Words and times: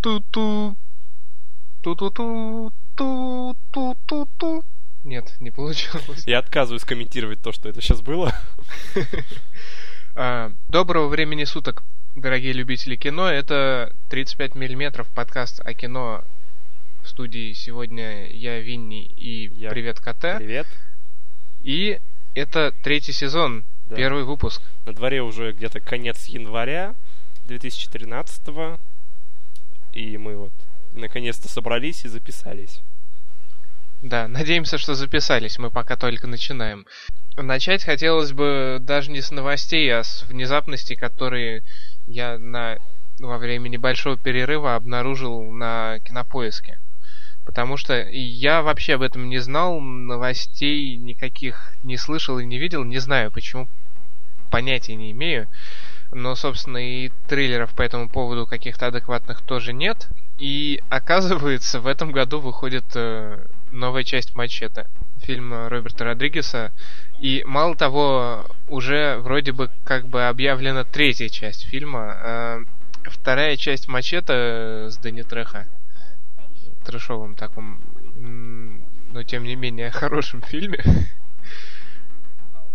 Ту-ту. 0.00 0.76
Ту-ту-ту. 1.82 2.72
Ту-ту-ту-ту. 2.96 4.64
Нет, 5.04 5.36
не 5.40 5.50
получилось. 5.50 6.26
Я 6.26 6.38
отказываюсь 6.38 6.84
комментировать 6.84 7.40
то, 7.42 7.52
что 7.52 7.68
это 7.68 7.80
сейчас 7.80 8.00
было. 8.00 8.34
А, 10.16 10.52
Доброго 10.68 11.06
времени 11.06 11.44
суток, 11.44 11.84
дорогие 12.16 12.52
любители 12.52 12.96
кино. 12.96 13.28
Это 13.28 13.94
35 14.10 14.56
миллиметров 14.56 15.06
подкаст 15.14 15.60
о 15.64 15.72
кино 15.72 16.24
в 17.04 17.08
студии. 17.08 17.52
Сегодня 17.52 18.28
я 18.32 18.58
Винни 18.58 19.04
и 19.04 19.50
Я. 19.54 19.70
Привет 19.70 20.00
КТ. 20.00 20.36
Привет. 20.38 20.66
И 21.62 22.00
это 22.34 22.74
третий 22.82 23.12
сезон, 23.12 23.64
Да. 23.88 23.94
первый 23.96 24.24
выпуск. 24.24 24.60
На 24.84 24.92
дворе 24.92 25.22
уже 25.22 25.52
где-то 25.52 25.78
конец 25.78 26.26
января 26.26 26.96
2013 27.46 28.78
И 29.92 30.16
мы 30.16 30.36
вот 30.36 30.52
наконец-то 30.92 31.48
собрались 31.48 32.04
и 32.04 32.08
записались. 32.08 32.80
Да, 34.02 34.28
надеемся, 34.28 34.78
что 34.78 34.94
записались. 34.94 35.58
Мы 35.58 35.70
пока 35.70 35.96
только 35.96 36.26
начинаем. 36.26 36.86
Начать 37.36 37.84
хотелось 37.84 38.32
бы 38.32 38.78
даже 38.80 39.10
не 39.10 39.20
с 39.20 39.30
новостей, 39.30 39.92
а 39.92 40.02
с 40.02 40.22
внезапностей, 40.22 40.96
которые 40.96 41.62
я 42.06 42.38
на 42.38 42.78
во 43.18 43.36
время 43.36 43.68
небольшого 43.68 44.16
перерыва 44.16 44.74
обнаружил 44.74 45.42
на 45.52 45.98
кинопоиске. 46.00 46.78
Потому 47.44 47.76
что 47.76 47.94
я 48.10 48.62
вообще 48.62 48.94
об 48.94 49.02
этом 49.02 49.28
не 49.28 49.38
знал, 49.38 49.80
новостей 49.80 50.96
никаких 50.96 51.74
не 51.82 51.96
слышал 51.96 52.38
и 52.38 52.46
не 52.46 52.58
видел, 52.58 52.84
не 52.84 52.98
знаю 52.98 53.30
почему, 53.30 53.68
понятия 54.50 54.94
не 54.94 55.10
имею. 55.12 55.48
Но, 56.12 56.34
собственно, 56.34 56.78
и 56.78 57.10
трейлеров 57.28 57.74
по 57.74 57.82
этому 57.82 58.08
поводу 58.08 58.46
каких-то 58.46 58.88
адекватных 58.88 59.42
тоже 59.42 59.72
нет. 59.72 60.08
И 60.38 60.82
оказывается, 60.88 61.80
в 61.80 61.86
этом 61.86 62.10
году 62.10 62.40
выходит 62.40 62.84
э, 62.94 63.46
новая 63.70 64.02
часть 64.02 64.34
Мачете, 64.34 64.86
фильма 65.20 65.68
Роберта 65.68 66.04
Родригеса. 66.04 66.72
И 67.20 67.44
мало 67.46 67.76
того, 67.76 68.46
уже 68.68 69.18
вроде 69.18 69.52
бы 69.52 69.70
как 69.84 70.08
бы 70.08 70.26
объявлена 70.26 70.84
третья 70.84 71.28
часть 71.28 71.66
фильма. 71.66 72.16
э, 72.22 72.58
вторая 73.04 73.56
часть 73.56 73.86
Мачете 73.86 74.88
с 74.90 74.96
Дэнни 74.98 75.22
Треха. 75.22 75.68
Трэшовом 76.84 77.36
таком, 77.36 77.82
но 79.12 79.22
тем 79.22 79.44
не 79.44 79.54
менее 79.54 79.90
хорошем 79.92 80.42
фильме. 80.42 80.82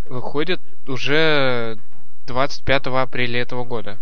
Выходит 0.08 0.62
уже 0.88 1.80
25 2.28 2.88
апреля 2.88 3.42
этого 3.42 3.64
года. 3.64 3.98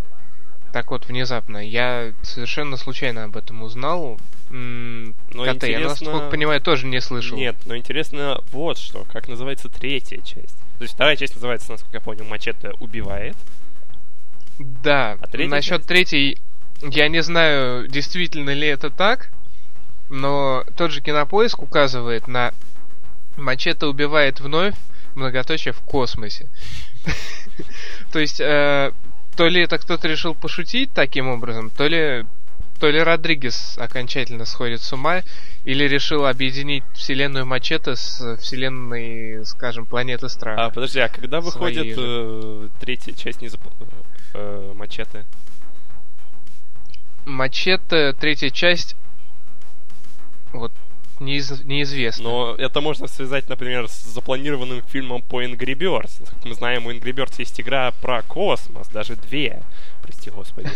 Так 0.72 0.90
вот, 0.90 1.08
внезапно. 1.08 1.58
Я 1.58 2.14
совершенно 2.24 2.78
случайно 2.78 3.26
об 3.26 3.38
этом 3.38 3.62
узнал. 3.62 4.20
М, 4.50 5.14
Но 5.32 5.44
КТ, 5.46 5.64
я, 5.64 5.78
интересно- 5.78 5.88
насколько 5.90 6.30
понимаю, 6.32 6.62
тоже 6.62 6.88
не 6.88 7.00
слышал. 7.00 7.38
Нет, 7.38 7.56
но 7.66 7.78
интересно 7.78 8.40
вот 8.52 8.78
что, 8.80 9.06
как 9.06 9.28
называется 9.28 9.70
третья 9.70 10.18
часть. 10.22 10.58
То 10.78 10.84
есть 10.84 10.96
вторая 10.96 11.16
часть 11.16 11.36
называется, 11.36 11.72
насколько 11.72 11.98
я 11.98 12.02
понял, 12.02 12.26
Мачете 12.26 12.72
убивает. 12.80 13.36
Да, 14.58 15.18
А 15.22 15.28
третья 15.28 15.50
насчет 15.52 15.78
часть? 15.78 15.88
третьей, 15.88 16.38
я 16.82 17.08
не 17.08 17.22
знаю, 17.22 17.88
действительно 17.88 18.52
ли 18.52 18.68
это 18.68 18.90
так, 18.90 19.30
но 20.10 20.64
тот 20.76 20.92
же 20.92 21.02
кинопоиск 21.02 21.62
указывает 21.62 22.28
на 22.28 22.52
Мачете 23.38 23.86
убивает 23.86 24.40
вновь, 24.40 24.76
многоточие 25.16 25.72
в 25.74 25.82
космосе. 25.82 26.50
То 28.12 28.20
есть, 28.20 28.40
э, 28.40 28.92
то 29.36 29.48
ли 29.48 29.64
это 29.64 29.78
кто-то 29.78 30.08
решил 30.08 30.36
пошутить 30.36 30.92
таким 30.94 31.28
образом, 31.30 31.70
то 31.70 31.88
ли 31.88 32.26
то 32.80 32.90
ли 32.90 33.00
Родригес 33.00 33.78
окончательно 33.78 34.44
сходит 34.44 34.82
с 34.82 34.92
ума, 34.92 35.22
или 35.64 35.86
решил 35.86 36.26
объединить 36.26 36.84
вселенную 36.94 37.46
Мачете 37.46 37.96
с 37.96 38.36
вселенной, 38.38 39.46
скажем, 39.46 39.86
планеты 39.86 40.28
страха. 40.28 40.66
А, 40.66 40.70
подожди, 40.70 41.00
а 41.00 41.08
когда 41.08 41.40
выходит 41.40 41.96
э, 41.98 42.70
третья 42.82 43.14
часть 43.14 43.42
не 43.42 43.50
Мачете? 44.74 45.26
Мачете, 47.26 48.12
третья 48.20 48.50
часть, 48.50 48.98
вот, 50.52 50.74
неиз- 51.20 51.64
неизвестно. 51.64 52.24
Но 52.24 52.56
это 52.56 52.82
можно 52.82 53.08
связать, 53.08 53.50
например, 53.50 53.88
с 53.88 54.04
запланированным 54.04 54.82
фильмом 54.84 55.22
по 55.22 55.42
Angry 55.44 55.76
Birds. 55.76 56.20
Насколько 56.20 56.48
мы 56.48 56.56
знаем, 56.56 56.86
у 56.86 56.92
Angry 56.92 57.14
Birds 57.14 57.36
есть 57.38 57.60
игра 57.60 57.92
про 58.02 58.22
космос, 58.24 58.88
даже 58.90 59.16
две. 59.16 59.64
Прости 60.02 60.30
господи. 60.30 60.70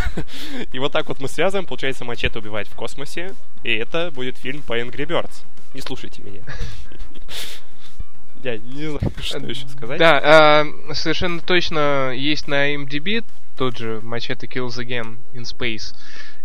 И 0.72 0.78
вот 0.78 0.92
так 0.92 1.08
вот 1.08 1.20
мы 1.20 1.28
связываем, 1.28 1.66
получается, 1.66 2.04
Мачете 2.04 2.38
убивает 2.38 2.68
в 2.68 2.74
космосе, 2.74 3.34
и 3.62 3.74
это 3.74 4.10
будет 4.10 4.38
фильм 4.38 4.62
по 4.62 4.78
Angry 4.78 5.06
Birds. 5.06 5.44
Не 5.74 5.80
слушайте 5.80 6.22
меня. 6.22 6.42
Я 8.42 8.58
не 8.58 8.86
знаю, 8.86 9.12
что 9.20 9.38
еще 9.38 9.68
сказать. 9.68 9.98
Да, 9.98 10.20
а, 10.22 10.94
совершенно 10.94 11.40
точно 11.40 12.12
есть 12.14 12.46
на 12.48 12.74
MDB 12.74 13.24
тот 13.56 13.78
же 13.78 14.00
Machete 14.04 14.46
Kills 14.46 14.78
Again 14.78 15.16
in 15.34 15.42
Space. 15.42 15.94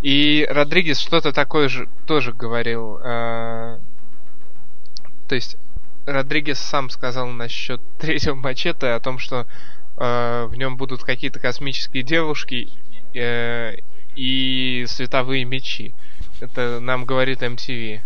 И 0.02 0.48
Родригес 0.50 1.00
что-то 1.00 1.32
такое 1.32 1.70
же 1.70 1.88
тоже 2.08 2.34
говорил. 2.34 3.00
а, 3.04 3.80
то 5.28 5.36
есть 5.36 5.58
Родригес 6.06 6.60
сам 6.60 6.90
сказал 6.90 7.28
насчет 7.28 7.82
третьего 8.00 8.36
Мачете 8.36 8.88
о 8.88 9.00
том, 9.00 9.20
что 9.20 9.48
а, 9.98 10.48
в 10.48 10.56
нем 10.56 10.78
будут 10.78 11.04
какие-то 11.04 11.40
космические 11.40 12.04
девушки 12.04 12.70
э, 13.14 13.76
и 14.16 14.86
световые 14.88 15.46
мечи. 15.46 15.94
Это 16.40 16.80
нам 16.80 17.06
говорит 17.06 17.44
MTV. 17.44 18.02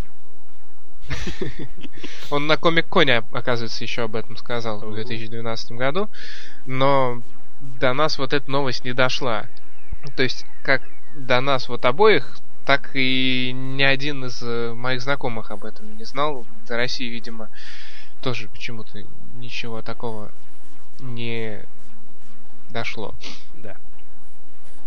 Он 2.32 2.48
на 2.48 2.58
Комик 2.58 2.88
Коне, 2.88 3.24
оказывается, 3.32 3.84
еще 3.84 4.04
об 4.04 4.16
этом 4.16 4.36
сказал 4.38 4.80
в 4.80 4.94
2012 4.94 5.72
году. 5.74 6.10
Но 6.66 7.22
до 7.80 7.94
нас 7.94 8.18
вот 8.18 8.34
эта 8.34 8.50
новость 8.52 8.84
не 8.84 8.94
дошла. 8.94 9.46
То 10.16 10.24
есть, 10.24 10.46
как 10.64 10.82
до 11.16 11.42
нас 11.42 11.70
вот 11.70 11.86
обоих, 11.86 12.38
так 12.66 12.92
и 12.96 13.52
ни 13.54 13.84
один 13.84 14.26
из 14.26 14.42
э, 14.42 14.74
моих 14.74 15.02
знакомых 15.02 15.52
об 15.52 15.66
этом 15.66 15.98
не 15.98 16.04
знал. 16.04 16.46
До 16.68 16.76
России, 16.76 17.08
видимо, 17.08 17.50
тоже 18.22 18.50
почему-то 18.50 19.04
ничего 19.36 19.82
такого 19.82 20.32
не 21.00 21.64
дошло. 22.70 23.14
Да. 23.56 23.78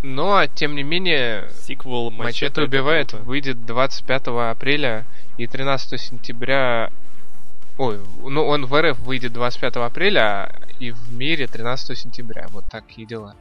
Но, 0.02 0.46
тем 0.46 0.76
не 0.76 0.82
менее, 0.82 1.48
Сиквел 1.62 2.10
Мачете 2.10 2.62
убивает 2.62 3.08
это 3.08 3.16
круто. 3.16 3.28
выйдет 3.28 3.66
25 3.66 4.28
апреля 4.50 5.06
и 5.38 5.46
13 5.46 6.00
сентября... 6.00 6.90
Ой, 7.78 8.00
ну 8.24 8.44
он 8.44 8.66
в 8.66 8.80
РФ 8.80 8.98
выйдет 9.00 9.32
25 9.32 9.76
апреля, 9.76 10.52
и 10.80 10.90
в 10.90 11.12
мире 11.12 11.46
13 11.46 11.96
сентября. 11.96 12.46
Вот 12.50 12.64
такие 12.68 13.06
дела. 13.06 13.36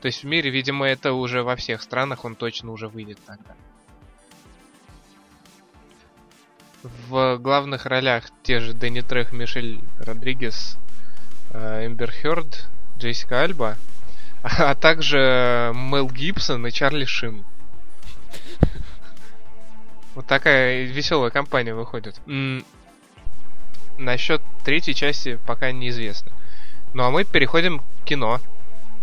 То 0.00 0.06
есть 0.06 0.22
в 0.22 0.26
мире, 0.26 0.50
видимо, 0.50 0.86
это 0.86 1.12
уже 1.12 1.42
во 1.42 1.56
всех 1.56 1.82
странах 1.82 2.24
он 2.24 2.34
точно 2.34 2.72
уже 2.72 2.88
выйдет 2.88 3.18
тогда. 3.26 3.54
В 6.82 7.36
главных 7.36 7.84
ролях 7.84 8.30
те 8.42 8.60
же 8.60 8.72
Дэнни 8.72 9.02
Трех, 9.02 9.32
Мишель 9.32 9.80
Родригес, 9.98 10.78
э, 11.52 11.86
Эмбер 11.86 12.10
Хёрд, 12.10 12.68
Джессика 12.96 13.42
Альба, 13.42 13.76
а 14.42 14.74
также 14.74 15.72
Мел 15.74 16.08
Гибсон 16.08 16.66
и 16.66 16.70
Чарли 16.70 17.04
Шин. 17.04 17.44
Вот 20.16 20.26
такая 20.26 20.86
веселая 20.86 21.30
компания 21.30 21.72
выходит. 21.72 22.20
Насчет 23.96 24.42
третьей 24.64 24.94
части 24.94 25.38
пока 25.46 25.70
неизвестно. 25.70 26.32
Ну 26.94 27.04
а 27.04 27.10
мы 27.10 27.24
переходим 27.24 27.78
к 27.78 27.84
кино. 28.04 28.40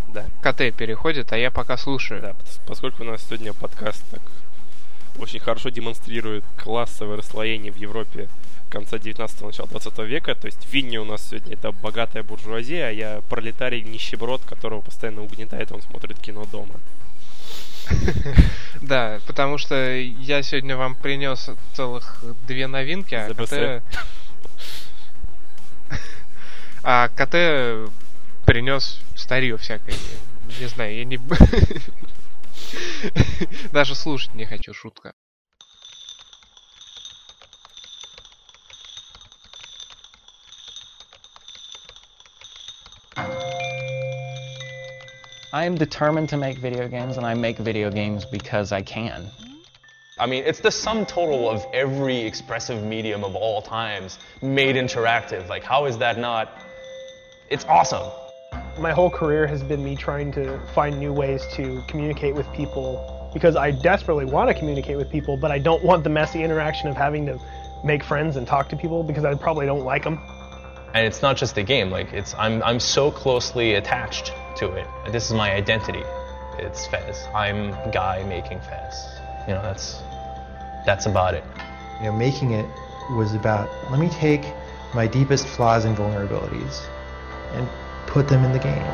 Да. 0.08 0.26
КТ 0.42 0.74
переходит, 0.76 1.32
а 1.32 1.38
я 1.38 1.50
пока 1.50 1.76
слушаю. 1.76 2.20
Да, 2.22 2.30
пос- 2.30 2.60
поскольку 2.66 3.02
у 3.02 3.06
нас 3.06 3.22
сегодня 3.22 3.52
подкаст 3.52 4.04
так 4.10 4.22
очень 5.18 5.40
хорошо 5.40 5.70
демонстрирует 5.70 6.44
классовое 6.56 7.16
расслоение 7.16 7.72
в 7.72 7.76
Европе 7.76 8.28
конца 8.68 8.98
19 8.98 9.40
начала 9.40 9.68
20 9.68 9.98
века, 10.00 10.34
то 10.34 10.46
есть 10.46 10.72
Винни 10.72 10.98
у 10.98 11.04
нас 11.04 11.28
сегодня 11.28 11.54
это 11.54 11.72
богатая 11.72 12.22
буржуазия, 12.22 12.88
а 12.88 12.90
я 12.90 13.22
пролетарий 13.28 13.82
нищеброд, 13.82 14.42
которого 14.44 14.82
постоянно 14.82 15.22
угнетает, 15.22 15.72
он 15.72 15.82
смотрит 15.82 16.18
кино 16.18 16.44
дома. 16.44 16.74
Да, 18.82 19.18
потому 19.26 19.58
что 19.58 19.96
я 19.96 20.42
сегодня 20.42 20.76
вам 20.76 20.94
принес 20.94 21.50
целых 21.74 22.22
две 22.46 22.66
новинки, 22.66 23.14
а. 23.14 23.32
КТ... 23.32 23.82
А 26.84 27.08
КТ 27.08 27.90
принес 28.46 29.00
старье 29.27 29.57
всякое. 29.57 29.95
Не 30.59 30.67
знаю, 30.67 30.95
я 30.95 31.05
не... 31.05 31.19
Даже 33.71 33.95
слушать 33.95 34.33
не 34.33 34.45
хочу, 34.45 34.73
шутка. 34.73 35.13
I 45.53 45.65
am 45.65 45.75
determined 45.77 46.29
to 46.29 46.37
make 46.37 46.57
video 46.57 46.87
games, 46.87 47.17
and 47.17 47.25
I 47.27 47.35
make 47.35 47.59
video 47.59 47.91
games 47.91 48.25
because 48.25 48.71
I 48.71 48.81
can. 48.81 49.29
I 50.19 50.25
mean, 50.25 50.43
it's 50.45 50.59
the 50.59 50.71
sum 50.71 51.05
total 51.05 51.47
of 51.47 51.63
every 51.73 52.21
expressive 52.21 52.83
medium 52.83 53.23
of 53.23 53.35
all 53.35 53.61
times 53.61 54.17
made 54.41 54.75
interactive. 54.75 55.47
Like, 55.49 55.63
how 55.63 55.85
is 55.85 55.99
that 55.99 56.17
not? 56.17 56.49
It's 57.51 57.65
awesome. 57.65 58.11
My 58.78 58.92
whole 58.92 59.10
career 59.10 59.46
has 59.48 59.62
been 59.62 59.82
me 59.82 59.96
trying 59.96 60.30
to 60.32 60.60
find 60.72 60.98
new 61.00 61.12
ways 61.12 61.44
to 61.54 61.82
communicate 61.88 62.34
with 62.34 62.50
people 62.52 63.30
because 63.34 63.56
I 63.56 63.72
desperately 63.72 64.24
want 64.24 64.48
to 64.48 64.54
communicate 64.54 64.96
with 64.96 65.10
people, 65.10 65.36
but 65.36 65.50
I 65.50 65.58
don't 65.58 65.82
want 65.82 66.04
the 66.04 66.10
messy 66.10 66.44
interaction 66.44 66.88
of 66.88 66.96
having 66.96 67.26
to 67.26 67.40
make 67.84 68.04
friends 68.04 68.36
and 68.36 68.46
talk 68.46 68.68
to 68.68 68.76
people 68.76 69.02
because 69.02 69.24
I 69.24 69.34
probably 69.34 69.66
don't 69.66 69.84
like 69.84 70.04
them. 70.04 70.20
And 70.94 71.06
it's 71.06 71.22
not 71.22 71.36
just 71.36 71.58
a 71.58 71.62
game. 71.62 71.90
Like, 71.90 72.12
it's 72.12 72.34
I'm 72.34 72.62
I'm 72.62 72.78
so 72.78 73.10
closely 73.10 73.74
attached 73.74 74.32
to 74.56 74.72
it. 74.72 74.86
This 75.10 75.26
is 75.26 75.32
my 75.32 75.52
identity. 75.52 76.02
It's 76.58 76.86
Fez. 76.86 77.26
I'm 77.34 77.72
Guy 77.90 78.24
making 78.28 78.60
Fez. 78.60 79.08
You 79.46 79.54
know, 79.54 79.62
that's 79.62 80.00
that's 80.86 81.06
about 81.06 81.34
it. 81.34 81.44
You 81.98 82.06
know, 82.06 82.12
making 82.12 82.52
it 82.52 82.66
was 83.10 83.34
about 83.34 83.68
let 83.90 83.98
me 83.98 84.08
take 84.08 84.44
my 84.94 85.06
deepest 85.06 85.46
flaws 85.46 85.84
and 85.84 85.96
vulnerabilities 85.96 86.86
and 87.52 87.68
put 88.08 88.26
them 88.28 88.44
in 88.44 88.52
the 88.52 88.58
game. 88.58 88.84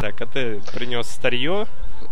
Так, 0.00 0.20
а 0.20 0.26
ты 0.26 0.60
принес 0.72 1.06
старье, 1.08 1.66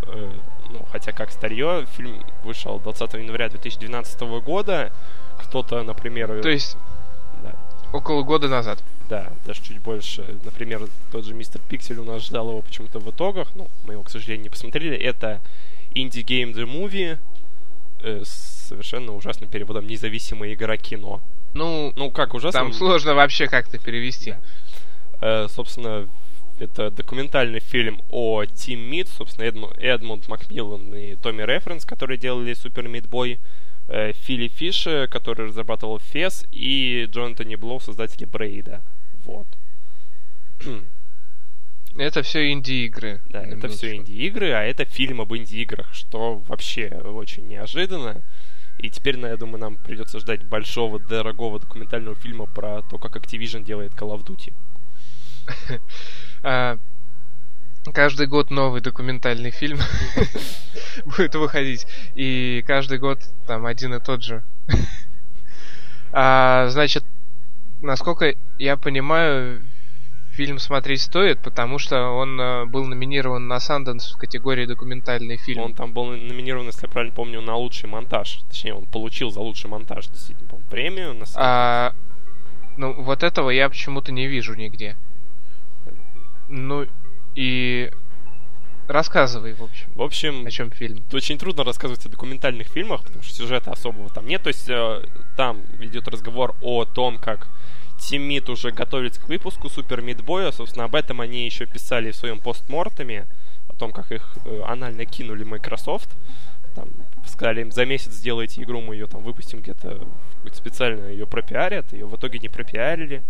э, 0.07 0.31
ну, 0.71 0.87
хотя 0.91 1.13
как 1.13 1.31
старье, 1.31 1.87
фильм 1.97 2.25
вышел 2.43 2.79
20 2.81 3.15
января 3.15 3.49
2012 3.49 4.21
года. 4.43 4.93
Кто-то, 5.39 5.83
например... 5.83 6.41
То 6.43 6.49
есть 6.49 6.77
Да, 7.43 7.53
около 7.93 8.23
года 8.23 8.49
назад. 8.49 8.79
да, 9.11 9.29
даже 9.47 9.63
чуть 9.63 9.79
больше. 9.81 10.25
Например, 10.45 10.81
тот 11.11 11.25
же 11.27 11.35
Мистер 11.35 11.61
Пиксель 11.69 11.99
у 11.99 12.05
нас 12.05 12.23
ждал 12.25 12.49
его 12.49 12.63
почему-то 12.63 12.99
в 12.99 13.11
итогах. 13.11 13.49
Ну, 13.55 13.69
мы 13.85 13.95
его, 13.95 14.03
к 14.03 14.11
сожалению, 14.11 14.45
не 14.45 14.49
посмотрели. 14.51 14.97
Это 14.97 15.41
Indie 15.95 16.25
Game 16.25 16.55
The 16.55 16.65
Movie 16.65 17.19
э, 18.03 18.23
с 18.25 18.69
совершенно 18.69 19.13
ужасным 19.15 19.49
переводом 19.51 19.87
«Независимая 19.87 20.55
игра 20.55 20.77
кино». 20.77 21.21
Ну, 21.55 21.93
Ну, 21.97 22.11
как 22.11 22.35
ужасно? 22.35 22.61
там 22.61 22.73
сложно 22.73 23.15
вообще 23.15 23.47
как-то 23.47 23.79
перевести. 23.79 24.35
Э, 25.21 25.47
собственно, 25.49 26.09
это 26.59 26.91
документальный 26.91 27.61
фильм 27.61 28.01
о 28.11 28.45
Тим 28.45 28.81
Мид, 28.81 29.09
собственно, 29.09 29.45
Эдму- 29.47 29.75
Эдмунд 29.79 30.29
Макмиллан 30.29 30.95
и 30.95 31.17
Томми 31.17 31.43
Референс, 31.43 31.85
которые 31.85 32.19
делали 32.19 32.55
Супер 32.55 32.89
Мидбой, 32.89 33.39
э, 33.89 34.13
Филли 34.13 34.49
Фиши, 34.49 35.09
который 35.11 35.47
разрабатывал 35.49 35.99
Фес, 35.99 36.45
и 36.53 37.07
Джонатан 37.11 37.51
Блоу, 37.59 37.81
создатели 37.81 38.25
Брейда. 38.25 38.81
Вот. 39.25 39.47
Это 41.97 42.23
все 42.23 42.51
инди-игры. 42.51 43.21
Да, 43.29 43.43
это 43.43 43.69
все 43.69 43.95
инди-игры, 43.95 44.53
а 44.53 44.63
это 44.63 44.85
фильм 44.85 45.21
об 45.21 45.35
инди-играх, 45.35 45.93
что 45.93 46.39
вообще 46.49 46.89
очень 46.89 47.47
неожиданно. 47.49 48.23
И 48.79 48.91
теперь, 48.91 49.17
ну, 49.17 49.27
я 49.27 49.37
думаю, 49.37 49.61
нам 49.61 49.77
придется 49.77 50.19
ждать 50.19 50.45
большого, 50.45 50.99
дорогого 50.99 51.61
документального 51.61 52.17
фильма 52.17 52.47
про 52.47 52.83
то, 52.83 52.99
как 52.99 53.17
Activision 53.17 53.63
делает 53.63 53.93
Call 53.93 54.17
of 54.17 54.25
Duty. 54.25 54.53
А, 56.45 56.79
каждый 57.93 58.27
год 58.27 58.51
новый 58.51 58.81
документальный 58.81 59.53
фильм 59.53 59.79
будет 61.05 61.37
выходить. 61.37 61.87
И 62.17 62.65
каждый 62.67 62.99
год 62.99 63.21
там 63.47 63.67
один 63.67 63.95
и 63.95 64.01
тот 64.01 64.23
же. 64.23 64.43
А, 66.15 66.69
значит, 66.69 67.05
насколько 67.81 68.35
я 68.59 68.77
понимаю, 68.77 69.63
фильм 70.33 70.59
смотреть 70.59 71.03
стоит, 71.03 71.41
потому 71.41 71.79
что 71.79 72.09
он 72.09 72.41
э, 72.41 72.65
был 72.67 72.87
номинирован 72.87 73.47
на 73.49 73.57
Sundance 73.59 74.15
в 74.15 74.17
категории 74.17 74.67
документальный 74.67 75.37
фильм. 75.37 75.63
Он 75.63 75.75
там 75.75 75.93
был 75.93 76.07
номинирован, 76.07 76.67
если 76.67 76.87
я 76.87 76.93
правильно 76.93 77.15
помню, 77.15 77.41
на 77.43 77.57
лучший 77.57 77.89
монтаж. 77.89 78.41
Точнее, 78.49 78.75
он 78.75 78.87
получил 78.87 79.31
за 79.31 79.41
лучший 79.41 79.69
монтаж 79.69 80.09
действительно, 80.09 80.49
премию. 80.71 81.15
На 81.15 81.27
А, 81.37 81.93
ну, 82.77 82.95
вот 83.03 83.23
этого 83.23 83.51
я 83.51 83.69
почему-то 83.69 84.11
не 84.11 84.27
вижу 84.27 84.55
нигде. 84.55 84.97
Ну, 86.49 86.87
и 87.35 87.91
рассказывай, 88.89 89.53
в 89.53 89.63
общем, 89.63 89.93
В 89.95 90.03
общем, 90.03 90.47
о 90.47 90.51
чем 90.51 90.71
фильм. 90.71 91.05
очень 91.13 91.39
трудно 91.39 91.65
рассказывать 91.65 92.05
о 92.07 92.09
документальных 92.09 92.69
фильмах, 92.69 93.05
потому 93.05 93.23
что 93.23 93.35
сюжета 93.35 93.71
особого 93.71 94.09
там 94.09 94.27
нет. 94.27 94.43
То 94.43 94.49
есть 94.49 94.69
э, 94.69 95.03
там 95.37 95.63
идет 95.81 96.09
разговор 96.09 96.55
о 96.63 96.85
том, 96.87 97.19
как 97.19 97.49
Мид 98.11 98.49
уже 98.49 98.71
готовится 98.73 99.21
к 99.21 99.29
выпуску 99.29 99.69
Супер 99.69 100.03
Мидбоя. 100.03 100.51
Собственно, 100.53 100.85
об 100.85 100.95
этом 100.95 101.21
они 101.21 101.45
еще 101.45 101.67
писали 101.67 102.11
в 102.11 102.17
своем 102.17 102.39
постмортеме, 102.41 103.27
о 103.69 103.75
том, 103.75 103.93
как 103.93 104.13
их 104.13 104.37
э, 104.45 104.63
анально 104.67 105.05
кинули 105.05 105.45
Microsoft. 105.45 106.11
Там 106.75 106.89
сказали 107.27 107.61
им, 107.61 107.71
за 107.71 107.85
месяц 107.85 108.13
сделайте 108.13 108.63
игру, 108.63 108.81
мы 108.81 108.95
ее 108.95 109.07
там 109.07 109.23
выпустим 109.23 109.61
где-то, 109.61 110.07
специально 110.53 111.07
ее 111.07 111.27
пропиарят. 111.27 111.93
Ее 111.93 112.07
в 112.07 112.17
итоге 112.17 112.39
не 112.39 112.49
пропиарили. 112.49 113.23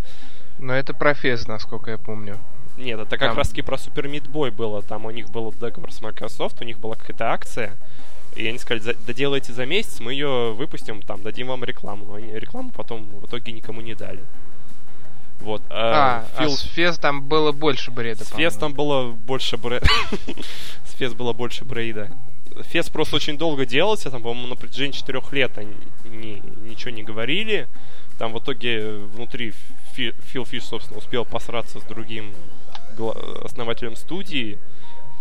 Но 0.58 0.74
это 0.74 0.94
профез, 0.94 1.46
насколько 1.46 1.90
я 1.90 1.98
помню. 1.98 2.38
Нет, 2.76 2.98
это 2.98 3.19
как 3.19 3.30
Там- 3.30 3.36
раз 3.38 3.48
таки 3.50 3.62
про 3.62 3.76
Супер 3.78 4.08
Мидбой 4.08 4.50
было. 4.50 4.82
Там 4.82 5.04
у 5.04 5.10
них 5.10 5.28
был 5.30 5.52
договор 5.52 5.92
с 5.92 6.00
Microsoft, 6.00 6.60
у 6.62 6.64
них 6.64 6.78
была 6.78 6.94
какая-то 6.94 7.30
акция. 7.30 7.76
И 8.34 8.46
они 8.46 8.58
сказали, 8.58 8.80
«За- 8.80 8.94
доделайте 8.94 9.52
за 9.52 9.66
месяц, 9.66 10.00
мы 10.00 10.12
ее 10.12 10.52
выпустим, 10.54 11.02
там, 11.02 11.22
дадим 11.22 11.48
вам 11.48 11.64
рекламу. 11.64 12.06
Но 12.06 12.14
они 12.14 12.32
рекламу 12.32 12.70
потом 12.70 13.04
в 13.20 13.26
итоге 13.26 13.52
никому 13.52 13.82
не 13.82 13.94
дали. 13.94 14.20
Вот. 15.42 15.62
А, 15.70 16.24
а 16.36 16.36
а 16.36 16.42
Фил 16.42 16.50
с 16.52 16.62
Фез 16.62 16.98
там 16.98 17.22
было 17.22 17.52
больше 17.52 17.90
бреда, 17.90 18.24
с. 18.24 18.28
Фес 18.30 18.54
там 18.56 18.72
было 18.74 19.10
больше 19.12 19.56
брейда. 19.56 19.86
С 20.86 20.94
Фес 20.94 21.14
было 21.14 21.32
больше 21.32 21.64
брейда. 21.64 22.10
Фес 22.64 22.88
просто 22.90 23.16
очень 23.16 23.38
долго 23.38 23.64
делался, 23.66 24.10
там, 24.10 24.22
по-моему, 24.22 24.46
на 24.48 24.56
протяжении 24.56 24.92
четырех 24.92 25.32
лет 25.32 25.56
они 25.58 25.74
ни- 26.04 26.42
ничего 26.68 26.90
не 26.90 27.02
говорили. 27.02 27.66
Там 28.18 28.32
в 28.32 28.38
итоге 28.38 28.98
внутри 28.98 29.52
Фи- 29.94 30.12
Фил 30.28 30.44
Фиш, 30.44 30.64
собственно, 30.64 30.98
успел 30.98 31.24
посраться 31.24 31.80
с 31.80 31.82
другим 31.84 32.32
основателем 33.42 33.96
студии. 33.96 34.58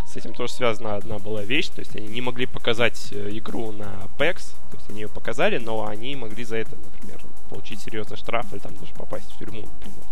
С 0.06 0.18
этим 0.18 0.34
тоже 0.34 0.52
связана 0.52 0.96
одна 0.98 1.20
была 1.20 1.42
вещь, 1.42 1.70
то 1.70 1.80
есть 1.80 1.96
они 1.96 2.08
не 2.08 2.20
могли 2.20 2.46
показать 2.46 3.10
э, 3.14 3.30
игру 3.32 3.72
на 3.72 4.08
PAX, 4.20 4.52
то 4.70 4.78
есть 4.78 4.90
они 4.90 5.02
ее 5.02 5.08
показали, 5.08 5.58
но 5.58 5.88
они 5.88 6.16
могли 6.18 6.44
за 6.44 6.58
это, 6.58 6.76
например, 6.76 7.22
получить 7.52 7.82
серьезный 7.82 8.18
штраф 8.18 8.52
или 8.54 8.60
там 8.60 8.76
даже 8.78 8.94
попасть 8.94 9.32
в 9.32 9.38
тюрьму, 9.38 9.62
например 9.62 10.06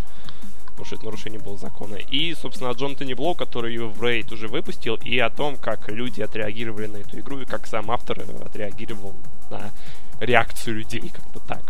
потому 0.80 0.86
что 0.86 0.96
это 0.96 1.06
нарушение 1.06 1.40
было 1.42 1.58
закона. 1.58 1.96
И, 1.96 2.34
собственно, 2.36 2.70
о 2.70 2.74
Джонатане 2.74 3.14
Блоу, 3.14 3.36
который 3.36 3.74
ее 3.74 3.90
в 3.90 4.02
Рейд 4.02 4.32
уже 4.32 4.48
выпустил, 4.48 4.96
и 4.96 5.20
о 5.20 5.30
том, 5.30 5.58
как 5.58 5.90
люди 5.90 6.22
отреагировали 6.22 6.88
на 6.88 6.98
эту 6.98 7.20
игру, 7.20 7.42
и 7.42 7.46
как 7.46 7.68
сам 7.68 7.92
автор 7.92 8.20
э, 8.22 8.46
отреагировал 8.46 9.14
на 9.50 9.72
реакцию 10.22 10.78
людей, 10.78 11.10
как-то 11.10 11.42
так. 11.42 11.64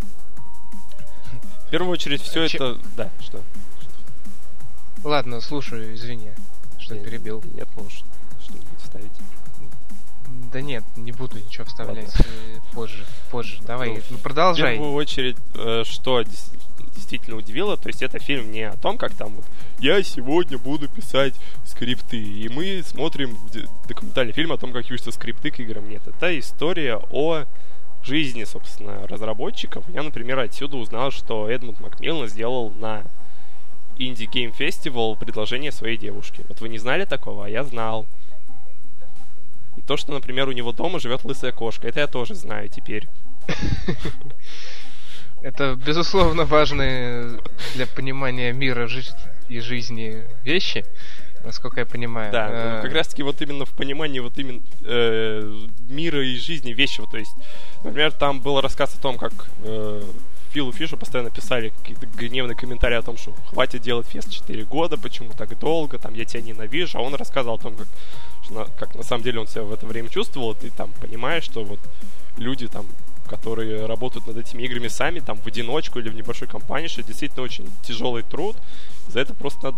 В 1.65 1.69
первую 1.71 1.91
очередь, 1.91 2.21
все 2.21 2.47
Че- 2.47 2.57
это... 2.57 2.79
Да, 2.95 3.09
что? 3.19 3.41
Ладно, 5.03 5.41
слушаю, 5.41 5.95
извини, 5.95 6.29
что 6.77 6.93
Нет, 6.93 7.03
перебил. 7.03 7.43
Нет, 7.55 7.67
можешь 7.77 8.03
что-нибудь 8.43 8.79
вставить. 8.79 9.11
Да 10.51 10.61
нет, 10.61 10.83
не 10.95 11.11
буду 11.11 11.37
ничего 11.37 11.65
вставлять 11.65 12.13
э, 12.19 12.59
позже. 12.73 13.05
Позже. 13.29 13.59
Давай, 13.65 13.89
Ну, 13.89 14.01
ну, 14.09 14.17
В 14.17 14.21
продолжай. 14.21 14.73
первую 14.73 14.93
очередь, 14.93 15.37
э, 15.55 15.83
что 15.85 16.23
действительно 16.95 17.37
удивило, 17.37 17.77
то 17.77 17.87
есть 17.87 18.01
это 18.01 18.19
фильм 18.19 18.51
не 18.51 18.63
о 18.63 18.75
том, 18.75 18.97
как 18.97 19.13
там 19.13 19.35
вот 19.35 19.45
я 19.79 20.01
сегодня 20.03 20.57
буду 20.57 20.89
писать 20.89 21.33
скрипты, 21.65 22.17
и 22.17 22.49
мы 22.49 22.83
смотрим 22.83 23.37
документальный 23.87 24.33
фильм 24.33 24.51
о 24.51 24.57
том, 24.57 24.73
как 24.73 24.85
пишутся 24.85 25.11
скрипты 25.11 25.51
к 25.51 25.59
играм. 25.59 25.87
Нет, 25.87 26.01
это 26.07 26.37
история 26.37 26.99
о 27.11 27.45
жизни, 28.03 28.43
собственно, 28.43 29.07
разработчиков. 29.07 29.83
Я, 29.89 30.03
например, 30.03 30.39
отсюда 30.39 30.77
узнал, 30.77 31.11
что 31.11 31.49
Эдмунд 31.49 31.79
Макмиллан 31.79 32.27
сделал 32.27 32.71
на 32.71 33.03
Indie 33.97 34.29
Game 34.31 34.55
Festival 34.57 35.17
предложение 35.17 35.71
своей 35.71 35.97
девушке. 35.97 36.43
Вот 36.47 36.61
вы 36.61 36.69
не 36.69 36.77
знали 36.77 37.05
такого, 37.05 37.45
а 37.45 37.49
я 37.49 37.63
знал. 37.63 38.05
И 39.77 39.81
то, 39.81 39.97
что, 39.97 40.11
например, 40.11 40.47
у 40.47 40.51
него 40.51 40.71
дома 40.71 40.99
живет 40.99 41.23
лысая 41.23 41.51
кошка, 41.51 41.87
это 41.87 42.01
я 42.01 42.07
тоже 42.07 42.35
знаю 42.35 42.69
теперь. 42.69 43.07
Это, 45.41 45.75
безусловно, 45.75 46.43
важные 46.43 47.39
для 47.73 47.87
понимания 47.87 48.51
мира 48.51 48.89
и 49.47 49.59
жизни 49.61 50.23
вещи, 50.43 50.85
насколько 51.45 51.79
я 51.79 51.85
понимаю. 51.85 52.31
Да, 52.31 52.49
Э, 52.51 52.75
ну, 52.75 52.81
как 52.81 52.93
раз 52.93 53.07
таки 53.07 53.23
вот 53.23 53.41
именно 53.41 53.63
в 53.65 53.73
понимании 53.75 54.19
вот 54.19 54.37
именно 54.37 54.61
э, 54.83 55.67
мира 55.87 56.25
и 56.25 56.35
жизни 56.35 56.73
вещи. 56.73 57.01
То 57.09 57.17
есть, 57.17 57.33
например, 57.83 58.11
там 58.11 58.41
был 58.41 58.59
рассказ 58.59 58.95
о 58.95 59.01
том, 59.01 59.17
как 59.17 59.31
э, 59.63 60.03
Филу 60.51 60.71
Фишу 60.71 60.97
постоянно 60.97 61.29
писали 61.29 61.69
какие-то 61.69 62.07
гневные 62.07 62.55
комментарии 62.55 62.97
о 62.97 63.01
том, 63.01 63.17
что 63.17 63.33
хватит 63.45 63.81
делать 63.81 64.07
фест 64.07 64.31
4 64.31 64.63
года, 64.65 64.97
почему 64.97 65.31
так 65.37 65.57
долго, 65.59 65.97
там 65.99 66.15
я 66.15 66.25
тебя 66.25 66.41
ненавижу, 66.41 66.97
а 66.97 67.01
он 67.01 67.13
рассказывал 67.15 67.55
о 67.55 67.59
том, 67.59 67.75
как, 67.75 67.87
на, 68.49 68.65
как 68.65 68.95
на 68.95 69.03
самом 69.03 69.23
деле 69.23 69.39
он 69.39 69.47
себя 69.47 69.63
в 69.63 69.73
это 69.73 69.85
время 69.85 70.09
чувствовал, 70.09 70.55
ты 70.55 70.69
там 70.69 70.91
понимаешь, 71.01 71.43
что 71.43 71.63
вот 71.63 71.79
люди 72.37 72.67
там 72.67 72.85
которые 73.29 73.85
работают 73.85 74.25
над 74.27 74.37
этими 74.37 74.63
играми 74.63 74.87
сами, 74.87 75.19
там, 75.19 75.37
в 75.37 75.45
одиночку 75.45 75.99
или 75.99 76.09
в 76.09 76.15
небольшой 76.15 76.47
компании, 76.47 76.87
что 76.87 77.03
действительно 77.03 77.43
очень 77.43 77.69
тяжелый 77.83 78.23
труд. 78.23 78.57
За 79.07 79.19
это 79.19 79.33
просто 79.33 79.65
надо... 79.65 79.77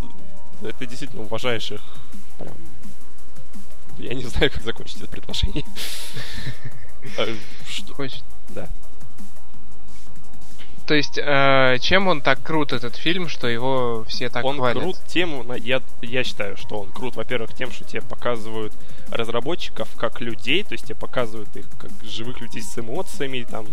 Это 0.62 0.86
действительно 0.86 1.22
уважаешь 1.22 1.70
их 1.70 1.82
прям... 2.38 2.54
Я 3.98 4.14
не 4.14 4.24
знаю, 4.24 4.50
как 4.50 4.62
закончить 4.62 5.02
это 5.02 5.10
предложение. 5.10 5.64
Э, 7.18 7.34
что? 7.68 7.94
Хочет. 7.94 8.24
То 10.92 10.96
есть, 10.96 11.16
э, 11.16 11.78
чем 11.80 12.06
он 12.06 12.20
так 12.20 12.42
крут, 12.42 12.74
этот 12.74 12.96
фильм, 12.96 13.30
что 13.30 13.48
его 13.48 14.04
все 14.08 14.28
так 14.28 14.44
он 14.44 14.58
хвалят? 14.58 14.82
крут 14.82 14.96
тем, 15.06 15.50
я, 15.54 15.80
я 16.02 16.22
считаю, 16.22 16.58
что 16.58 16.80
он 16.80 16.92
крут, 16.92 17.16
во-первых, 17.16 17.54
тем, 17.54 17.72
что 17.72 17.84
тебе 17.84 18.02
показывают 18.02 18.74
разработчиков 19.10 19.88
как 19.96 20.20
людей, 20.20 20.62
то 20.64 20.74
есть 20.74 20.84
тебе 20.84 20.96
показывают 20.96 21.48
их 21.56 21.64
как 21.80 21.90
живых 22.02 22.42
людей 22.42 22.60
с 22.60 22.78
эмоциями, 22.78 23.46
там, 23.50 23.64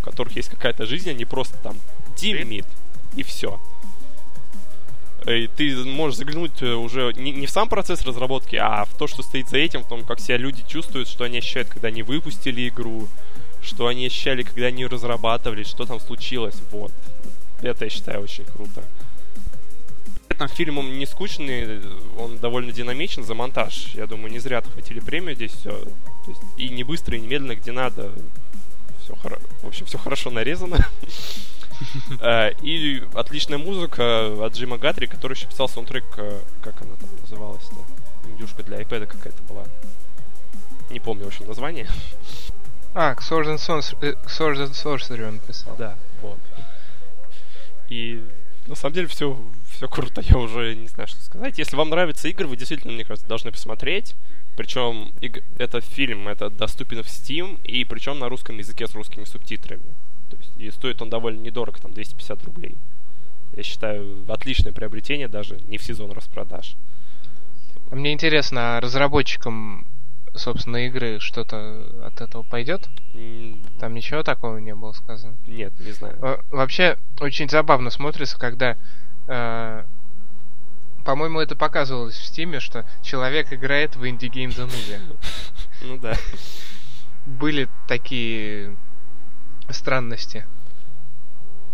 у 0.00 0.04
которых 0.04 0.34
есть 0.34 0.48
какая-то 0.48 0.86
жизнь, 0.86 1.08
а 1.08 1.12
не 1.12 1.24
просто 1.24 1.56
там 1.58 1.76
димит 2.16 2.66
и 3.14 3.22
все. 3.22 3.60
И 5.28 5.48
ты 5.56 5.76
можешь 5.84 6.18
заглянуть 6.18 6.60
э, 6.62 6.72
уже 6.72 7.12
не, 7.12 7.30
не 7.30 7.46
в 7.46 7.50
сам 7.50 7.68
процесс 7.68 8.04
разработки, 8.04 8.56
а 8.56 8.86
в 8.86 8.98
то, 8.98 9.06
что 9.06 9.22
стоит 9.22 9.48
за 9.48 9.58
этим, 9.58 9.84
в 9.84 9.88
том, 9.88 10.02
как 10.02 10.18
себя 10.18 10.36
люди 10.36 10.64
чувствуют, 10.66 11.06
что 11.06 11.22
они 11.22 11.38
ощущают, 11.38 11.68
когда 11.68 11.88
они 11.88 12.02
выпустили 12.02 12.68
игру, 12.68 13.06
что 13.62 13.86
они 13.86 14.06
ощущали, 14.06 14.42
когда 14.42 14.66
они 14.66 14.86
разрабатывали, 14.86 15.62
что 15.64 15.86
там 15.86 16.00
случилось. 16.00 16.56
Вот. 16.70 16.92
Это, 17.62 17.84
я 17.84 17.90
считаю, 17.90 18.22
очень 18.22 18.44
круто. 18.44 18.84
Этом 20.28 20.48
фильм 20.48 20.78
он 20.78 20.98
не 20.98 21.06
скучный, 21.06 21.82
он 22.18 22.38
довольно 22.38 22.72
динамичен 22.72 23.24
за 23.24 23.34
монтаж. 23.34 23.90
Я 23.94 24.06
думаю, 24.06 24.32
не 24.32 24.38
зря 24.38 24.58
отхватили 24.58 25.00
премию 25.00 25.34
здесь 25.34 25.52
все. 25.52 25.70
То 25.70 26.30
есть 26.30 26.40
и 26.56 26.68
не 26.68 26.84
быстро, 26.84 27.16
и 27.16 27.20
не 27.20 27.26
медленно, 27.26 27.56
где 27.56 27.72
надо. 27.72 28.12
Все 29.02 29.14
хоро... 29.16 29.38
В 29.62 29.68
общем, 29.68 29.86
все 29.86 29.98
хорошо 29.98 30.30
нарезано. 30.30 30.86
Э, 32.20 32.52
И 32.60 33.02
отличная 33.14 33.56
музыка 33.56 34.44
от 34.44 34.52
Джима 34.52 34.76
Гатри, 34.76 35.06
который 35.06 35.34
еще 35.34 35.46
писал 35.46 35.66
саундтрек, 35.66 36.04
как 36.10 36.82
она 36.82 36.94
там 36.96 37.08
называлась-то? 37.22 38.28
Индюшка 38.28 38.62
для 38.62 38.82
iPad 38.82 39.06
какая-то 39.06 39.42
была. 39.44 39.64
Не 40.90 41.00
помню, 41.00 41.24
в 41.24 41.28
общем, 41.28 41.46
название. 41.46 41.88
А, 42.94 43.14
к 43.14 43.22
Swords 43.22 43.56
and, 43.56 43.96
э, 44.00 44.12
к 44.14 44.26
Swords 44.26 44.58
and 44.58 44.72
Sorcery 44.72 45.26
он 45.26 45.38
писал. 45.38 45.76
Да, 45.76 45.96
вот. 46.22 46.38
И 47.88 48.22
на 48.66 48.74
самом 48.74 48.94
деле 48.94 49.06
все, 49.06 49.38
все 49.70 49.88
круто, 49.88 50.20
я 50.24 50.38
уже 50.38 50.74
не 50.74 50.88
знаю, 50.88 51.08
что 51.08 51.22
сказать. 51.22 51.58
Если 51.58 51.76
вам 51.76 51.90
нравятся 51.90 52.28
игры, 52.28 52.46
вы 52.46 52.56
действительно, 52.56 52.92
мне 52.92 53.04
кажется, 53.04 53.28
должны 53.28 53.52
посмотреть. 53.52 54.14
Причем 54.56 55.12
иг- 55.20 55.44
этот 55.58 55.84
фильм 55.84 56.28
это 56.28 56.50
доступен 56.50 57.02
в 57.02 57.06
Steam, 57.06 57.60
и 57.62 57.84
причем 57.84 58.18
на 58.18 58.28
русском 58.28 58.58
языке 58.58 58.86
с 58.86 58.94
русскими 58.94 59.24
субтитрами. 59.24 59.82
То 60.28 60.36
есть 60.36 60.50
и 60.58 60.70
стоит 60.70 61.00
он 61.02 61.10
довольно 61.10 61.40
недорого, 61.40 61.80
там 61.80 61.92
250 61.92 62.44
рублей. 62.44 62.76
Я 63.56 63.62
считаю, 63.62 64.24
отличное 64.28 64.72
приобретение 64.72 65.28
даже 65.28 65.60
не 65.66 65.78
в 65.78 65.82
сезон 65.82 66.12
распродаж. 66.12 66.76
А 67.90 67.96
Мне 67.96 68.12
интересно, 68.12 68.76
а 68.76 68.80
разработчикам, 68.80 69.88
собственно, 70.34 70.86
игры 70.86 71.18
что-то 71.20 72.04
от 72.06 72.20
этого 72.20 72.42
пойдет? 72.42 72.88
Там 73.78 73.94
ничего 73.94 74.22
такого 74.22 74.58
не 74.58 74.74
было 74.74 74.92
сказано. 74.92 75.36
Нет, 75.46 75.72
не 75.80 75.92
знаю. 75.92 76.16
Во- 76.18 76.40
Вообще, 76.50 76.96
очень 77.20 77.48
забавно 77.48 77.90
смотрится, 77.90 78.38
когда... 78.38 78.76
э, 79.28 79.84
по-моему, 81.04 81.40
это 81.40 81.56
показывалось 81.56 82.14
в 82.16 82.24
Стиме, 82.24 82.60
что 82.60 82.84
человек 83.02 83.52
играет 83.52 83.96
в 83.96 84.02
The 84.04 84.28
Movie. 84.30 85.18
Ну 85.82 85.96
да. 85.98 86.14
Были 87.26 87.68
такие 87.88 88.76
странности. 89.70 90.46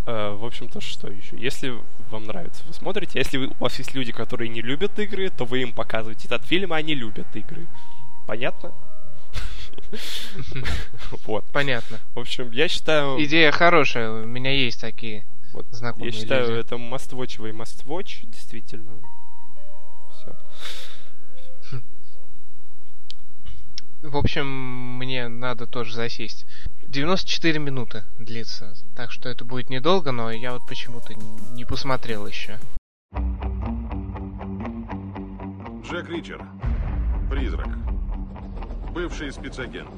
Э, 0.07 0.31
В 0.35 0.45
общем-то, 0.45 0.81
что 0.81 1.09
еще? 1.09 1.37
Если 1.37 1.75
вам 2.11 2.25
нравится, 2.25 2.63
вы 2.67 2.73
смотрите. 2.75 3.19
Если 3.19 3.37
вы- 3.39 3.49
у 3.49 3.65
вас 3.65 3.77
есть 3.79 3.95
люди, 3.95 4.13
которые 4.13 4.49
не 4.49 4.63
любят 4.63 4.97
игры, 5.01 5.29
то 5.31 5.45
вы 5.45 5.63
им 5.63 5.73
показываете 5.73 6.27
этот 6.29 6.45
фильм, 6.45 6.73
а 6.73 6.77
они 6.77 6.95
любят 6.95 7.27
игры. 7.35 7.67
Понятно? 8.27 8.73
Вот. 11.27 11.45
Понятно. 11.53 11.99
В 12.15 12.21
общем, 12.21 12.51
я 12.51 12.69
считаю... 12.69 13.23
Идея 13.25 13.53
хорошая, 13.53 14.11
у 14.11 14.27
меня 14.27 14.51
есть 14.51 14.81
такие. 14.81 15.25
вот, 15.53 15.67
знакомые 15.71 16.13
Я 16.13 16.19
считаю, 16.19 16.49
люди. 16.49 16.61
это 16.61 16.75
must-watchевый 16.77 17.53
must-watch, 17.53 18.27
действительно. 18.27 19.01
Все. 20.13 20.37
В 24.03 24.17
общем, 24.17 24.47
мне 24.99 25.29
надо 25.29 25.67
тоже 25.67 25.95
засесть. 25.95 26.47
94 26.89 27.59
минуты 27.59 28.05
длится, 28.19 28.75
так 28.95 29.11
что 29.11 29.29
это 29.29 29.45
будет 29.45 29.71
недолго, 29.71 30.13
но 30.13 30.31
я 30.31 30.53
вот 30.53 30.67
почему-то 30.67 31.15
не 31.53 31.65
посмотрел 31.65 32.27
еще. 32.27 32.59
Джек 35.83 36.09
Ричер. 36.09 36.45
Призрак. 37.31 37.69
Бывший 38.97 39.31
спецагент. 39.31 39.93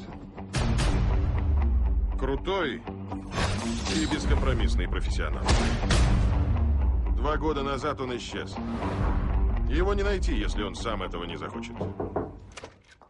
Крутой 2.19 2.83
и 3.95 4.07
бескомпромиссный 4.12 4.88
профессионал. 4.88 5.45
Два 7.14 7.37
года 7.37 7.62
назад 7.62 8.00
он 8.00 8.17
исчез. 8.17 8.57
Его 9.69 9.95
не 9.95 10.02
найти, 10.02 10.35
если 10.35 10.64
он 10.64 10.75
сам 10.75 11.05
этого 11.05 11.23
не 11.23 11.37
захочет. 11.37 11.76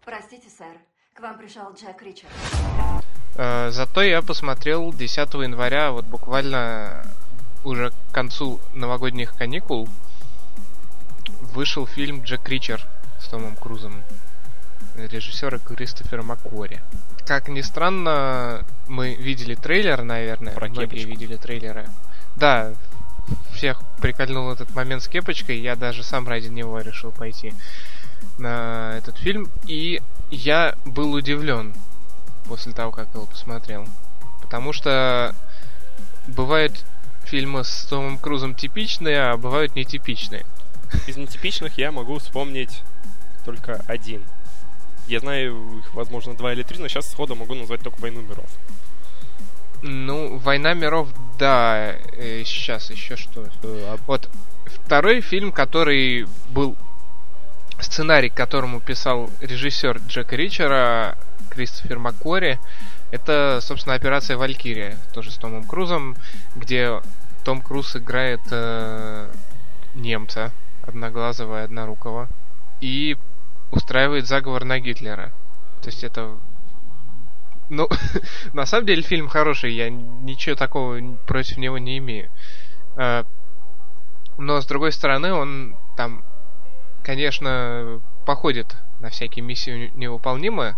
Простите, 0.05 0.51
сэр. 0.51 0.77
К 1.15 1.21
вам 1.21 1.39
пришел 1.39 1.73
Джек 1.73 2.03
Ричард. 2.03 2.33
Э, 3.37 3.71
Зато 3.71 4.03
я 4.03 4.21
посмотрел 4.21 4.93
10 4.93 5.33
января, 5.43 5.93
вот 5.93 6.05
буквально 6.05 7.03
уже 7.65 7.93
к 7.93 8.13
концу 8.13 8.61
новогодних 8.75 9.35
каникул, 9.39 9.89
вышел 11.55 11.87
фильм 11.87 12.25
«Джек 12.25 12.47
Ричер» 12.47 12.87
с 13.23 13.29
Томом 13.29 13.57
Крузом 13.57 14.05
режиссера 15.07 15.59
Кристофера 15.59 16.23
Маккори. 16.23 16.81
Как 17.27 17.49
ни 17.49 17.61
странно, 17.61 18.65
мы 18.87 19.15
видели 19.15 19.55
трейлер, 19.55 20.03
наверное. 20.03 20.55
Про 20.55 20.69
Многие 20.69 20.87
кепочку. 20.87 21.09
видели 21.11 21.37
трейлеры. 21.37 21.89
Да, 22.37 22.73
всех 23.53 23.83
прикольнул 24.01 24.51
этот 24.51 24.75
момент 24.75 25.03
с 25.03 25.09
кепочкой. 25.09 25.59
Я 25.59 25.77
даже 25.77 26.03
сам 26.03 26.27
ради 26.27 26.49
него 26.49 26.81
решил 26.81 27.11
пойти 27.11 27.53
на 28.39 28.95
этот 28.97 29.19
фильм. 29.19 29.49
И 29.67 30.01
я 30.31 30.75
был 30.85 31.13
удивлен 31.13 31.75
после 32.47 32.73
того, 32.73 32.91
как 32.93 33.13
его 33.15 33.27
посмотрел. 33.27 33.87
Потому 34.41 34.73
что 34.73 35.35
бывают 36.27 36.85
фильмы 37.25 37.65
с 37.65 37.85
Томом 37.85 38.19
Крузом 38.19 38.55
типичные, 38.55 39.21
а 39.21 39.37
бывают 39.37 39.75
нетипичные. 39.77 40.47
Из 41.07 41.17
нетипичных 41.17 41.77
я 41.77 41.93
могу 41.93 42.19
вспомнить 42.19 42.83
только 43.45 43.83
один. 43.87 44.23
Я 45.09 45.21
знаю 45.21 45.79
их, 45.79 45.95
возможно, 45.95 46.35
два 46.35 46.53
или 46.53 46.63
три, 46.63 46.79
но 46.79 46.87
сейчас 46.89 47.11
сходу 47.11 47.35
могу 47.35 47.55
назвать 47.55 47.81
только 47.81 47.99
«Войну 48.01 48.21
миров». 48.21 48.47
Ну, 49.81 50.37
Война 50.39 50.75
миров, 50.75 51.09
да, 51.39 51.95
э, 52.13 52.43
сейчас 52.45 52.91
еще 52.91 53.17
что. 53.17 53.45
Э, 53.45 53.47
а 53.63 53.97
Вот 54.07 54.29
второй 54.67 55.23
фильм, 55.23 55.51
который 55.51 56.27
был 56.51 56.77
сценарий, 57.81 58.29
к 58.29 58.35
которому 58.35 58.81
писал 58.81 59.31
режиссер 59.41 59.99
Джека 60.09 60.37
Ричера, 60.37 61.17
Кристофер 61.49 61.99
Маккори, 61.99 62.59
это, 63.11 63.61
собственно, 63.63 63.95
операция 63.95 64.37
Валькирия, 64.37 64.99
тоже 65.15 65.31
с 65.31 65.37
Томом 65.37 65.65
Крузом, 65.65 66.17
где 66.55 67.01
Том 67.45 67.63
Круз 67.63 67.97
играет 67.97 68.41
э, 68.51 69.31
немца, 69.95 70.53
одноглазого 70.83 71.61
и 71.61 71.65
однорукого, 71.65 72.29
и 72.81 73.17
устраивает 73.71 74.27
заговор 74.27 74.65
на 74.65 74.79
Гитлера. 74.81 75.33
То 75.83 75.89
есть 75.89 76.05
это 76.05 76.39
ну, 77.69 77.89
на 78.53 78.67
самом 78.67 78.87
деле 78.87 79.03
фильм 79.03 79.29
хороший, 79.29 79.75
я 79.75 79.91
ничего 79.91 80.57
такого 80.57 81.01
против 81.27 81.59
него 81.59 81.79
не 81.79 81.99
имею. 81.99 82.31
Э, 82.97 83.25
Но, 84.39 84.61
с 84.61 84.67
другой 84.67 84.93
стороны, 84.93 85.33
он 85.33 85.77
там, 85.97 86.25
конечно, 87.03 88.01
походит 88.25 88.77
на 89.01 89.11
всякие 89.11 89.45
миссии 89.45 89.91
невыполнимые, 89.95 90.77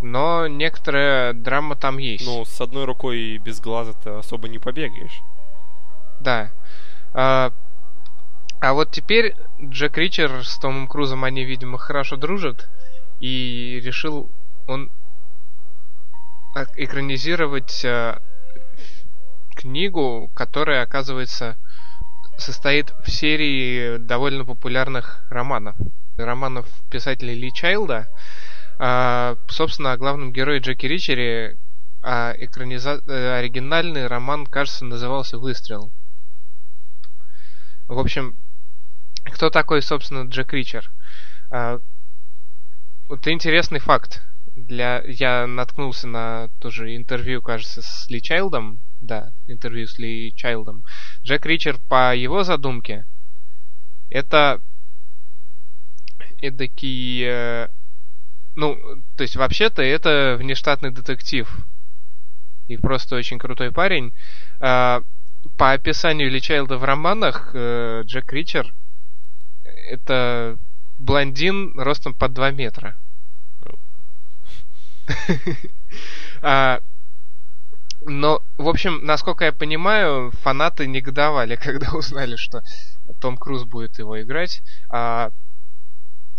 но 0.00 0.46
некоторая 0.46 1.32
драма 1.32 1.76
там 1.76 1.98
есть. 1.98 2.26
Ну, 2.26 2.44
с 2.44 2.60
одной 2.60 2.84
рукой 2.84 3.18
и 3.18 3.38
без 3.38 3.60
глаза 3.60 3.92
ты 3.92 4.10
особо 4.10 4.48
не 4.48 4.58
побегаешь. 4.58 5.20
Да. 6.20 6.50
А, 8.60 8.72
вот 8.72 8.90
теперь 8.90 9.36
Джек 9.62 9.96
Ричер 9.96 10.44
с 10.44 10.58
Томом 10.58 10.88
Крузом, 10.88 11.22
они, 11.24 11.44
видимо, 11.44 11.78
хорошо 11.78 12.16
дружат, 12.16 12.68
и 13.20 13.80
решил 13.84 14.28
он 14.66 14.90
экранизировать 16.76 17.84
а, 17.84 18.20
книгу, 19.54 20.28
которая, 20.34 20.82
оказывается, 20.82 21.56
состоит 22.36 22.92
в 23.04 23.10
серии 23.10 23.98
довольно 23.98 24.44
популярных 24.44 25.24
романов. 25.30 25.76
Романов 26.16 26.66
писателя 26.90 27.34
Ли 27.34 27.52
Чайлда. 27.52 28.08
А, 28.80 29.36
собственно, 29.48 29.92
о 29.92 29.96
главном 29.96 30.32
герое 30.32 30.58
Джеки 30.58 30.86
Ричере, 30.86 31.56
а 32.02 32.34
экраниза... 32.36 33.00
э, 33.06 33.38
оригинальный 33.38 34.08
роман, 34.08 34.46
кажется, 34.46 34.84
назывался 34.84 35.38
«Выстрел». 35.38 35.92
В 37.88 37.98
общем, 37.98 38.36
кто 39.28 39.50
такой, 39.50 39.82
собственно, 39.82 40.28
Джек 40.28 40.52
Ричер? 40.52 40.90
А, 41.50 41.80
вот 43.08 43.26
интересный 43.26 43.80
факт. 43.80 44.22
Для... 44.56 45.02
Я 45.06 45.46
наткнулся 45.46 46.06
на 46.06 46.48
тоже 46.60 46.96
интервью, 46.96 47.40
кажется, 47.40 47.82
с 47.82 48.08
Ли 48.10 48.20
Чайлдом. 48.20 48.80
Да, 49.00 49.32
интервью 49.46 49.86
с 49.86 49.98
Ли 49.98 50.32
Чайлдом. 50.34 50.84
Джек 51.22 51.46
Ричер, 51.46 51.78
по 51.88 52.14
его 52.14 52.44
задумке, 52.44 53.04
это 54.10 54.60
эдакий... 56.40 57.24
Э, 57.24 57.68
ну, 58.56 58.76
то 59.16 59.22
есть, 59.22 59.36
вообще-то, 59.36 59.82
это 59.82 60.36
внештатный 60.38 60.90
детектив. 60.90 61.48
И 62.66 62.76
просто 62.76 63.16
очень 63.16 63.38
крутой 63.38 63.72
парень. 63.72 64.12
А, 64.60 65.02
по 65.56 65.72
описанию 65.72 66.30
Ли 66.30 66.40
Чайлда 66.40 66.76
в 66.76 66.84
романах, 66.84 67.50
э, 67.54 68.02
Джек 68.04 68.32
Ричер 68.32 68.74
это 69.88 70.58
блондин 70.98 71.78
ростом 71.78 72.14
под 72.14 72.32
2 72.32 72.50
метра. 72.52 72.96
а, 76.42 76.80
но, 78.02 78.42
в 78.56 78.68
общем, 78.68 79.04
насколько 79.04 79.44
я 79.44 79.52
понимаю, 79.52 80.30
фанаты 80.42 80.86
негодовали, 80.86 81.56
когда 81.60 81.92
узнали, 81.92 82.36
что 82.36 82.62
Том 83.20 83.36
Круз 83.36 83.64
будет 83.64 83.98
его 83.98 84.20
играть. 84.20 84.62
А, 84.88 85.30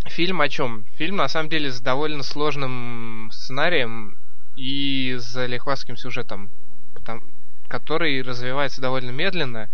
фильм 0.05 0.41
о 0.41 0.49
чем? 0.49 0.85
Фильм, 0.95 1.17
на 1.17 1.27
самом 1.27 1.49
деле, 1.49 1.71
с 1.71 1.81
довольно 1.81 2.23
сложным 2.23 3.29
сценарием 3.31 4.17
и 4.55 5.17
с 5.19 5.45
лихватским 5.45 5.95
сюжетом, 5.95 6.49
потому, 6.93 7.21
который 7.67 8.21
развивается 8.21 8.81
довольно 8.81 9.11
медленно, 9.11 9.69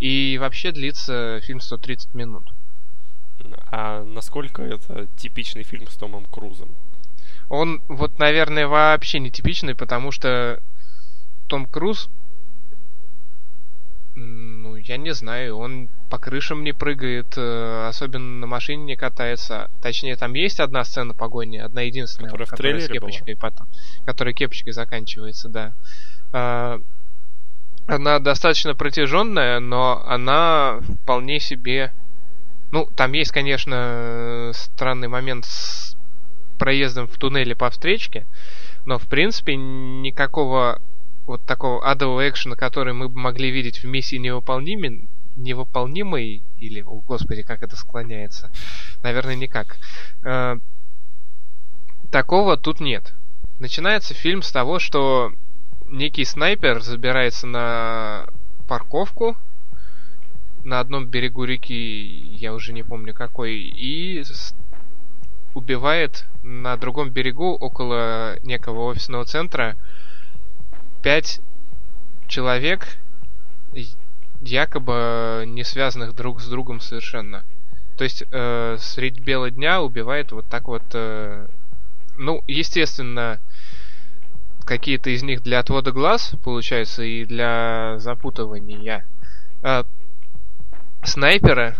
и 0.00 0.38
вообще 0.38 0.70
длится 0.70 1.40
фильм 1.42 1.60
130 1.60 2.14
минут. 2.14 2.44
А 3.70 4.02
насколько 4.04 4.62
это 4.62 5.06
типичный 5.16 5.62
фильм 5.62 5.86
с 5.88 5.96
Томом 5.96 6.24
Крузом? 6.26 6.74
Он 7.48 7.80
вот, 7.88 8.18
наверное, 8.18 8.66
вообще 8.66 9.20
не 9.20 9.30
типичный, 9.30 9.74
потому 9.74 10.10
что 10.10 10.60
Том 11.48 11.66
Круз, 11.66 12.10
ну, 14.14 14.76
я 14.76 14.96
не 14.96 15.12
знаю, 15.12 15.56
он 15.56 15.88
по 16.10 16.18
крышам 16.18 16.64
не 16.64 16.72
прыгает, 16.72 17.34
э, 17.36 17.86
особенно 17.88 18.40
на 18.40 18.46
машине 18.46 18.84
не 18.84 18.96
катается. 18.96 19.70
Точнее, 19.82 20.16
там 20.16 20.34
есть 20.34 20.60
одна 20.60 20.84
сцена 20.84 21.14
погони, 21.14 21.58
одна 21.58 21.82
единственная, 21.82 22.30
которая, 22.30 22.48
которая 22.48 22.80
с 22.80 22.88
кепочкой 22.88 23.34
была? 23.34 23.50
потом, 23.50 23.68
которая 24.04 24.34
кепочкой 24.34 24.72
заканчивается, 24.72 25.48
да. 25.48 25.74
А, 26.32 26.80
она 27.86 28.18
достаточно 28.18 28.74
протяженная, 28.74 29.60
но 29.60 30.04
она 30.06 30.80
вполне 31.02 31.40
себе 31.40 31.92
ну, 32.70 32.86
там 32.96 33.12
есть, 33.12 33.32
конечно, 33.32 34.50
странный 34.54 35.08
момент 35.08 35.44
с 35.46 35.96
проездом 36.58 37.06
в 37.06 37.16
туннеле 37.16 37.54
по 37.54 37.70
встречке, 37.70 38.26
но, 38.84 38.98
в 38.98 39.06
принципе, 39.08 39.56
никакого 39.56 40.80
вот 41.26 41.44
такого 41.44 41.88
адового 41.88 42.28
экшена, 42.28 42.56
который 42.56 42.94
мы 42.94 43.08
бы 43.08 43.18
могли 43.18 43.50
видеть 43.50 43.82
в 43.82 43.84
миссии 43.84 44.16
невыполнимой, 44.16 45.08
невыполнимой, 45.36 46.42
или, 46.58 46.80
о 46.82 47.00
господи, 47.00 47.42
как 47.42 47.62
это 47.62 47.76
склоняется, 47.76 48.50
наверное, 49.02 49.36
никак. 49.36 49.76
Э, 50.24 50.56
такого 52.10 52.56
тут 52.56 52.80
нет. 52.80 53.14
Начинается 53.58 54.14
фильм 54.14 54.42
с 54.42 54.50
того, 54.50 54.78
что 54.78 55.32
некий 55.86 56.24
снайпер 56.24 56.80
забирается 56.80 57.46
на 57.46 58.26
парковку, 58.66 59.36
на 60.68 60.80
одном 60.80 61.06
берегу 61.06 61.44
реки, 61.44 61.74
я 62.36 62.52
уже 62.52 62.72
не 62.72 62.82
помню 62.82 63.14
какой, 63.14 63.54
и 63.54 64.22
убивает 65.54 66.26
на 66.42 66.76
другом 66.76 67.10
берегу, 67.10 67.54
около 67.54 68.38
некого 68.42 68.84
офисного 68.84 69.24
центра, 69.24 69.76
пять 71.02 71.40
человек, 72.28 72.98
якобы 74.40 75.44
не 75.46 75.64
связанных 75.64 76.14
друг 76.14 76.40
с 76.40 76.48
другом 76.48 76.80
совершенно. 76.80 77.44
То 77.96 78.04
есть 78.04 78.22
э, 78.30 78.76
средь 78.78 79.18
бела 79.20 79.50
дня 79.50 79.82
убивает 79.82 80.30
вот 80.32 80.46
так 80.48 80.68
вот. 80.68 80.84
Э, 80.92 81.48
ну, 82.16 82.42
естественно, 82.46 83.40
какие-то 84.64 85.10
из 85.10 85.22
них 85.22 85.42
для 85.42 85.58
отвода 85.60 85.90
глаз, 85.92 86.34
получается, 86.44 87.02
и 87.02 87.24
для 87.24 87.98
запутывания. 87.98 89.04
Э, 89.62 89.82
снайпера 91.02 91.76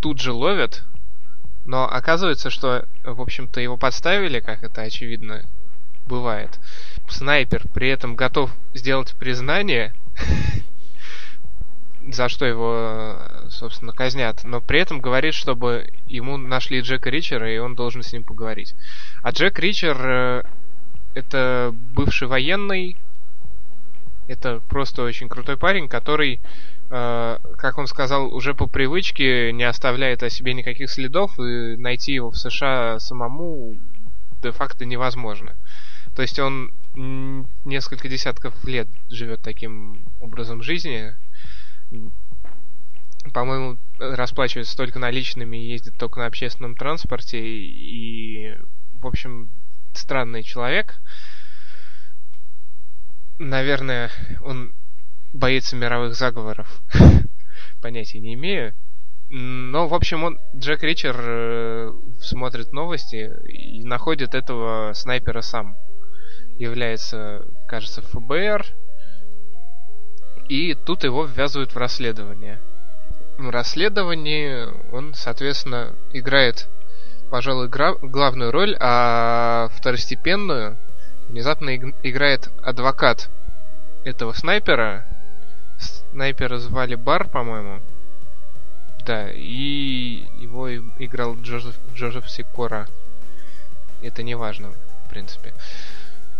тут 0.00 0.20
же 0.20 0.32
ловят, 0.32 0.84
но 1.64 1.84
оказывается, 1.84 2.50
что, 2.50 2.86
в 3.04 3.20
общем-то, 3.20 3.60
его 3.60 3.76
подставили, 3.76 4.40
как 4.40 4.62
это 4.62 4.82
очевидно 4.82 5.44
бывает. 6.06 6.58
Снайпер 7.08 7.64
при 7.72 7.88
этом 7.88 8.16
готов 8.16 8.50
сделать 8.74 9.14
признание, 9.18 9.94
за 12.08 12.28
что 12.28 12.44
его, 12.46 13.18
собственно, 13.50 13.92
казнят, 13.92 14.42
но 14.44 14.60
при 14.60 14.80
этом 14.80 15.00
говорит, 15.00 15.34
чтобы 15.34 15.88
ему 16.06 16.36
нашли 16.36 16.80
Джека 16.80 17.10
Ричера, 17.10 17.52
и 17.52 17.58
он 17.58 17.74
должен 17.74 18.02
с 18.02 18.12
ним 18.12 18.24
поговорить. 18.24 18.74
А 19.22 19.30
Джек 19.30 19.58
Ричер 19.58 19.96
э, 20.00 20.42
это 21.14 21.74
бывший 21.94 22.28
военный, 22.28 22.96
это 24.28 24.60
просто 24.68 25.02
очень 25.02 25.28
крутой 25.28 25.56
парень, 25.56 25.88
который 25.88 26.40
как 26.90 27.78
он 27.78 27.86
сказал, 27.86 28.34
уже 28.34 28.52
по 28.52 28.66
привычке 28.66 29.52
не 29.52 29.62
оставляет 29.62 30.24
о 30.24 30.30
себе 30.30 30.54
никаких 30.54 30.90
следов, 30.90 31.38
и 31.38 31.76
найти 31.76 32.12
его 32.12 32.30
в 32.32 32.36
США 32.36 32.98
самому 32.98 33.78
де-факто 34.42 34.84
невозможно. 34.84 35.56
То 36.16 36.22
есть 36.22 36.40
он 36.40 36.72
несколько 37.64 38.08
десятков 38.08 38.64
лет 38.64 38.88
живет 39.08 39.40
таким 39.40 40.02
образом 40.20 40.62
жизни. 40.62 41.14
По-моему, 43.32 43.76
расплачивается 43.98 44.76
только 44.76 44.98
наличными, 44.98 45.56
ездит 45.56 45.96
только 45.96 46.18
на 46.18 46.26
общественном 46.26 46.74
транспорте 46.74 47.38
и, 47.38 48.56
в 49.00 49.06
общем, 49.06 49.48
странный 49.92 50.42
человек. 50.42 50.96
Наверное, 53.38 54.10
он 54.40 54.72
боится 55.32 55.76
мировых 55.76 56.14
заговоров. 56.14 56.82
Понятия 57.80 58.20
не 58.20 58.34
имею. 58.34 58.74
Но, 59.28 59.86
в 59.86 59.94
общем, 59.94 60.24
он, 60.24 60.40
Джек 60.56 60.82
Ричер 60.82 61.16
э, 61.18 61.92
смотрит 62.20 62.72
новости 62.72 63.30
и 63.48 63.84
находит 63.84 64.34
этого 64.34 64.92
снайпера 64.92 65.40
сам. 65.40 65.76
Является, 66.58 67.46
кажется, 67.68 68.02
ФБР. 68.02 68.66
И 70.48 70.74
тут 70.74 71.04
его 71.04 71.26
ввязывают 71.26 71.72
в 71.72 71.78
расследование. 71.78 72.58
В 73.38 73.48
расследовании 73.50 74.66
он, 74.92 75.14
соответственно, 75.14 75.94
играет, 76.12 76.68
пожалуй, 77.30 77.68
гра- 77.68 77.96
главную 78.02 78.50
роль, 78.50 78.76
а 78.80 79.68
второстепенную 79.76 80.76
внезапно 81.28 81.76
играет 82.02 82.50
адвокат 82.62 83.30
этого 84.04 84.32
снайпера, 84.32 85.06
снайпера 86.12 86.58
звали 86.58 86.94
Бар, 86.94 87.28
по-моему. 87.28 87.80
Да, 89.06 89.30
и 89.30 90.26
его 90.38 90.74
играл 90.98 91.36
Джозеф, 91.36 91.76
Джозеф 91.94 92.28
Сикора. 92.30 92.86
Это 94.02 94.22
не 94.22 94.34
важно, 94.34 94.70
в 95.06 95.10
принципе. 95.10 95.54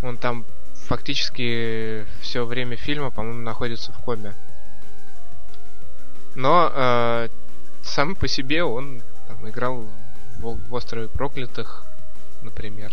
Он 0.02 0.16
там 0.16 0.44
фактически 0.86 2.04
все 2.20 2.44
время 2.44 2.76
фильма, 2.76 3.10
по-моему, 3.10 3.40
находится 3.42 3.92
в 3.92 3.98
коме. 3.98 4.34
Но 6.34 6.70
э, 6.72 7.28
сам 7.82 8.14
по 8.14 8.28
себе 8.28 8.62
он 8.64 9.02
там, 9.28 9.48
играл 9.48 9.86
в, 10.38 10.68
в 10.68 10.74
острове 10.74 11.08
проклятых, 11.08 11.84
например. 12.42 12.92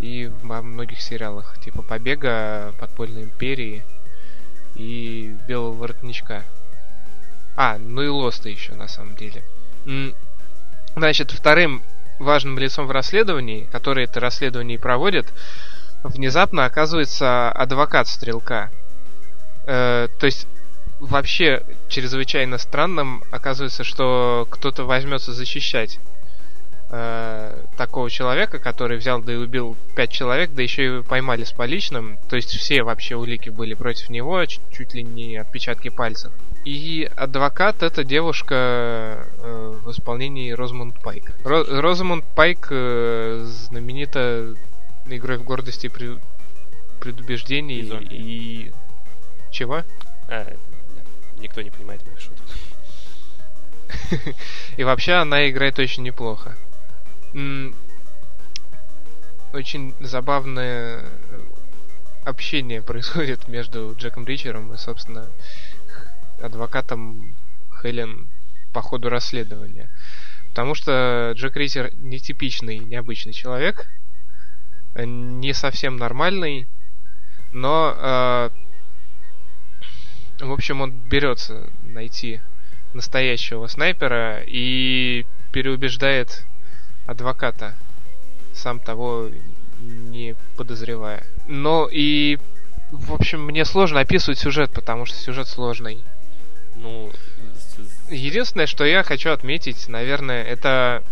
И 0.00 0.30
во 0.42 0.60
многих 0.60 1.00
сериалах, 1.00 1.58
типа 1.60 1.82
Побега, 1.82 2.74
Подпольной 2.78 3.22
империи 3.22 3.84
и 4.74 5.34
белого 5.46 5.74
воротничка. 5.74 6.44
А, 7.56 7.78
ну 7.78 8.02
и 8.02 8.08
Лоста 8.08 8.48
еще, 8.48 8.74
на 8.74 8.88
самом 8.88 9.16
деле. 9.16 9.44
Значит, 10.96 11.30
вторым 11.30 11.82
важным 12.18 12.58
лицом 12.58 12.86
в 12.86 12.90
расследовании, 12.90 13.68
который 13.72 14.04
это 14.04 14.20
расследование 14.20 14.76
и 14.76 14.80
проводит, 14.80 15.32
внезапно 16.02 16.64
оказывается 16.64 17.50
адвокат 17.50 18.08
Стрелка. 18.08 18.70
Э, 19.66 20.08
то 20.18 20.26
есть 20.26 20.46
вообще 21.00 21.62
чрезвычайно 21.88 22.58
странным 22.58 23.24
оказывается, 23.32 23.84
что 23.84 24.46
кто-то 24.50 24.84
возьмется 24.84 25.32
защищать 25.32 25.98
э, 26.96 27.64
такого 27.76 28.08
человека, 28.10 28.58
который 28.58 28.96
взял 28.98 29.20
да 29.20 29.32
и 29.32 29.36
убил 29.36 29.76
пять 29.96 30.12
человек, 30.12 30.50
да 30.52 30.62
еще 30.62 30.98
и 30.98 31.02
поймали 31.02 31.44
с 31.44 31.52
поличным. 31.52 32.18
То 32.28 32.36
есть 32.36 32.50
все 32.50 32.82
вообще 32.82 33.16
улики 33.16 33.50
были 33.50 33.74
против 33.74 34.10
него, 34.10 34.44
чуть, 34.46 34.62
чуть 34.72 34.94
ли 34.94 35.02
не 35.02 35.36
отпечатки 35.36 35.88
пальцев. 35.88 36.32
И 36.64 37.10
адвокат 37.16 37.82
это 37.82 38.04
девушка 38.04 39.26
э, 39.42 39.78
в 39.84 39.90
исполнении 39.90 40.52
Розмунд 40.52 41.02
Пайк. 41.02 41.32
Ро- 41.44 41.66
Розмунд 41.80 42.24
Пайк 42.34 42.68
э, 42.70 43.42
знаменита 43.44 44.54
игрой 45.06 45.38
в 45.38 45.42
гордости 45.44 45.86
и 45.86 45.88
при- 45.90 46.18
предубеждений 47.00 47.80
И 47.80 47.86
зомби. 47.86 48.06
и... 48.10 48.72
Чего? 49.50 49.82
А, 50.28 50.52
никто 51.38 51.60
не 51.60 51.70
понимает 51.70 52.04
моих 52.06 52.20
шуток. 52.20 52.44
И 54.76 54.84
вообще 54.84 55.12
она 55.12 55.48
играет 55.48 55.78
очень 55.78 56.02
неплохо. 56.02 56.56
Очень 59.52 59.94
забавное 59.98 61.04
общение 62.24 62.80
происходит 62.86 63.48
между 63.48 63.94
Джеком 63.98 64.24
Ричером 64.24 64.72
и, 64.72 64.76
собственно, 64.76 65.28
адвокатом 66.40 67.34
Хелен 67.82 68.28
по 68.72 68.82
ходу 68.82 69.08
расследования. 69.08 69.90
Потому 70.50 70.74
что 70.76 71.32
Джек 71.34 71.56
Ричер 71.56 71.92
нетипичный, 71.96 72.78
необычный 72.78 73.32
человек, 73.32 73.88
э, 74.94 75.04
не 75.04 75.52
совсем 75.52 75.96
нормальный, 75.96 76.68
но, 77.52 77.94
э, 77.96 78.50
в 80.40 80.52
общем, 80.52 80.80
он 80.80 80.92
берется 80.92 81.68
найти 81.82 82.40
настоящего 82.92 83.66
снайпера 83.66 84.42
и 84.46 85.26
переубеждает 85.52 86.46
адвоката, 87.06 87.74
сам 88.54 88.80
того 88.80 89.30
не 89.80 90.34
подозревая. 90.56 91.24
Но 91.46 91.88
и, 91.90 92.38
в 92.90 93.12
общем, 93.12 93.44
мне 93.44 93.64
сложно 93.64 94.00
описывать 94.00 94.38
сюжет, 94.38 94.70
потому 94.72 95.06
что 95.06 95.16
сюжет 95.16 95.48
сложный. 95.48 96.02
Ну, 96.76 97.10
Единственное, 98.10 98.66
что 98.66 98.84
я 98.84 99.02
хочу 99.02 99.30
отметить, 99.30 99.88
наверное, 99.88 100.44
это 100.44 101.02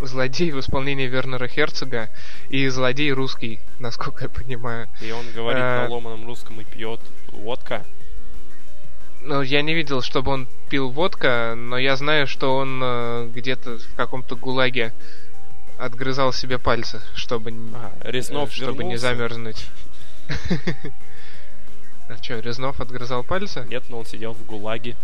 злодей 0.00 0.50
в 0.50 0.60
исполнении 0.60 1.06
Вернера 1.06 1.48
Херцога 1.48 2.10
и 2.48 2.68
злодей 2.68 3.12
русский, 3.12 3.60
насколько 3.78 4.24
я 4.24 4.28
понимаю. 4.28 4.88
и 5.00 5.10
он 5.10 5.24
говорит 5.32 5.62
Э, 5.62 5.84
на 5.84 5.88
ломаном 5.88 6.26
русском 6.26 6.60
и 6.60 6.64
пьет 6.64 7.00
водка. 7.28 7.84
Ну, 9.24 9.42
я 9.42 9.62
не 9.62 9.74
видел, 9.74 10.02
чтобы 10.02 10.32
он 10.32 10.48
пил 10.68 10.90
водка, 10.90 11.54
но 11.56 11.78
я 11.78 11.96
знаю, 11.96 12.26
что 12.26 12.56
он 12.56 12.80
э, 12.82 13.28
где-то 13.32 13.78
в 13.78 13.94
каком-то 13.94 14.34
гулаге 14.34 14.92
отгрызал 15.78 16.32
себе 16.32 16.58
пальцы, 16.58 17.00
чтобы, 17.14 17.52
А, 17.74 17.92
Резнов 18.02 18.50
э, 18.50 18.54
чтобы 18.54 18.84
не 18.84 18.96
замерзнуть. 18.96 19.66
А 22.08 22.22
что, 22.22 22.40
Резнов 22.40 22.80
отгрызал 22.80 23.22
пальцы? 23.22 23.64
Нет, 23.70 23.84
но 23.88 24.00
он 24.00 24.04
сидел 24.04 24.34
в 24.34 24.44
ГУЛАГе. 24.44 24.96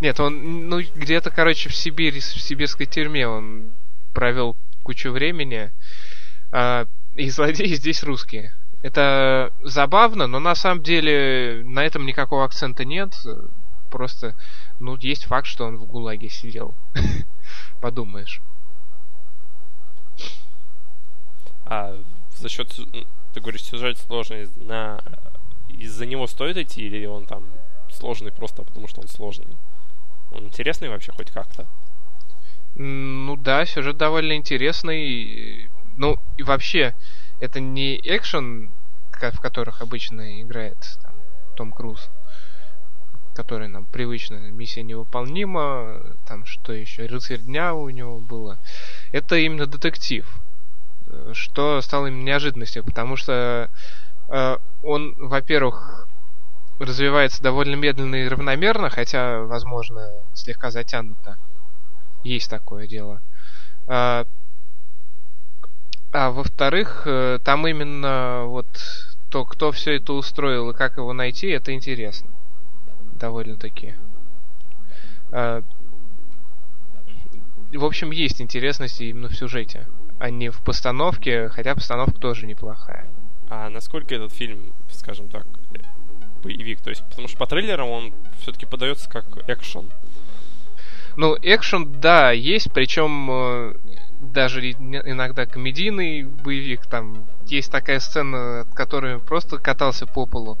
Нет, 0.00 0.20
он, 0.20 0.68
ну, 0.68 0.80
где-то, 0.80 1.30
короче, 1.30 1.68
в 1.68 1.74
Сибири, 1.74 2.20
в 2.20 2.24
сибирской 2.24 2.86
тюрьме 2.86 3.26
он 3.26 3.72
провел 4.14 4.56
кучу 4.82 5.10
времени. 5.10 5.72
а, 6.52 6.86
и 7.14 7.28
злодеи 7.28 7.74
здесь 7.74 8.02
русские. 8.02 8.52
Это 8.82 9.52
забавно, 9.62 10.26
но 10.26 10.38
на 10.38 10.54
самом 10.54 10.82
деле 10.82 11.62
на 11.64 11.84
этом 11.84 12.06
никакого 12.06 12.44
акцента 12.44 12.84
нет. 12.84 13.14
Просто, 13.90 14.36
ну, 14.78 14.96
есть 14.96 15.24
факт, 15.24 15.46
что 15.46 15.66
он 15.66 15.76
в 15.76 15.84
ГУЛАГе 15.84 16.30
сидел. 16.30 16.74
Подумаешь. 17.80 18.40
А 21.66 21.96
за 22.36 22.48
счет, 22.48 22.72
ты 23.34 23.40
говоришь, 23.40 23.62
сюжет 23.62 23.98
сложный, 23.98 24.48
на... 24.56 25.00
из-за 25.68 26.06
него 26.06 26.26
стоит 26.26 26.56
идти 26.56 26.86
или 26.86 27.04
он 27.06 27.26
там 27.26 27.44
сложный 27.90 28.32
просто 28.32 28.62
потому, 28.62 28.88
что 28.88 29.00
он 29.02 29.08
сложный? 29.08 29.56
Он 30.32 30.44
интересный 30.44 30.88
вообще 30.88 31.12
хоть 31.12 31.30
как-то? 31.30 31.66
Ну 32.76 33.36
да, 33.36 33.66
сюжет 33.66 33.96
довольно 33.96 34.34
интересный. 34.34 35.70
Ну 35.96 36.18
и 36.36 36.42
вообще, 36.42 36.94
это 37.40 37.60
не 37.60 37.96
экшен, 37.96 38.70
в 39.12 39.40
которых 39.40 39.82
обычно 39.82 40.40
играет 40.42 40.76
там, 41.02 41.14
Том 41.56 41.72
Круз, 41.72 42.10
который 43.34 43.68
нам 43.68 43.84
привычно, 43.86 44.36
миссия 44.50 44.82
невыполнима, 44.82 46.00
там 46.26 46.44
что 46.46 46.72
еще, 46.72 47.06
рыцарь 47.06 47.40
дня 47.40 47.74
у 47.74 47.88
него 47.90 48.18
было. 48.18 48.58
Это 49.12 49.36
именно 49.36 49.66
детектив, 49.66 50.26
что 51.32 51.80
стало 51.80 52.06
именно 52.06 52.24
неожиданностью, 52.24 52.84
потому 52.84 53.16
что 53.16 53.70
э, 54.28 54.56
он, 54.82 55.14
во-первых, 55.18 56.06
развивается 56.78 57.42
довольно 57.42 57.74
медленно 57.74 58.16
и 58.16 58.28
равномерно, 58.28 58.88
хотя, 58.90 59.40
возможно, 59.40 60.08
слегка 60.34 60.70
затянуто. 60.70 61.36
Есть 62.24 62.50
такое 62.50 62.86
дело. 62.86 63.20
А, 63.86 64.26
а 66.12 66.30
во-вторых, 66.30 67.02
э, 67.06 67.38
там 67.44 67.66
именно 67.66 68.44
вот 68.46 68.66
то, 69.30 69.44
кто 69.44 69.70
все 69.70 69.96
это 69.96 70.12
устроил 70.12 70.70
и 70.70 70.74
как 70.74 70.96
его 70.96 71.12
найти, 71.12 71.48
это 71.48 71.72
интересно. 71.72 72.30
Довольно-таки. 73.14 73.94
А, 75.30 75.62
в 77.72 77.84
общем, 77.84 78.10
есть 78.10 78.40
интересности 78.40 79.04
именно 79.04 79.28
в 79.28 79.36
сюжете, 79.36 79.86
а 80.18 80.30
не 80.30 80.50
в 80.50 80.60
постановке, 80.62 81.48
хотя 81.48 81.74
постановка 81.74 82.18
тоже 82.18 82.46
неплохая. 82.46 83.06
А 83.48 83.68
насколько 83.68 84.14
этот 84.14 84.32
фильм, 84.32 84.72
скажем 84.90 85.28
так, 85.28 85.46
боевик? 86.42 86.80
То 86.80 86.90
есть, 86.90 87.04
потому 87.08 87.28
что 87.28 87.38
по 87.38 87.46
трейлерам 87.46 87.88
он 87.88 88.14
все-таки 88.40 88.66
подается 88.66 89.08
как 89.08 89.48
экшен. 89.48 89.90
Ну, 91.16 91.36
экшен, 91.40 92.00
да, 92.00 92.30
есть, 92.32 92.72
причем 92.72 93.30
э, 93.30 93.74
даже 94.20 94.70
иногда 94.70 95.46
комедийный 95.46 96.22
боевик, 96.22 96.86
там 96.86 97.26
есть 97.46 97.70
такая 97.72 98.00
сцена, 98.00 98.60
от 98.60 98.74
которой 98.74 99.18
просто 99.18 99.58
катался 99.58 100.06
по 100.06 100.26
полу. 100.26 100.58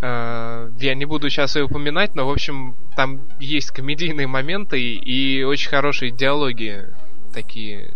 Э, 0.00 0.70
Я 0.78 0.94
не 0.94 1.04
буду 1.04 1.30
сейчас 1.30 1.56
ее 1.56 1.64
упоминать, 1.64 2.14
но, 2.14 2.26
в 2.26 2.30
общем, 2.30 2.76
там 2.96 3.20
есть 3.38 3.70
комедийные 3.70 4.26
моменты 4.26 4.80
и, 4.80 5.38
и 5.38 5.42
очень 5.42 5.70
хорошие 5.70 6.10
диалоги 6.10 6.86
такие 7.32 7.94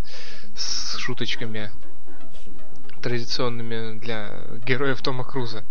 с 0.55 0.97
шуточками 0.99 1.71
традиционными 3.03 3.99
для 3.99 4.31
героев 4.65 5.03
Тома 5.03 5.25
Круза, 5.25 5.65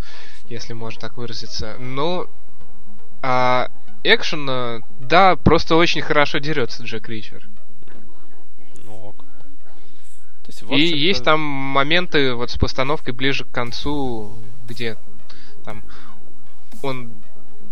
если 0.46 0.74
можно 0.74 1.00
так 1.00 1.16
выразиться. 1.16 1.76
Но 1.78 2.28
а 3.22 3.70
экшен, 4.04 4.48
э, 4.50 4.80
да, 5.00 5.36
просто 5.36 5.76
очень 5.76 6.02
хорошо 6.02 6.38
дерется 6.38 6.82
Джек 6.82 7.08
Ричер. 7.08 7.48
Есть, 10.52 10.62
в 10.62 10.70
И 10.70 10.74
общем-то, 10.74 10.96
есть 10.96 11.24
там 11.24 11.40
моменты 11.40 12.34
вот 12.34 12.50
с 12.50 12.58
постановкой 12.58 13.14
ближе 13.14 13.44
к 13.44 13.50
концу, 13.50 14.36
где 14.68 14.96
там 15.64 15.82
он 16.82 17.12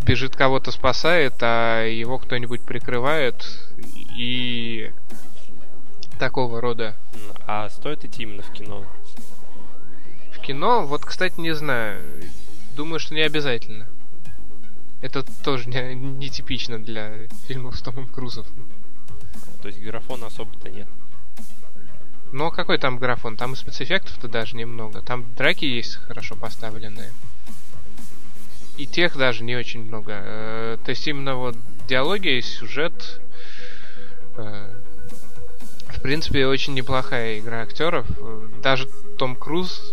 бежит 0.04 0.34
кого-то 0.34 0.70
спасает, 0.70 1.34
а 1.40 1.84
его 1.84 2.18
кто-нибудь 2.18 2.62
прикрывает 2.62 3.46
и 4.16 4.90
такого 6.18 6.60
рода. 6.60 6.96
А 7.46 7.68
стоит 7.68 8.04
идти 8.04 8.22
именно 8.22 8.42
в 8.42 8.52
кино? 8.52 8.84
В 10.32 10.40
кино, 10.40 10.86
вот, 10.86 11.04
кстати, 11.04 11.38
не 11.38 11.54
знаю. 11.54 12.02
Думаю, 12.76 12.98
что 12.98 13.14
не 13.14 13.22
обязательно. 13.22 13.88
Это 15.02 15.24
тоже 15.44 15.68
не, 15.68 15.94
не 15.94 16.28
типично 16.28 16.82
для 16.82 17.26
фильмов 17.46 17.76
с 17.76 17.82
Томом 17.82 18.06
Крузом. 18.06 18.46
То 19.62 19.68
есть 19.68 19.80
графона 19.80 20.26
особо-то 20.26 20.70
нет. 20.70 20.88
Но 22.32 22.50
какой 22.50 22.78
там 22.78 22.98
графон? 22.98 23.36
Там 23.36 23.54
и 23.54 23.56
спецэффектов-то 23.56 24.28
даже 24.28 24.56
немного. 24.56 25.02
Там 25.02 25.26
драки 25.34 25.64
есть 25.64 25.96
хорошо 25.96 26.36
поставленные. 26.36 27.10
И 28.76 28.86
тех 28.86 29.16
даже 29.16 29.42
не 29.42 29.56
очень 29.56 29.84
много. 29.84 30.12
Э, 30.14 30.78
То 30.84 30.90
есть 30.90 31.06
именно 31.06 31.34
вот 31.34 31.56
диалоги, 31.88 32.40
сюжет. 32.40 33.20
э, 34.36 34.74
В 35.88 36.00
принципе, 36.00 36.46
очень 36.46 36.74
неплохая 36.74 37.40
игра 37.40 37.62
актеров. 37.62 38.06
Даже 38.62 38.88
Том 39.18 39.34
Круз 39.36 39.92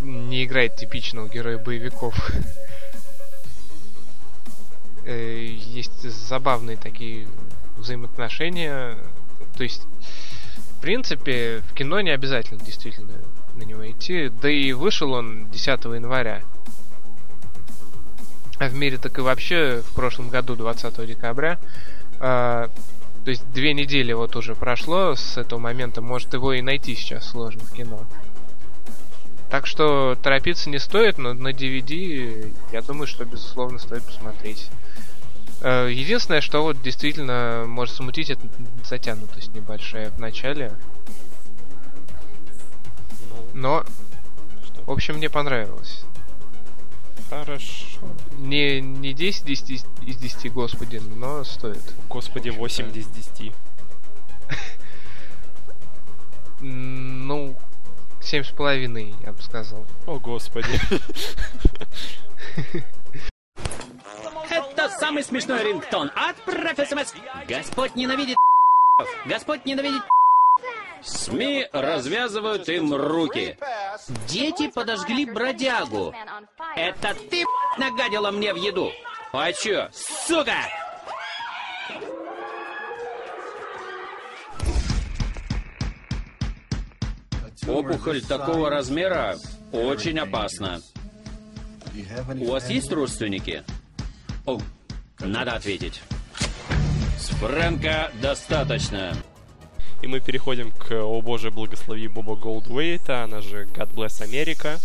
не 0.00 0.44
играет 0.44 0.76
типичного 0.76 1.28
героя 1.28 1.58
боевиков. 1.58 2.14
Э, 5.04 5.46
Есть 5.46 6.02
забавные 6.02 6.76
такие 6.76 7.28
взаимоотношения. 7.76 8.98
То 9.56 9.62
есть 9.62 9.82
в 10.78 10.80
принципе, 10.80 11.60
в 11.68 11.74
кино 11.74 12.00
не 12.00 12.10
обязательно 12.10 12.60
действительно 12.60 13.14
на 13.56 13.64
него 13.64 13.90
идти. 13.90 14.28
Да 14.28 14.48
и 14.48 14.72
вышел 14.72 15.12
он 15.12 15.50
10 15.50 15.66
января. 15.86 16.42
А 18.60 18.68
в 18.68 18.74
мире 18.74 18.96
так 18.96 19.18
и 19.18 19.20
вообще 19.20 19.82
в 19.84 19.92
прошлом 19.94 20.28
году, 20.28 20.54
20 20.54 21.04
декабря. 21.04 21.58
А, 22.20 22.70
То 23.24 23.30
есть 23.30 23.50
две 23.50 23.74
недели 23.74 24.12
вот 24.12 24.36
уже 24.36 24.54
прошло 24.54 25.16
с 25.16 25.36
этого 25.36 25.58
момента, 25.58 26.00
может 26.00 26.32
его 26.32 26.52
и 26.52 26.62
найти 26.62 26.94
сейчас 26.94 27.28
сложно 27.28 27.62
в 27.64 27.72
кино. 27.72 28.06
Так 29.50 29.66
что 29.66 30.16
торопиться 30.22 30.70
не 30.70 30.78
стоит, 30.78 31.18
но 31.18 31.34
на 31.34 31.48
DVD 31.48 32.54
я 32.70 32.82
думаю, 32.82 33.08
что 33.08 33.24
безусловно 33.24 33.80
стоит 33.80 34.04
посмотреть. 34.04 34.70
Э, 35.60 35.88
единственное, 35.90 36.40
что 36.40 36.62
вот 36.62 36.80
действительно 36.82 37.64
может 37.66 37.94
смутить, 37.96 38.30
это 38.30 38.48
затянутость 38.84 39.52
небольшая 39.54 40.10
в 40.10 40.18
начале. 40.18 40.72
Ну, 43.30 43.44
Но, 43.54 43.84
что? 44.64 44.82
в 44.84 44.90
общем, 44.90 45.16
мне 45.16 45.28
понравилось. 45.28 46.04
Хорошо. 47.28 48.08
Не, 48.38 48.80
не 48.80 49.12
10 49.12 49.44
10 49.44 49.84
из 50.02 50.16
10, 50.16 50.52
господи, 50.52 51.02
но 51.16 51.44
стоит. 51.44 51.82
Господи, 52.08 52.50
8 52.50 52.96
из 52.96 53.06
10. 53.08 53.52
М, 56.60 57.26
Ну, 57.26 57.56
семь 58.22 58.44
с 58.44 58.48
половиной, 58.50 59.14
я 59.22 59.32
бы 59.32 59.42
сказал. 59.42 59.86
О, 60.06 60.18
господи. 60.18 60.68
Самый 64.98 65.22
смешной 65.22 65.62
рингтон 65.62 66.10
от 66.16 66.36
СМС. 66.88 67.12
Господь 67.46 67.94
ненавидит 67.94 68.36
Господь 69.26 69.64
ненавидит 69.64 70.02
СМИ 71.02 71.68
развязывают 71.72 72.68
им 72.68 72.92
руки. 72.94 73.56
Дети 74.26 74.68
подожгли 74.68 75.24
бродягу. 75.24 76.12
Это 76.74 77.14
ты 77.30 77.44
нагадила 77.78 78.30
мне 78.32 78.52
в 78.52 78.56
еду. 78.56 78.90
А 79.32 79.52
чё, 79.52 79.88
сука? 79.92 80.56
Опухоль 87.68 88.22
такого 88.22 88.70
размера 88.70 89.36
очень 89.72 90.18
опасна. 90.18 90.80
У 92.40 92.50
вас 92.50 92.70
есть 92.70 92.90
родственники? 92.92 93.62
О, 94.46 94.58
надо 95.20 95.54
ответить. 95.54 96.00
С 97.18 97.28
Фрэнка 97.30 98.10
достаточно. 98.20 99.16
И 100.00 100.06
мы 100.06 100.20
переходим 100.20 100.70
к 100.70 100.92
«О 100.92 101.20
боже, 101.20 101.50
благослови 101.50 102.06
Боба 102.06 102.36
Голдуэйта», 102.36 103.24
она 103.24 103.40
же 103.40 103.64
«God 103.64 103.92
Bless 103.94 104.22
America». 104.22 104.80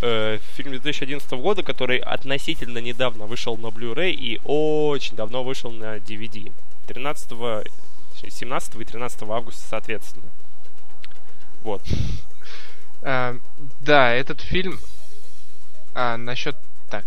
Э, 0.00 0.38
фильм 0.54 0.72
2011 0.72 1.30
года, 1.32 1.62
который 1.62 1.98
относительно 1.98 2.78
недавно 2.78 3.26
вышел 3.26 3.56
на 3.56 3.68
Blu-ray 3.68 4.12
и 4.12 4.40
очень 4.44 5.16
давно 5.16 5.44
вышел 5.44 5.70
на 5.70 5.96
DVD. 5.98 6.52
13, 6.86 7.28
точнее, 8.12 8.30
17 8.30 8.76
и 8.76 8.84
13 8.84 9.22
августа, 9.22 9.62
соответственно. 9.68 10.30
Вот. 11.62 11.82
А, 13.02 13.36
да, 13.82 14.12
этот 14.12 14.40
фильм... 14.40 14.78
А, 15.94 16.16
насчет... 16.16 16.56
Так, 16.90 17.04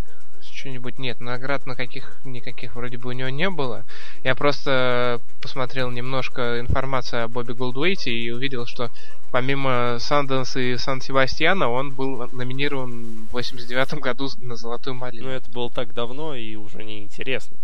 что-нибудь 0.58 0.98
нет, 0.98 1.20
наград 1.20 1.66
на 1.66 1.74
каких 1.74 2.18
никаких 2.24 2.74
вроде 2.74 2.98
бы 2.98 3.10
у 3.10 3.12
него 3.12 3.28
не 3.28 3.48
было. 3.48 3.84
Я 4.24 4.34
просто 4.34 5.20
посмотрел 5.40 5.90
немножко 5.90 6.58
информации 6.60 7.20
о 7.20 7.28
Бобби 7.28 7.52
Голдуэйте 7.52 8.10
и 8.10 8.30
увидел, 8.30 8.66
что 8.66 8.90
помимо 9.30 9.98
Санденс 10.00 10.56
и 10.56 10.76
Сан-Себастьяна 10.76 11.68
он 11.68 11.92
был 11.92 12.28
номинирован 12.32 13.26
в 13.28 13.32
89 13.32 13.94
году 14.00 14.28
на 14.38 14.56
Золотую 14.56 14.94
малину. 14.94 15.28
Но 15.28 15.32
это 15.32 15.50
было 15.50 15.70
так 15.70 15.94
давно 15.94 16.34
и 16.34 16.56
уже 16.56 16.82
не 16.82 17.02
интересно. 17.02 17.56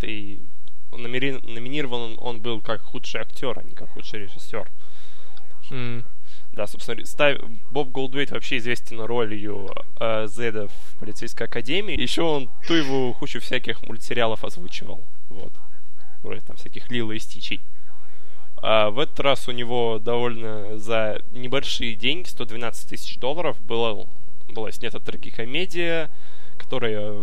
Да 0.00 0.06
и 0.06 0.38
номери- 0.92 1.40
номинирован 1.46 2.16
он, 2.20 2.40
был 2.40 2.60
как 2.60 2.82
худший 2.82 3.22
актер, 3.22 3.58
а 3.58 3.62
не 3.62 3.72
как 3.72 3.90
худший 3.90 4.20
режиссер. 4.20 4.68
М, 5.70 6.04
Да, 6.56 6.66
собственно, 6.66 7.04
ставь- 7.04 7.38
Боб 7.70 7.90
Голдуэйт 7.90 8.30
вообще 8.30 8.56
известен 8.56 9.00
ролью 9.02 9.68
э, 10.00 10.26
Зеда 10.26 10.68
в 10.68 10.98
полицейской 10.98 11.46
академии. 11.46 12.00
Еще 12.00 12.22
он 12.22 12.50
ту 12.66 12.72
его 12.74 13.12
кучу 13.12 13.40
всяких 13.40 13.82
мультсериалов 13.82 14.42
озвучивал. 14.42 15.04
Вот. 15.28 15.52
Вроде 16.22 16.40
там 16.40 16.56
всяких 16.56 16.90
Лила 16.90 17.12
и 17.12 17.18
Стичей. 17.18 17.60
А 18.62 18.88
в 18.88 18.98
этот 18.98 19.20
раз 19.20 19.48
у 19.48 19.52
него 19.52 19.98
довольно 19.98 20.78
за 20.78 21.20
небольшие 21.32 21.94
деньги, 21.94 22.26
112 22.26 22.88
тысяч 22.88 23.18
долларов, 23.18 23.60
было, 23.60 24.08
была 24.48 24.72
снята 24.72 24.98
трагикомедия, 24.98 26.10
которая 26.56 27.22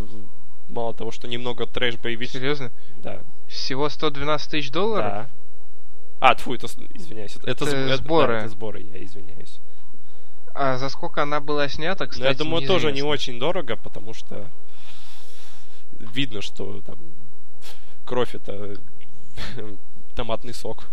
мало 0.70 0.94
того, 0.94 1.10
что 1.10 1.28
немного 1.28 1.66
трэш-боевик. 1.66 2.30
Серьезно? 2.30 2.72
Да. 2.98 3.24
Всего 3.48 3.90
112 3.90 4.52
тысяч 4.52 4.72
долларов? 4.72 5.06
Да. 5.12 5.30
А, 6.26 6.36
тьфу, 6.36 6.54
это, 6.54 6.68
извиняюсь, 6.94 7.36
это, 7.36 7.52
Это 7.52 7.66
это- 7.66 7.88
да, 7.90 7.98
сборы. 7.98 8.36
это 8.36 8.48
сборы, 8.48 8.80
я 8.80 9.04
извиняюсь. 9.04 9.60
А 10.54 10.78
за 10.78 10.88
сколько 10.88 11.22
она 11.22 11.42
была 11.42 11.68
снята, 11.68 12.08
кстати, 12.08 12.26
я 12.26 12.34
думаю, 12.34 12.66
тоже 12.66 12.94
не 12.94 13.02
очень 13.04 13.40
дорого, 13.40 13.76
потому 13.76 14.14
что 14.14 14.50
видно, 16.00 16.42
что 16.42 16.80
там 16.80 16.98
кровь 18.06 18.36
это 18.36 18.78
томатный 20.16 20.54
сок, 20.54 20.86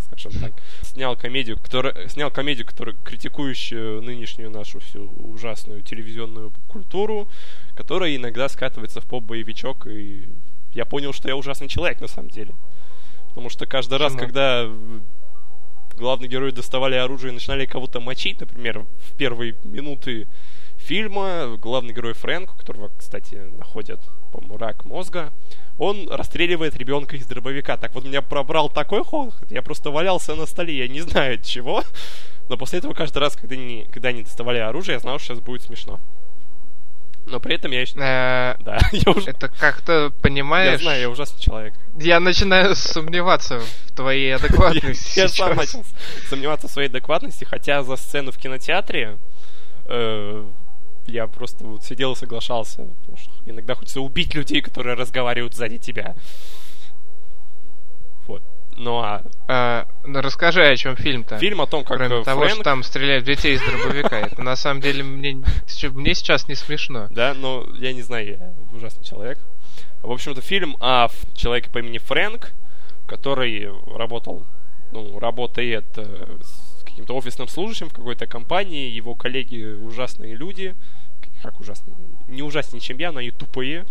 скажем 0.00 0.32
так. 0.42 0.52
Снял 0.82 1.16
комедию, 1.16 1.56
которая, 1.56 2.08
снял 2.10 2.30
комедию, 2.30 2.66
которая 2.66 2.94
критикующую 3.02 4.02
нынешнюю 4.02 4.50
нашу 4.50 4.80
всю 4.80 5.06
ужасную 5.06 5.80
телевизионную 5.80 6.52
культуру, 6.68 7.30
которая 7.74 8.14
иногда 8.14 8.46
скатывается 8.50 9.00
в 9.00 9.06
поп-боевичок, 9.06 9.86
и 9.86 10.28
я 10.74 10.84
понял, 10.84 11.14
что 11.14 11.28
я 11.28 11.36
ужасный 11.36 11.68
человек 11.68 12.02
на 12.02 12.08
самом 12.08 12.28
деле. 12.28 12.54
Потому 13.36 13.50
что 13.50 13.66
каждый 13.66 13.98
раз, 13.98 14.14
Почему? 14.14 14.28
когда 14.28 14.66
главные 15.98 16.26
герои 16.26 16.52
доставали 16.52 16.94
оружие 16.94 17.32
и 17.32 17.34
начинали 17.34 17.66
кого-то 17.66 18.00
мочить, 18.00 18.40
например, 18.40 18.86
в 18.98 19.14
первые 19.18 19.56
минуты 19.62 20.26
фильма 20.78 21.58
главный 21.58 21.92
герой 21.92 22.14
Фрэнк, 22.14 22.54
у 22.54 22.56
которого, 22.56 22.90
кстати, 22.96 23.34
находят, 23.58 24.00
по-моему, 24.32 24.56
рак 24.56 24.86
мозга, 24.86 25.34
он 25.76 26.08
расстреливает 26.08 26.76
ребенка 26.78 27.16
из 27.16 27.26
дробовика. 27.26 27.76
Так 27.76 27.94
вот 27.94 28.06
меня 28.06 28.22
пробрал 28.22 28.70
такой 28.70 29.04
хохот, 29.04 29.50
я 29.50 29.60
просто 29.60 29.90
валялся 29.90 30.34
на 30.34 30.46
столе, 30.46 30.74
я 30.74 30.88
не 30.88 31.02
знаю 31.02 31.34
от 31.34 31.44
чего, 31.44 31.82
но 32.48 32.56
после 32.56 32.78
этого 32.78 32.94
каждый 32.94 33.18
раз, 33.18 33.36
когда 33.36 33.54
они, 33.54 33.86
когда 33.92 34.08
они 34.08 34.22
доставали 34.22 34.60
оружие, 34.60 34.94
я 34.94 35.00
знал, 35.00 35.18
что 35.18 35.34
сейчас 35.34 35.40
будет 35.40 35.60
смешно. 35.60 36.00
Но 37.26 37.40
при 37.40 37.56
этом 37.56 37.72
я 37.72 37.80
еще... 37.80 37.94
Э, 37.98 38.56
Да, 38.60 38.78
я 38.92 39.12
уже... 39.12 39.30
Это 39.30 39.48
как-то, 39.48 39.92
Я 40.04 40.10
понимаешь... 40.22 40.80
знаю, 40.80 41.00
я 41.00 41.10
ужасный 41.10 41.40
человек. 41.40 41.74
Я 41.98 42.20
начинаю 42.20 42.74
сомневаться 42.76 43.60
в 43.60 43.92
твоей 43.92 44.34
адекватности 44.36 45.18
Я 45.18 45.28
сам 45.28 45.56
начал 45.56 45.84
сомневаться 46.28 46.68
в 46.68 46.70
своей 46.70 46.88
адекватности, 46.88 47.44
хотя 47.44 47.82
за 47.82 47.96
сцену 47.96 48.30
в 48.30 48.38
кинотеатре 48.38 49.18
э, 49.88 50.44
я 51.06 51.26
просто 51.26 51.64
вот 51.64 51.84
сидел 51.84 52.12
и 52.12 52.16
соглашался. 52.16 52.82
Потому 52.82 53.16
что 53.16 53.30
иногда 53.44 53.74
хочется 53.74 54.00
убить 54.00 54.34
людей, 54.34 54.60
которые 54.60 54.94
разговаривают 54.94 55.54
сзади 55.54 55.78
тебя. 55.78 56.14
Ну 58.76 58.98
а 58.98 59.22
А, 59.48 59.86
ну, 60.04 60.20
расскажи, 60.20 60.62
о 60.62 60.76
чем 60.76 60.96
фильм-то. 60.96 61.38
фильм 61.38 61.60
о 61.60 61.66
том, 61.66 61.84
как 61.84 61.98
Кроме 61.98 62.20
э, 62.20 62.24
того, 62.24 62.40
Фрэнк... 62.42 62.54
что 62.56 62.64
там 62.64 62.82
стреляют 62.82 63.24
детей 63.24 63.54
из 63.54 63.62
дробовика. 63.62 64.18
Это 64.20 64.42
на 64.42 64.56
самом 64.56 64.80
деле 64.80 65.02
мне, 65.02 65.42
мне 65.92 66.14
сейчас 66.14 66.48
не 66.48 66.54
смешно. 66.54 67.06
Да, 67.10 67.34
но 67.34 67.66
я 67.76 67.92
не 67.92 68.02
знаю, 68.02 68.26
я 68.26 68.76
ужасный 68.76 69.04
человек. 69.04 69.38
В 70.02 70.10
общем-то, 70.10 70.40
фильм 70.40 70.76
о 70.80 71.08
человеке 71.34 71.70
по 71.70 71.78
имени 71.78 71.98
Фрэнк, 71.98 72.52
который 73.06 73.68
работал, 73.86 74.46
ну, 74.92 75.18
работает 75.18 75.86
э, 75.96 76.38
с 76.42 76.84
каким-то 76.84 77.16
офисным 77.16 77.48
служащим 77.48 77.88
в 77.88 77.94
какой-то 77.94 78.26
компании. 78.26 78.90
Его 78.90 79.14
коллеги 79.14 79.64
ужасные 79.64 80.34
люди. 80.34 80.74
Как 81.42 81.60
ужасные? 81.60 81.96
Не 82.28 82.42
ужаснее, 82.42 82.80
чем 82.80 82.98
я, 82.98 83.12
но 83.12 83.20
они 83.20 83.30
тупые. 83.30 83.86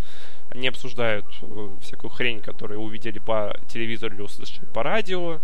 Они 0.55 0.69
обсуждают 0.69 1.25
э, 1.41 1.69
всякую 1.81 2.09
хрень, 2.11 2.39
которую 2.39 2.79
увидели 2.79 3.19
по 3.19 3.59
телевизору 3.67 4.15
или 4.15 4.21
услышали 4.21 4.65
по 4.73 4.83
радио. 4.83 5.41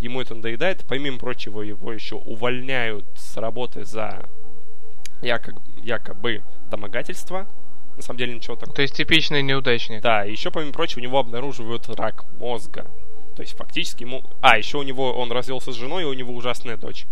Ему 0.00 0.20
это 0.20 0.34
надоедает. 0.34 0.84
Помимо 0.88 1.18
прочего, 1.18 1.62
его 1.62 1.92
еще 1.92 2.16
увольняют 2.16 3.06
с 3.14 3.36
работы 3.36 3.84
за 3.84 4.28
якобы, 5.22 5.60
якобы 5.80 6.42
домогательство. 6.70 7.46
На 7.96 8.02
самом 8.02 8.18
деле 8.18 8.34
ничего 8.34 8.56
такого. 8.56 8.74
То 8.74 8.82
есть 8.82 8.96
типичный 8.96 9.42
неудачник. 9.42 10.02
Да, 10.02 10.24
еще, 10.24 10.50
помимо 10.50 10.72
прочего, 10.72 10.98
у 10.98 11.02
него 11.04 11.18
обнаруживают 11.20 11.88
рак 11.90 12.24
мозга. 12.40 12.90
То 13.36 13.42
есть 13.42 13.56
фактически 13.56 14.02
ему... 14.02 14.24
А, 14.40 14.58
еще 14.58 14.78
у 14.78 14.82
него... 14.82 15.12
Он 15.12 15.30
развелся 15.30 15.70
с 15.70 15.76
женой, 15.76 16.02
и 16.02 16.06
у 16.06 16.12
него 16.14 16.34
ужасная 16.34 16.76
дочь. 16.76 17.06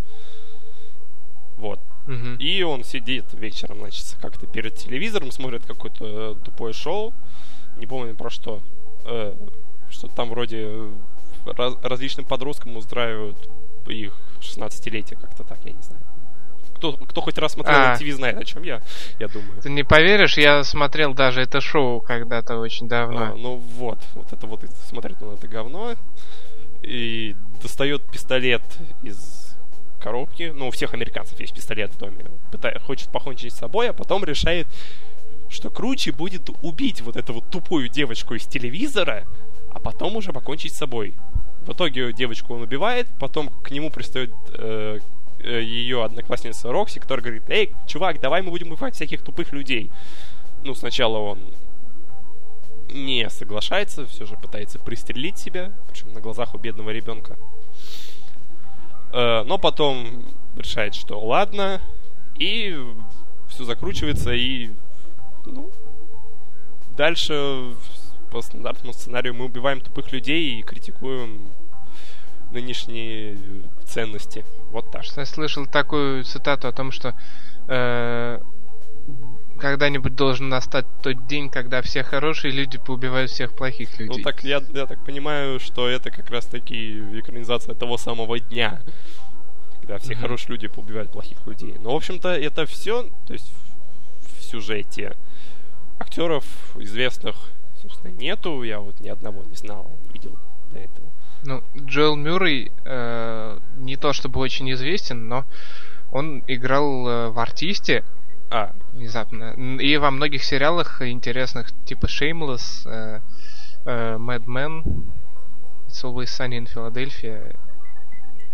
Вот. 1.58 1.78
Мгм. 2.06 2.36
И 2.36 2.62
он 2.62 2.84
сидит 2.84 3.26
вечером, 3.32 3.78
значит, 3.78 4.16
как-то 4.20 4.46
перед 4.46 4.76
телевизором, 4.76 5.30
смотрит 5.32 5.66
какое-то 5.66 6.04
э, 6.04 6.44
тупое 6.44 6.72
шоу. 6.72 7.12
Не 7.76 7.86
помню 7.86 8.14
про 8.14 8.30
что. 8.30 8.60
Э, 9.04 9.34
что 9.90 10.08
там 10.08 10.30
вроде 10.30 10.66
э, 10.66 10.90
раз- 11.46 11.76
различным 11.82 12.26
подросткам 12.26 12.76
устраивают 12.76 13.36
их 13.88 14.12
16-летие, 14.40 15.20
как-то 15.20 15.44
так, 15.44 15.58
я 15.64 15.72
не 15.72 15.82
знаю. 15.82 16.02
кто, 16.76 16.92
кто 16.92 17.20
хоть 17.20 17.38
раз 17.38 17.52
смотрел 17.52 17.76
А. 17.76 17.94
MTV, 17.94 18.12
знает, 18.12 18.38
о 18.38 18.44
чем 18.44 18.62
я, 18.62 18.82
я 19.18 19.28
думаю. 19.28 19.60
Ты 19.62 19.70
не 19.70 19.82
поверишь, 19.82 20.36
я 20.36 20.62
смотрел 20.64 21.14
даже 21.14 21.40
это 21.40 21.60
шоу 21.60 22.00
когда-то 22.00 22.58
очень 22.58 22.88
давно. 22.88 23.22
А, 23.22 23.34
ну 23.34 23.56
вот, 23.56 23.98
вот 24.14 24.32
это 24.32 24.46
вот 24.46 24.62
смотрит 24.88 25.22
он 25.22 25.34
это 25.34 25.48
говно 25.48 25.94
и 26.82 27.34
достает 27.62 28.02
пистолет 28.10 28.62
из 29.02 29.45
коробки. 30.06 30.52
Ну, 30.54 30.68
у 30.68 30.70
всех 30.70 30.94
американцев 30.94 31.40
есть 31.40 31.52
пистолет 31.52 31.92
в 31.92 31.98
доме. 31.98 32.26
Пыта- 32.52 32.78
хочет 32.78 33.10
покончить 33.10 33.52
с 33.52 33.58
собой, 33.58 33.90
а 33.90 33.92
потом 33.92 34.24
решает, 34.24 34.68
что 35.50 35.68
круче 35.68 36.12
будет 36.12 36.48
убить 36.62 37.00
вот 37.00 37.16
эту 37.16 37.32
вот 37.34 37.50
тупую 37.50 37.88
девочку 37.88 38.34
из 38.34 38.46
телевизора, 38.46 39.24
а 39.72 39.80
потом 39.80 40.14
уже 40.14 40.32
покончить 40.32 40.72
с 40.72 40.76
собой. 40.76 41.14
В 41.66 41.72
итоге 41.72 42.12
девочку 42.12 42.54
он 42.54 42.62
убивает, 42.62 43.08
потом 43.18 43.48
к 43.48 43.72
нему 43.72 43.90
пристает 43.90 44.32
э, 44.54 45.00
э, 45.40 45.62
ее 45.62 46.04
одноклассница 46.04 46.70
Рокси, 46.70 47.00
которая 47.00 47.24
говорит, 47.24 47.50
эй, 47.50 47.74
чувак, 47.88 48.20
давай 48.20 48.42
мы 48.42 48.50
будем 48.50 48.70
убивать 48.70 48.94
всяких 48.94 49.22
тупых 49.22 49.52
людей. 49.52 49.90
Ну, 50.62 50.76
сначала 50.76 51.18
он 51.18 51.40
не 52.90 53.28
соглашается, 53.28 54.06
все 54.06 54.24
же 54.24 54.36
пытается 54.36 54.78
пристрелить 54.78 55.38
себя, 55.38 55.72
причем 55.88 56.12
на 56.12 56.20
глазах 56.20 56.54
у 56.54 56.58
бедного 56.58 56.90
ребенка. 56.90 57.36
Э, 59.12 59.42
Но 59.44 59.58
потом 59.58 60.24
решает, 60.56 60.94
что 60.94 61.20
ладно, 61.20 61.80
и 62.38 62.76
все 63.48 63.64
закручивается, 63.64 64.32
и 64.32 64.70
ну, 65.44 65.70
дальше 66.96 67.74
по 68.30 68.42
стандартному 68.42 68.92
сценарию 68.92 69.34
мы 69.34 69.44
убиваем 69.44 69.80
тупых 69.80 70.12
людей 70.12 70.58
и 70.58 70.62
критикуем 70.62 71.52
нынешние 72.50 73.38
ценности. 73.84 74.44
Вот 74.70 74.90
так. 74.90 75.04
Я 75.16 75.26
слышал 75.26 75.66
такую 75.66 76.24
цитату 76.24 76.68
о 76.68 76.72
том, 76.72 76.90
что 76.90 77.14
э, 77.68 78.40
когда-нибудь 79.58 80.14
должен 80.14 80.48
настать 80.48 80.86
тот 81.02 81.26
день, 81.26 81.48
когда 81.50 81.82
все 81.82 82.02
хорошие 82.02 82.52
люди 82.52 82.78
поубивают 82.78 83.30
всех 83.30 83.54
плохих 83.54 83.98
людей. 83.98 84.16
Ну 84.16 84.22
так 84.22 84.44
я, 84.44 84.62
я 84.72 84.86
так 84.86 85.04
понимаю, 85.04 85.58
что 85.60 85.88
это 85.88 86.10
как 86.10 86.30
раз 86.30 86.46
таки 86.46 86.98
экранизация 87.18 87.74
того 87.74 87.96
самого 87.98 88.38
дня, 88.38 88.80
когда 89.80 89.98
все 89.98 90.12
Мгм. 90.12 90.20
хорошие 90.22 90.50
люди 90.52 90.68
поубивают 90.68 91.10
плохих 91.10 91.46
людей. 91.46 91.76
Но, 91.80 91.92
в 91.92 91.96
общем-то, 91.96 92.28
это 92.30 92.66
все, 92.66 93.08
то 93.26 93.32
есть 93.32 93.50
в 94.38 94.42
сюжете 94.44 95.16
актеров 95.98 96.44
известных, 96.76 97.36
собственно, 97.80 98.12
нету. 98.12 98.62
Я 98.62 98.80
вот 98.80 99.00
ни 99.00 99.08
одного 99.08 99.42
не 99.44 99.56
знал, 99.56 99.90
не 100.02 100.12
видел 100.12 100.38
до 100.72 100.78
этого. 100.78 101.06
Ну, 101.44 101.62
Джоэл 101.76 102.16
Мюррей 102.16 102.72
э, 102.84 103.58
не 103.76 103.96
то 103.96 104.12
чтобы 104.12 104.40
очень 104.40 104.70
известен, 104.72 105.28
но 105.28 105.44
он 106.10 106.42
играл 106.48 107.08
э, 107.08 107.28
в 107.30 107.38
артисте 107.38 108.04
А, 108.50 108.72
внезапно. 108.92 109.54
И 109.80 109.96
во 109.96 110.10
многих 110.10 110.44
сериалах 110.44 111.02
интересных, 111.02 111.72
типа 111.84 112.06
Shameless, 112.06 112.88
э, 112.88 113.20
э, 113.84 114.16
Mad 114.18 114.44
Men, 114.44 114.84
It's 115.88 116.04
Always 116.04 116.26
Sunny 116.26 116.58
in 116.58 116.68
Philadelphia. 116.72 117.56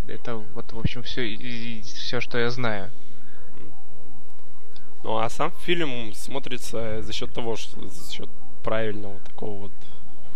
Это 0.08 0.36
вот, 0.36 0.72
в 0.72 0.78
общем, 0.78 1.02
все, 1.02 1.82
все, 1.82 2.20
что 2.20 2.38
я 2.38 2.50
знаю. 2.50 2.90
Ну 5.02 5.18
а 5.18 5.28
сам 5.28 5.52
фильм 5.62 6.14
смотрится 6.14 7.02
за 7.02 7.12
счет 7.12 7.32
того, 7.32 7.56
что 7.56 7.86
за 7.88 8.12
счет 8.12 8.28
правильного 8.62 9.18
такого 9.20 9.62
вот 9.62 9.72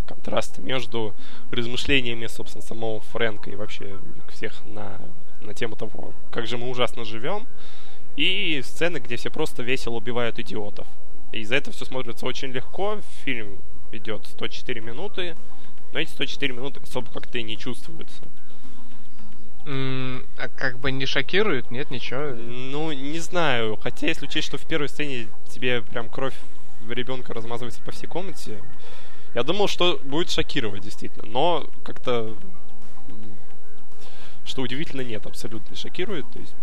контраста 0.06 0.60
между 0.60 1.14
размышлениями, 1.50 2.26
собственно, 2.26 2.62
самого 2.62 3.00
Фрэнка 3.00 3.50
и 3.50 3.56
вообще 3.56 3.98
всех 4.28 4.64
на, 4.66 5.00
на 5.40 5.54
тему 5.54 5.76
того, 5.76 6.12
как 6.30 6.46
же 6.46 6.58
мы 6.58 6.68
ужасно 6.68 7.04
живем, 7.04 7.46
и 8.16 8.62
сцены, 8.62 8.98
где 8.98 9.16
все 9.16 9.30
просто 9.30 9.62
весело 9.62 9.94
убивают 9.94 10.38
идиотов. 10.38 10.86
И 11.32 11.44
за 11.44 11.56
это 11.56 11.70
все 11.70 11.84
смотрится 11.84 12.26
очень 12.26 12.48
легко. 12.48 13.00
Фильм 13.24 13.60
идет 13.92 14.26
104 14.26 14.80
минуты, 14.80 15.36
но 15.92 16.00
эти 16.00 16.10
104 16.10 16.52
минуты 16.52 16.80
особо 16.80 17.10
как-то 17.10 17.38
и 17.38 17.42
не 17.42 17.58
чувствуются. 17.58 18.22
М, 19.66 20.24
а 20.38 20.48
как 20.48 20.78
бы 20.78 20.92
не 20.92 21.06
шокирует? 21.06 21.70
Нет, 21.70 21.90
ничего. 21.90 22.34
Ну, 22.34 22.92
не 22.92 23.18
знаю. 23.18 23.76
Хотя, 23.76 24.06
если 24.06 24.26
учесть, 24.26 24.46
что 24.46 24.58
в 24.58 24.66
первой 24.66 24.88
сцене 24.88 25.28
тебе 25.50 25.82
прям 25.82 26.08
кровь 26.08 26.36
ребенка 26.88 27.34
размазывается 27.34 27.82
по 27.82 27.90
всей 27.90 28.06
комнате, 28.06 28.62
я 29.34 29.42
думал, 29.42 29.66
что 29.66 30.00
будет 30.04 30.30
шокировать, 30.30 30.82
действительно. 30.82 31.26
Но 31.28 31.68
как-то, 31.84 32.36
что 34.44 34.62
удивительно, 34.62 35.00
нет, 35.00 35.26
абсолютно 35.26 35.70
не 35.70 35.76
шокирует. 35.76 36.30
То 36.30 36.38
есть 36.38 36.54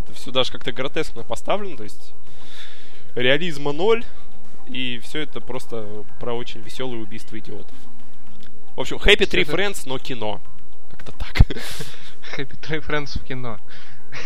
это 0.00 0.12
все 0.14 0.30
даже 0.30 0.52
как-то 0.52 0.72
гротескно 0.72 1.22
поставлено. 1.22 1.76
То 1.76 1.84
есть 1.84 2.12
реализма 3.14 3.72
ноль, 3.72 4.04
и 4.66 4.98
все 4.98 5.20
это 5.20 5.40
просто 5.40 6.04
про 6.20 6.32
очень 6.34 6.60
веселые 6.60 7.02
убийства 7.02 7.38
идиотов. 7.38 7.76
В 8.76 8.80
общем, 8.80 8.96
Happy 8.98 9.26
Tree 9.28 9.42
это- 9.42 9.52
Friends, 9.52 9.82
но 9.86 9.98
кино. 9.98 10.40
Как-то 10.90 11.12
так. 11.12 11.40
Happy 12.36 12.58
Tree 12.60 12.86
Friends 12.86 13.18
в 13.18 13.24
кино. 13.24 13.58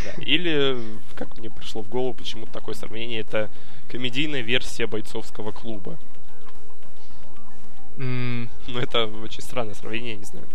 Да, 0.04 0.22
Или, 0.22 0.78
как 1.16 1.36
мне 1.38 1.50
пришло 1.50 1.82
в 1.82 1.88
голову 1.88 2.14
почему-то 2.14 2.52
такое 2.52 2.74
сравнение, 2.74 3.20
это 3.20 3.50
комедийная 3.90 4.40
версия 4.40 4.86
бойцовского 4.86 5.50
клуба. 5.52 5.98
М, 7.96 8.48
Ну, 8.68 8.78
это 8.78 9.06
очень 9.06 9.42
странное 9.42 9.74
сравнение, 9.74 10.16
не 10.16 10.24
знаю. 10.24 10.46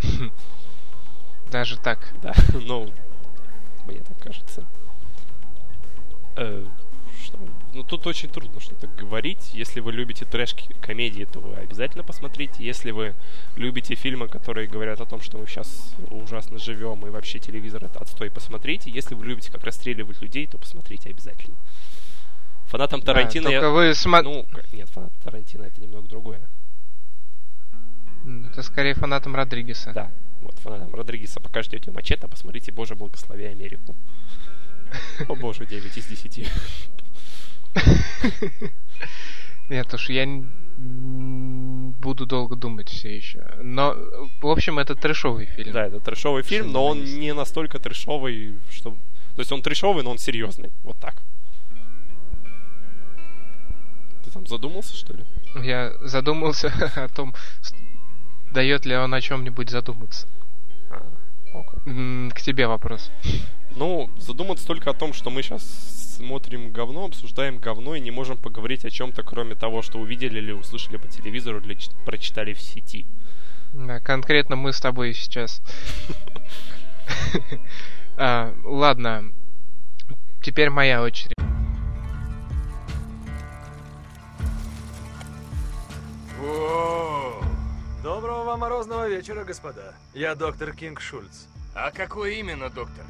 Даже 1.50 1.78
так. 1.78 2.12
Да, 2.22 2.34
ну, 2.54 2.90
мне 3.86 4.00
так 4.00 4.18
кажется. 4.18 4.64
Э, 6.36 6.64
что? 7.24 7.38
Ну, 7.74 7.82
тут 7.82 8.06
очень 8.06 8.28
трудно 8.28 8.60
что-то 8.60 8.86
говорить. 8.86 9.50
Если 9.52 9.80
вы 9.80 9.92
любите 9.92 10.24
трэш-комедии, 10.24 11.24
то 11.24 11.40
вы 11.40 11.54
обязательно 11.56 12.04
посмотрите. 12.04 12.64
Если 12.64 12.90
вы 12.90 13.14
любите 13.56 13.94
фильмы, 13.94 14.28
которые 14.28 14.66
говорят 14.68 15.00
о 15.00 15.06
том, 15.06 15.20
что 15.20 15.38
мы 15.38 15.46
сейчас 15.46 15.94
ужасно 16.10 16.58
живем, 16.58 17.06
и 17.06 17.10
вообще 17.10 17.38
телевизор 17.38 17.84
это 17.84 17.98
отстой, 18.00 18.30
посмотрите. 18.30 18.90
Если 18.90 19.14
вы 19.14 19.26
любите, 19.26 19.50
как 19.50 19.64
расстреливать 19.64 20.20
людей, 20.22 20.46
то 20.46 20.58
посмотрите 20.58 21.10
обязательно. 21.10 21.56
Фанатам 22.66 23.00
Да, 23.00 23.06
Тарантино... 23.14 23.44
только 23.50 23.66
я- 23.66 23.70
вы 23.70 23.90
смо- 23.90 24.22
Ну, 24.22 24.46
нет, 24.72 24.88
фанат 24.90 25.12
Тарантино 25.24 25.64
это 25.64 25.80
немного 25.80 26.06
другое. 26.08 26.40
Это 28.50 28.62
скорее 28.62 28.94
фанатом 28.94 29.34
Родригеса. 29.34 29.92
Да, 29.92 30.10
вот 30.42 30.58
фанатам 30.58 30.94
Родригеса 30.94 31.40
пока 31.40 31.62
ждете 31.62 31.90
мачете, 31.90 32.28
посмотрите 32.28 32.72
«Боже, 32.72 32.94
благослови 32.94 33.44
Америку». 33.44 33.94
О 35.28 35.34
боже, 35.34 35.66
9 35.66 35.96
из 35.96 36.06
10. 36.06 36.50
Нет 39.68 39.94
уж, 39.94 40.10
я 40.10 40.26
буду 40.78 42.26
долго 42.26 42.56
думать 42.56 42.88
все 42.88 43.16
еще. 43.16 43.44
Но, 43.62 43.96
в 44.40 44.46
общем, 44.46 44.78
это 44.78 44.94
трэшовый 44.94 45.46
фильм. 45.46 45.72
Да, 45.72 45.86
это 45.86 46.00
трэшовый 46.00 46.42
фильм, 46.42 46.72
но 46.72 46.86
он 46.86 47.04
не 47.04 47.34
настолько 47.34 47.78
трэшовый, 47.78 48.54
что... 48.70 48.90
То 49.34 49.40
есть 49.40 49.52
он 49.52 49.62
трэшовый, 49.62 50.02
но 50.02 50.10
он 50.10 50.18
серьезный. 50.18 50.70
Вот 50.82 50.96
так. 50.98 51.22
Ты 54.24 54.30
там 54.30 54.46
задумался, 54.46 54.96
что 54.96 55.14
ли? 55.14 55.24
Я 55.62 55.92
задумался 56.00 56.68
о 56.96 57.08
том, 57.08 57.34
дает 58.52 58.86
ли 58.86 58.96
он 58.96 59.14
о 59.14 59.20
чем-нибудь 59.20 59.70
задуматься. 59.70 60.26
А, 60.90 61.02
К 62.30 62.40
тебе 62.40 62.66
вопрос. 62.66 63.10
Ну, 63.76 64.10
задуматься 64.18 64.66
только 64.66 64.90
о 64.90 64.94
том, 64.94 65.12
что 65.12 65.30
мы 65.30 65.42
сейчас 65.42 66.16
смотрим 66.16 66.72
говно, 66.72 67.04
обсуждаем 67.04 67.58
говно 67.58 67.94
и 67.94 68.00
не 68.00 68.10
можем 68.10 68.36
поговорить 68.36 68.84
о 68.84 68.90
чем-то, 68.90 69.22
кроме 69.22 69.54
того, 69.54 69.82
что 69.82 69.98
увидели 69.98 70.38
или 70.38 70.52
услышали 70.52 70.96
по 70.96 71.06
телевизору 71.08 71.60
или 71.60 71.78
прочитали 72.04 72.54
в 72.54 72.60
сети. 72.60 73.06
Да, 73.72 74.00
конкретно 74.00 74.56
мы 74.56 74.72
с 74.72 74.80
тобой 74.80 75.14
сейчас. 75.14 75.62
А, 78.20 78.52
Ладно. 78.64 79.32
Теперь 80.42 80.70
моя 80.70 81.02
очередь. 81.02 81.34
Морозного 88.88 89.08
вечера, 89.14 89.44
господа. 89.44 89.94
Я 90.14 90.34
доктор 90.34 90.72
Кинг 90.72 91.02
Шульц. 91.02 91.44
А 91.74 91.90
какой 91.90 92.36
именно, 92.36 92.70
доктор? 92.70 93.04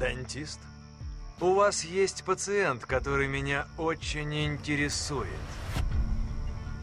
Дантист. 0.00 0.58
У 1.40 1.54
вас 1.54 1.84
есть 1.84 2.24
пациент, 2.24 2.84
который 2.84 3.28
меня 3.28 3.68
очень 3.76 4.46
интересует. 4.46 5.28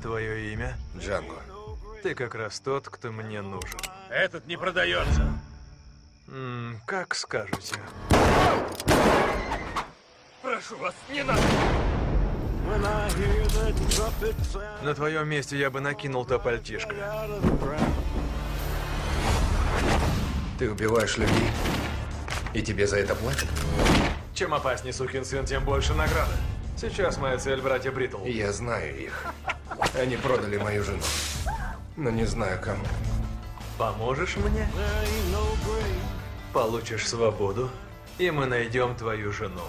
Твое 0.01 0.53
имя? 0.53 0.77
Джанго. 0.97 1.35
Ты 2.01 2.15
как 2.15 2.33
раз 2.33 2.61
тот, 2.61 2.87
кто 2.87 3.11
мне 3.11 3.41
нужен. 3.41 3.79
Этот 4.09 4.47
не 4.47 4.55
продается. 4.55 5.33
М, 6.29 6.79
как 6.87 7.13
скажете. 7.13 7.75
Прошу 10.41 10.77
вас, 10.77 10.95
не 11.09 11.23
надо. 11.23 11.41
На 14.83 14.93
твоем 14.93 15.27
месте 15.27 15.57
я 15.57 15.69
бы 15.69 15.79
накинул 15.79 16.25
то 16.25 16.39
пальтишко. 16.39 16.95
Ты 20.57 20.71
убиваешь 20.71 21.17
людей? 21.17 21.49
И 22.53 22.61
тебе 22.61 22.87
за 22.87 22.97
это 22.97 23.15
платят? 23.15 23.49
Чем 24.33 24.53
опаснее 24.53 24.93
сукин 24.93 25.25
сын, 25.25 25.45
тем 25.45 25.63
больше 25.63 25.93
награды. 25.93 26.33
Сейчас 26.77 27.17
моя 27.17 27.37
цель 27.37 27.61
братья 27.61 27.91
Бритл. 27.91 28.23
Я 28.25 28.51
знаю 28.51 28.97
их. 28.97 29.25
Они 29.93 30.17
продали 30.17 30.57
мою 30.57 30.83
жену. 30.83 31.01
Но 31.95 32.09
не 32.09 32.25
знаю 32.25 32.59
кому. 32.61 32.83
Поможешь 33.77 34.37
мне? 34.37 34.67
Получишь 36.53 37.07
свободу, 37.07 37.69
и 38.17 38.31
мы 38.31 38.45
найдем 38.45 38.95
твою 38.95 39.31
жену. 39.31 39.61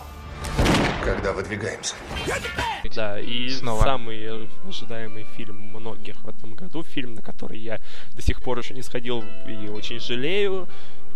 Когда 1.07 1.32
выдвигаемся? 1.32 1.94
Да, 2.96 3.20
и 3.20 3.48
Снова. 3.48 3.80
самый 3.80 4.28
ожидаемый 4.68 5.24
фильм 5.36 5.57
многих 5.57 6.16
в 6.24 6.28
этом 6.28 6.54
году, 6.54 6.82
фильм, 6.82 7.14
на 7.14 7.22
который 7.22 7.61
я 7.61 7.78
до 8.14 8.22
сих 8.22 8.42
пор 8.42 8.59
еще 8.59 8.74
не 8.74 8.82
сходил 8.82 9.24
и 9.46 9.68
очень 9.68 10.00
жалею, 10.00 10.68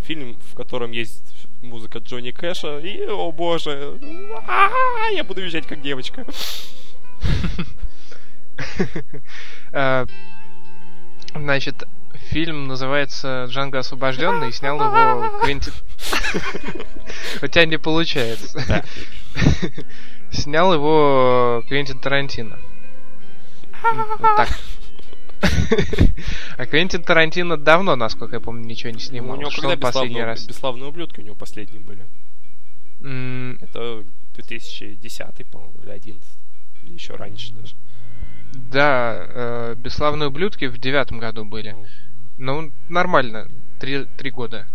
фильм, 0.04 0.38
в 0.52 0.54
котором 0.54 0.92
есть 0.92 1.24
музыка 1.60 1.98
Джонни 1.98 2.30
Кэша, 2.30 2.78
и, 2.78 3.04
о 3.04 3.32
боже, 3.32 3.98
я 5.12 5.24
буду 5.24 5.42
визжать 5.42 5.66
как 5.66 5.82
девочка. 5.82 6.24
Э, 9.72 10.06
Значит, 11.34 11.84
фильм 12.30 12.68
называется 12.68 13.46
«Джанго 13.48 13.78
освобожденный», 13.80 14.48
и 14.48 14.52
снял 14.52 14.76
его 14.76 15.38
Квентин... 15.42 15.72
У 17.42 17.46
тебя 17.46 17.66
не 17.66 17.78
получается. 17.78 18.64
Снял 20.30 20.72
его 20.72 21.62
Квентин 21.68 21.98
Тарантино. 21.98 22.58
Так. 24.36 24.48
А 26.58 26.66
Квентин 26.66 27.02
Тарантино 27.02 27.56
давно, 27.56 27.96
насколько 27.96 28.36
я 28.36 28.40
помню, 28.40 28.66
ничего 28.66 28.90
не 28.90 28.98
У 28.98 29.00
снимал. 29.00 29.38
него 29.38 29.50
Что 29.50 29.62
когда 29.62 29.76
последний 29.78 30.16
бесславные, 30.16 30.24
раз? 30.26 30.46
бесславные 30.46 30.88
ублюдки 30.90 31.20
у 31.20 31.22
него 31.22 31.34
последние 31.34 31.80
были? 31.80 32.04
Это 33.62 34.04
2010, 34.34 35.46
по-моему, 35.50 35.74
или 35.82 35.90
11. 35.90 36.22
Или 36.84 36.92
еще 36.92 37.14
раньше 37.14 37.54
даже. 37.54 37.74
Да, 38.52 39.14
э, 39.16 39.74
«Бесславные 39.78 40.28
ублюдки» 40.28 40.66
в 40.66 40.76
девятом 40.78 41.18
году 41.18 41.44
были. 41.46 41.74
Ну, 42.40 42.72
нормально. 42.88 43.48
Три, 43.78 44.06
три 44.16 44.30
года 44.30 44.66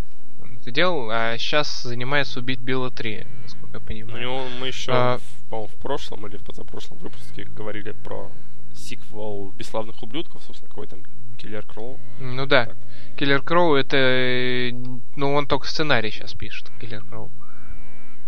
он 0.41 0.57
это 0.57 0.71
делал, 0.71 1.09
а 1.11 1.35
сейчас 1.37 1.81
занимается 1.83 2.39
«Убить 2.39 2.59
Билла 2.59 2.89
3», 2.89 3.27
насколько 3.43 3.77
я 3.77 3.79
У 3.83 3.87
понимаю. 3.87 4.21
него 4.21 4.45
мы 4.59 4.67
еще, 4.67 4.91
А, 4.93 5.19
по-моему, 5.49 5.67
в 5.69 5.75
прошлом 5.81 6.27
или 6.27 6.37
в 6.37 6.43
позапрошлом 6.43 6.99
выпуске 6.99 7.43
говорили 7.45 7.91
про 7.91 8.31
сиквел 8.73 9.51
«Бесславных 9.57 10.01
ублюдков», 10.03 10.43
собственно, 10.43 10.69
какой 10.69 10.87
там 10.87 10.99
Киллер 11.37 11.65
Кроу. 11.65 11.99
Ну 12.19 12.45
да. 12.45 12.69
Киллер 13.17 13.41
Кроу 13.41 13.75
это... 13.75 14.69
Ну, 15.15 15.33
он 15.33 15.47
только 15.47 15.67
сценарий 15.67 16.11
сейчас 16.11 16.33
пишет, 16.33 16.71
Киллер 16.79 17.03
Кроу. 17.03 17.31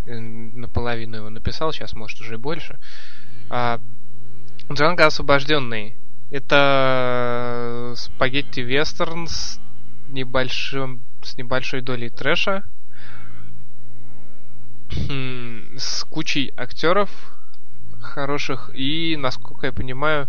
Э, 0.07 0.19
Наполовину 0.19 1.17
его 1.17 1.29
написал, 1.29 1.71
сейчас, 1.73 1.93
может, 1.93 2.19
уже 2.21 2.35
и 2.35 2.37
больше. 2.37 2.79
А, 3.49 3.79
Джанго 4.71 5.05
освобожденный. 5.05 5.95
Это 6.29 7.93
спагетти 7.95 8.59
вестерн 8.59 9.27
с 9.27 9.59
небольшим 10.09 11.01
с 11.21 11.37
небольшой 11.37 11.81
долей 11.81 12.09
трэша. 12.09 12.63
Хм, 14.91 15.77
С 15.77 16.03
кучей 16.03 16.53
актеров 16.57 17.09
хороших 18.01 18.71
и, 18.73 19.15
насколько 19.17 19.67
я 19.67 19.73
понимаю, 19.73 20.27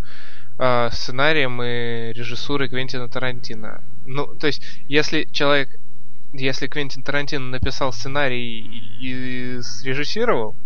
э, 0.59 0.89
сценарием 0.91 1.63
и 1.63 2.13
режиссурой 2.13 2.69
Квентина 2.69 3.09
Тарантино. 3.09 3.83
Ну, 4.07 4.27
то 4.35 4.47
есть, 4.47 4.63
если 4.89 5.29
человек, 5.31 5.69
если 6.33 6.67
Квентин 6.67 7.03
Тарантино 7.03 7.47
написал 7.47 7.93
сценарий 7.93 8.61
и, 8.61 9.57
и 9.57 9.63
срежиссировал, 9.63 10.57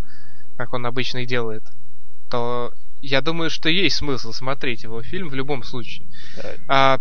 как 0.57 0.72
он 0.72 0.87
обычно 0.87 1.18
и 1.18 1.26
делает, 1.26 1.64
то 2.30 2.72
я 3.03 3.20
думаю, 3.20 3.50
что 3.50 3.68
есть 3.68 3.96
смысл 3.96 4.32
смотреть 4.32 4.84
его 4.84 5.03
фильм 5.03 5.28
в 5.28 5.34
любом 5.34 5.62
случае. 5.64 6.07
Да. 6.36 6.55
А 6.68 7.00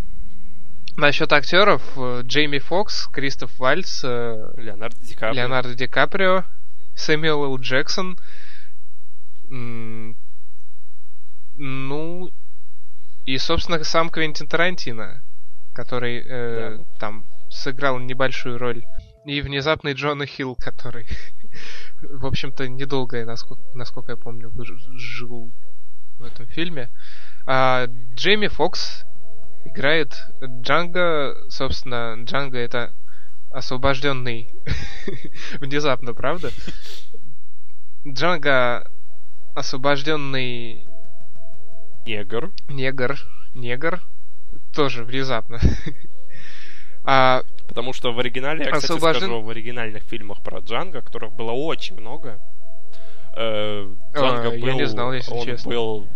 насчет 0.97 1.31
актеров, 1.31 1.81
э, 1.95 2.21
Джейми 2.23 2.57
Фокс, 2.57 3.07
Кристоф 3.07 3.57
Вальц, 3.59 4.03
э, 4.03 4.53
Леонардо 4.57 4.99
Ди 4.99 5.13
Каприо. 5.13 5.33
Леонардо 5.33 5.75
Ди 5.75 5.87
Каприо, 5.87 6.43
Сэмюэл 6.95 7.45
Л. 7.45 7.57
Джексон, 7.59 8.17
ну 11.57 12.31
и, 13.25 13.37
собственно, 13.37 13.83
сам 13.83 14.09
Квентин 14.09 14.47
Тарантино, 14.47 15.21
который 15.73 16.23
э, 16.25 16.77
Да. 16.77 16.83
там 16.99 17.25
сыграл 17.49 17.99
небольшую 17.99 18.57
роль. 18.57 18.83
И 19.25 19.41
внезапный 19.41 19.93
Джона 19.93 20.25
Хилл, 20.25 20.55
который, 20.55 21.05
в 22.01 22.25
общем-то, 22.25 22.67
недолго, 22.67 23.23
насколько, 23.25 23.61
насколько 23.75 24.13
я 24.13 24.17
помню, 24.17 24.51
жил 24.97 25.51
в 26.22 26.26
этом 26.26 26.45
фильме. 26.47 26.89
А 27.45 27.88
Джейми 28.15 28.47
Фокс 28.47 29.05
играет 29.65 30.15
Джанго, 30.43 31.36
собственно, 31.49 32.15
Джанго 32.24 32.57
это 32.57 32.91
освобожденный 33.51 34.47
внезапно, 35.59 36.13
правда? 36.13 36.51
Джанго 38.07 38.88
освобожденный 39.55 40.88
Негр. 42.05 42.51
негр, 42.69 43.19
негр, 43.53 44.01
тоже 44.74 45.03
внезапно. 45.03 45.59
А 47.03 47.41
Потому 47.67 47.93
что 47.93 48.13
в 48.13 48.19
оригинале, 48.19 48.63
я, 48.65 48.72
кстати, 48.72 48.91
Освобожден- 48.91 49.17
скажу, 49.17 49.41
в 49.41 49.49
оригинальных 49.49 50.03
фильмах 50.03 50.43
про 50.43 50.59
Джанго, 50.59 51.01
которых 51.01 51.32
было 51.34 51.51
очень 51.51 51.99
много, 51.99 52.39
э, 53.36 53.88
Джанго 54.15 54.47
А, 54.47 54.51
был, 54.51 54.67
я 54.67 54.73
не 54.73 54.88
знал, 54.88 55.13
если 55.13 55.34
он 55.34 55.45
честно. 55.45 55.71
был 55.71 56.07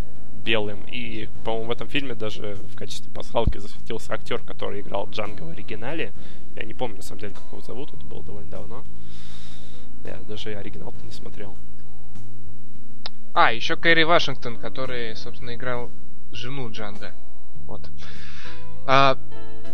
белым. 0.44 0.84
И, 0.86 1.28
по-моему, 1.44 1.68
в 1.68 1.70
этом 1.72 1.88
фильме 1.88 2.14
даже 2.14 2.54
в 2.54 2.76
качестве 2.76 3.10
пасхалки 3.12 3.58
засветился 3.58 4.14
актер, 4.14 4.40
который 4.42 4.80
играл 4.80 5.08
Джанго 5.10 5.42
в 5.42 5.50
оригинале. 5.50 6.12
Я 6.54 6.64
не 6.64 6.74
помню, 6.74 6.96
на 6.96 7.02
самом 7.02 7.20
деле, 7.20 7.34
как 7.34 7.44
его 7.50 7.60
зовут, 7.60 7.92
это 7.92 8.06
было 8.06 8.22
довольно 8.22 8.50
давно. 8.50 8.84
Я 10.04 10.18
даже 10.28 10.54
оригинал-то 10.54 11.04
не 11.04 11.10
смотрел. 11.10 11.56
А, 13.34 13.52
еще 13.52 13.76
Кэрри 13.76 14.04
Вашингтон, 14.04 14.56
который, 14.56 15.14
собственно, 15.16 15.54
играл 15.54 15.90
жену 16.30 16.70
Джанга. 16.70 17.12
Вот. 17.66 17.90
А, 18.86 19.18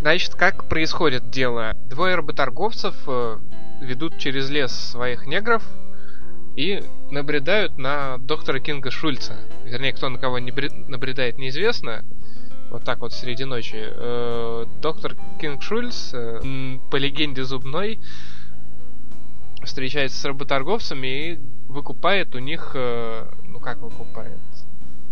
значит, 0.00 0.34
как 0.34 0.68
происходит 0.68 1.30
дело? 1.30 1.74
Двое 1.88 2.14
работорговцев 2.14 2.96
э, 3.06 3.38
ведут 3.82 4.18
через 4.18 4.48
лес 4.48 4.72
своих 4.72 5.26
негров 5.26 5.62
и 6.56 6.82
набредают 7.10 7.78
на 7.78 8.18
доктора 8.18 8.60
Кинга 8.60 8.90
Шульца. 8.90 9.36
Вернее, 9.64 9.92
кто 9.92 10.08
на 10.08 10.18
кого 10.18 10.38
не 10.38 10.50
бре- 10.50 10.72
набредает, 10.88 11.38
неизвестно. 11.38 12.04
Вот 12.70 12.84
так 12.84 13.00
вот 13.00 13.12
среди 13.12 13.44
ночи. 13.44 13.76
Э, 13.78 14.64
доктор 14.80 15.16
Кинг 15.40 15.62
Шульц, 15.62 16.12
э, 16.14 16.40
по 16.90 16.96
легенде 16.96 17.44
зубной, 17.44 17.98
встречается 19.64 20.18
с 20.18 20.24
работорговцами 20.24 21.06
и 21.06 21.38
выкупает 21.68 22.34
у 22.34 22.38
них, 22.38 22.72
э, 22.74 23.26
ну 23.46 23.60
как 23.60 23.78
выкупает? 23.78 24.38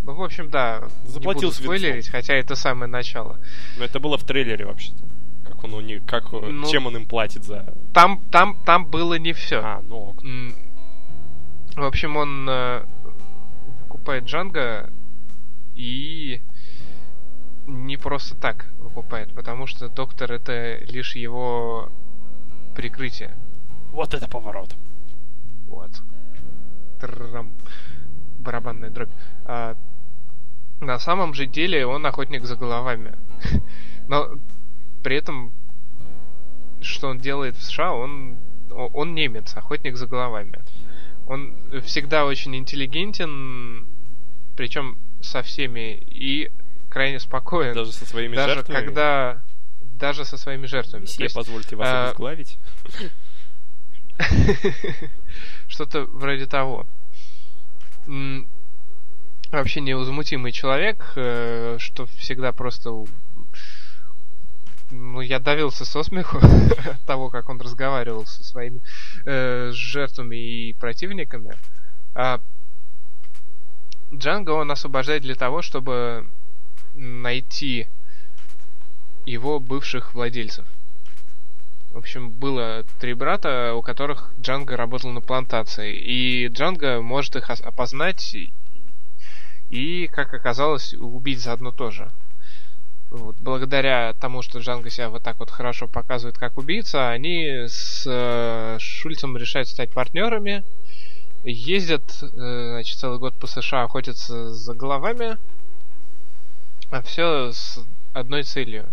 Ну, 0.03 0.15
в 0.15 0.23
общем, 0.23 0.51
да, 0.51 0.89
Заплатил 1.05 1.21
не 1.43 1.47
буду 1.49 1.53
свинцом. 1.53 1.65
спойлерить, 1.77 2.09
хотя 2.09 2.35
это 2.35 2.55
самое 2.55 2.91
начало. 2.91 3.39
Но 3.79 3.85
это 3.85 4.01
было 4.01 4.17
в 4.17 4.25
трейлере 4.25 4.65
вообще-то. 4.65 5.05
Как 5.47 5.63
он 5.63 5.75
у 5.75 5.81
них, 5.81 6.05
как, 6.07 6.33
э, 6.33 6.39
Ну, 6.51 6.67
чем 6.69 6.87
он 6.87 6.97
им 6.97 7.07
платит 7.07 7.45
за... 7.45 7.75
Там, 7.93 8.21
там, 8.31 8.57
там 8.65 8.87
было 8.87 9.15
не 9.19 9.33
все. 9.35 9.59
А, 9.63 9.83
ну 9.83 9.97
ок. 10.11 10.23
В 11.81 11.85
общем, 11.85 12.15
он 12.17 12.47
э, 12.47 12.85
выкупает 13.81 14.25
Джанго 14.25 14.91
и 15.75 16.43
не 17.67 17.97
просто 17.97 18.37
так 18.37 18.67
выкупает, 18.81 19.35
потому 19.35 19.67
что 19.67 19.89
доктор 19.89 20.31
это 20.31 20.77
лишь 20.85 21.17
его 21.17 21.91
прикрытие. 22.77 23.35
Вот 23.93 24.13
это 24.13 24.29
поворот. 24.29 24.75
Вот. 25.69 25.91
Тррррам. 27.01 27.51
Барабанная 28.41 28.91
дробь. 28.91 29.09
А, 29.47 29.75
на 30.81 30.99
самом 30.99 31.33
же 31.33 31.47
деле 31.47 31.87
он 31.87 32.05
охотник 32.05 32.45
за 32.45 32.57
головами. 32.57 33.17
Но 34.07 34.29
при 35.03 35.17
этом, 35.17 35.55
что 36.83 37.09
он 37.09 37.17
делает 37.21 37.57
в 37.57 37.63
США, 37.63 37.95
он, 37.95 38.37
он 38.71 39.15
немец, 39.15 39.57
охотник 39.57 39.97
за 39.97 40.07
головами. 40.07 40.59
Он 41.31 41.55
всегда 41.85 42.25
очень 42.25 42.57
интеллигентен, 42.57 43.87
причем 44.57 44.99
со 45.21 45.43
всеми, 45.43 45.95
и 46.11 46.51
крайне 46.89 47.21
спокоен. 47.21 47.73
Даже 47.73 47.93
со 47.93 48.05
своими 48.05 48.35
даже 48.35 48.55
жертвами? 48.55 48.85
когда 48.85 49.41
даже 49.81 50.25
со 50.25 50.37
своими 50.37 50.67
жертвами. 50.67 51.05
То 51.05 51.23
есть, 51.23 51.35
позвольте 51.37 51.77
вас 51.77 51.89
а, 51.89 52.05
обезглавить. 52.07 52.59
Что-то 55.69 56.07
вроде 56.07 56.47
того. 56.47 56.85
Вообще 59.53 59.81
невозмутимый 59.83 60.51
человек, 60.51 61.13
э, 61.15 61.77
что 61.79 62.07
всегда 62.07 62.51
просто 62.51 62.91
ну, 64.91 65.21
я 65.21 65.39
давился 65.39 65.85
со 65.85 66.03
смеху 66.03 66.39
от 66.39 67.01
того, 67.07 67.31
как 67.31 67.49
он 67.49 67.61
разговаривал 67.61 68.27
со 68.27 68.43
своими 68.45 68.81
э, 69.25 69.71
жертвами 69.73 70.37
и 70.37 70.73
противниками. 70.75 71.55
А 72.15 72.41
Джанго 74.13 74.51
он 74.51 74.71
освобождает 74.71 75.23
для 75.23 75.35
того, 75.35 75.63
чтобы 75.63 76.27
найти 76.95 77.87
его 79.25 79.61
бывших 79.61 80.15
владельцев. 80.15 80.67
В 81.93 81.99
общем, 81.99 82.31
было 82.31 82.85
три 83.01 83.15
брата, 83.15 83.75
у 83.75 83.83
которых 83.83 84.33
Джанго 84.41 84.77
работал 84.77 85.11
на 85.11 85.21
плантации. 85.21 85.97
И 85.97 86.47
Джанго 86.49 87.01
может 87.01 87.37
их 87.37 87.51
опознать 87.51 88.37
и, 89.71 90.07
как 90.09 90.35
оказалось, 90.35 90.95
убить 90.95 91.41
заодно 91.41 91.73
тоже. 91.73 92.11
Вот, 93.11 93.37
благодаря 93.41 94.15
тому, 94.15 94.41
что 94.41 94.61
Джанго 94.61 94.89
себя 94.89 95.11
вот 95.11 95.25
так 95.25 95.41
вот 95.41 95.51
хорошо 95.51 95.89
показывает 95.89 96.39
как 96.39 96.59
убийца, 96.59 97.11
они 97.11 97.67
с 97.67 98.05
э, 98.07 98.79
Шульцем 98.79 99.37
решают 99.37 99.69
стать 99.69 99.91
партнерами, 99.91 100.63
ездят, 101.43 102.05
э, 102.23 102.27
значит, 102.27 102.99
целый 102.99 103.19
год 103.19 103.35
по 103.35 103.49
США, 103.49 103.83
охотятся 103.83 104.51
за 104.51 104.75
головами, 104.75 105.39
а 106.91 107.03
все 107.03 107.51
с 107.51 107.81
одной 108.13 108.45
целью. 108.45 108.87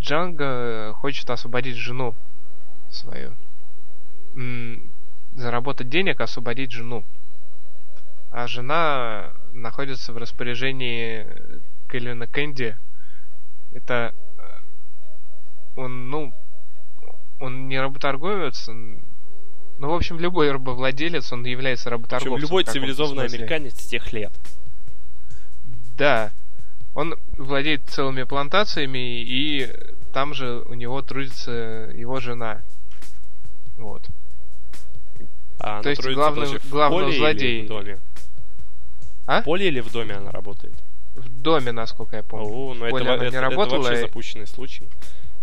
Джанго 0.00 0.92
хочет 0.92 1.28
освободить 1.30 1.76
жену 1.76 2.14
свою. 2.90 3.34
М- 4.36 4.90
заработать 5.34 5.88
денег, 5.88 6.20
освободить 6.20 6.72
жену. 6.72 7.04
А 8.30 8.46
жена 8.46 9.32
находится 9.54 10.12
в 10.12 10.18
распоряжении 10.18 11.26
Кэлвина 11.88 12.26
Кэнди, 12.26 12.76
это 13.74 14.14
э, 14.38 14.42
он, 15.76 16.08
ну, 16.08 16.32
он 17.40 17.68
не 17.68 17.78
работорговец, 17.78 18.68
он, 18.68 19.00
ну, 19.78 19.90
в 19.90 19.94
общем, 19.94 20.18
любой 20.18 20.50
рабовладелец, 20.50 21.32
он 21.32 21.44
является 21.44 21.90
работорговцем. 21.90 22.34
Причем 22.34 22.42
любой 22.42 22.64
цивилизованный 22.64 23.26
американец 23.26 23.74
тех 23.74 24.12
лет. 24.12 24.32
Да. 25.98 26.30
Он 26.94 27.16
владеет 27.36 27.82
целыми 27.88 28.22
плантациями, 28.22 29.20
и 29.20 29.68
там 30.12 30.32
же 30.32 30.60
у 30.60 30.74
него 30.74 31.02
трудится 31.02 31.90
его 31.92 32.20
жена. 32.20 32.62
Вот. 33.76 34.02
А 35.58 35.82
То 35.82 35.90
есть 35.90 36.02
главный, 36.02 36.58
главный 36.70 37.16
злодей. 37.16 37.64
в 37.64 37.68
доме? 37.68 37.98
А? 39.26 39.40
В 39.40 39.44
поле 39.44 39.68
или 39.68 39.80
в 39.80 39.90
доме 39.90 40.14
она 40.14 40.30
работает? 40.30 40.74
В 41.16 41.28
доме, 41.42 41.72
насколько 41.72 42.16
я 42.16 42.22
помню. 42.22 42.46
О, 42.46 42.74
ну 42.74 42.84
это, 42.86 42.96
это, 42.96 43.30
не 43.30 43.38
работала, 43.38 43.82
это 43.82 43.90
вообще 43.90 44.06
запущенный 44.06 44.46
случай. 44.46 44.88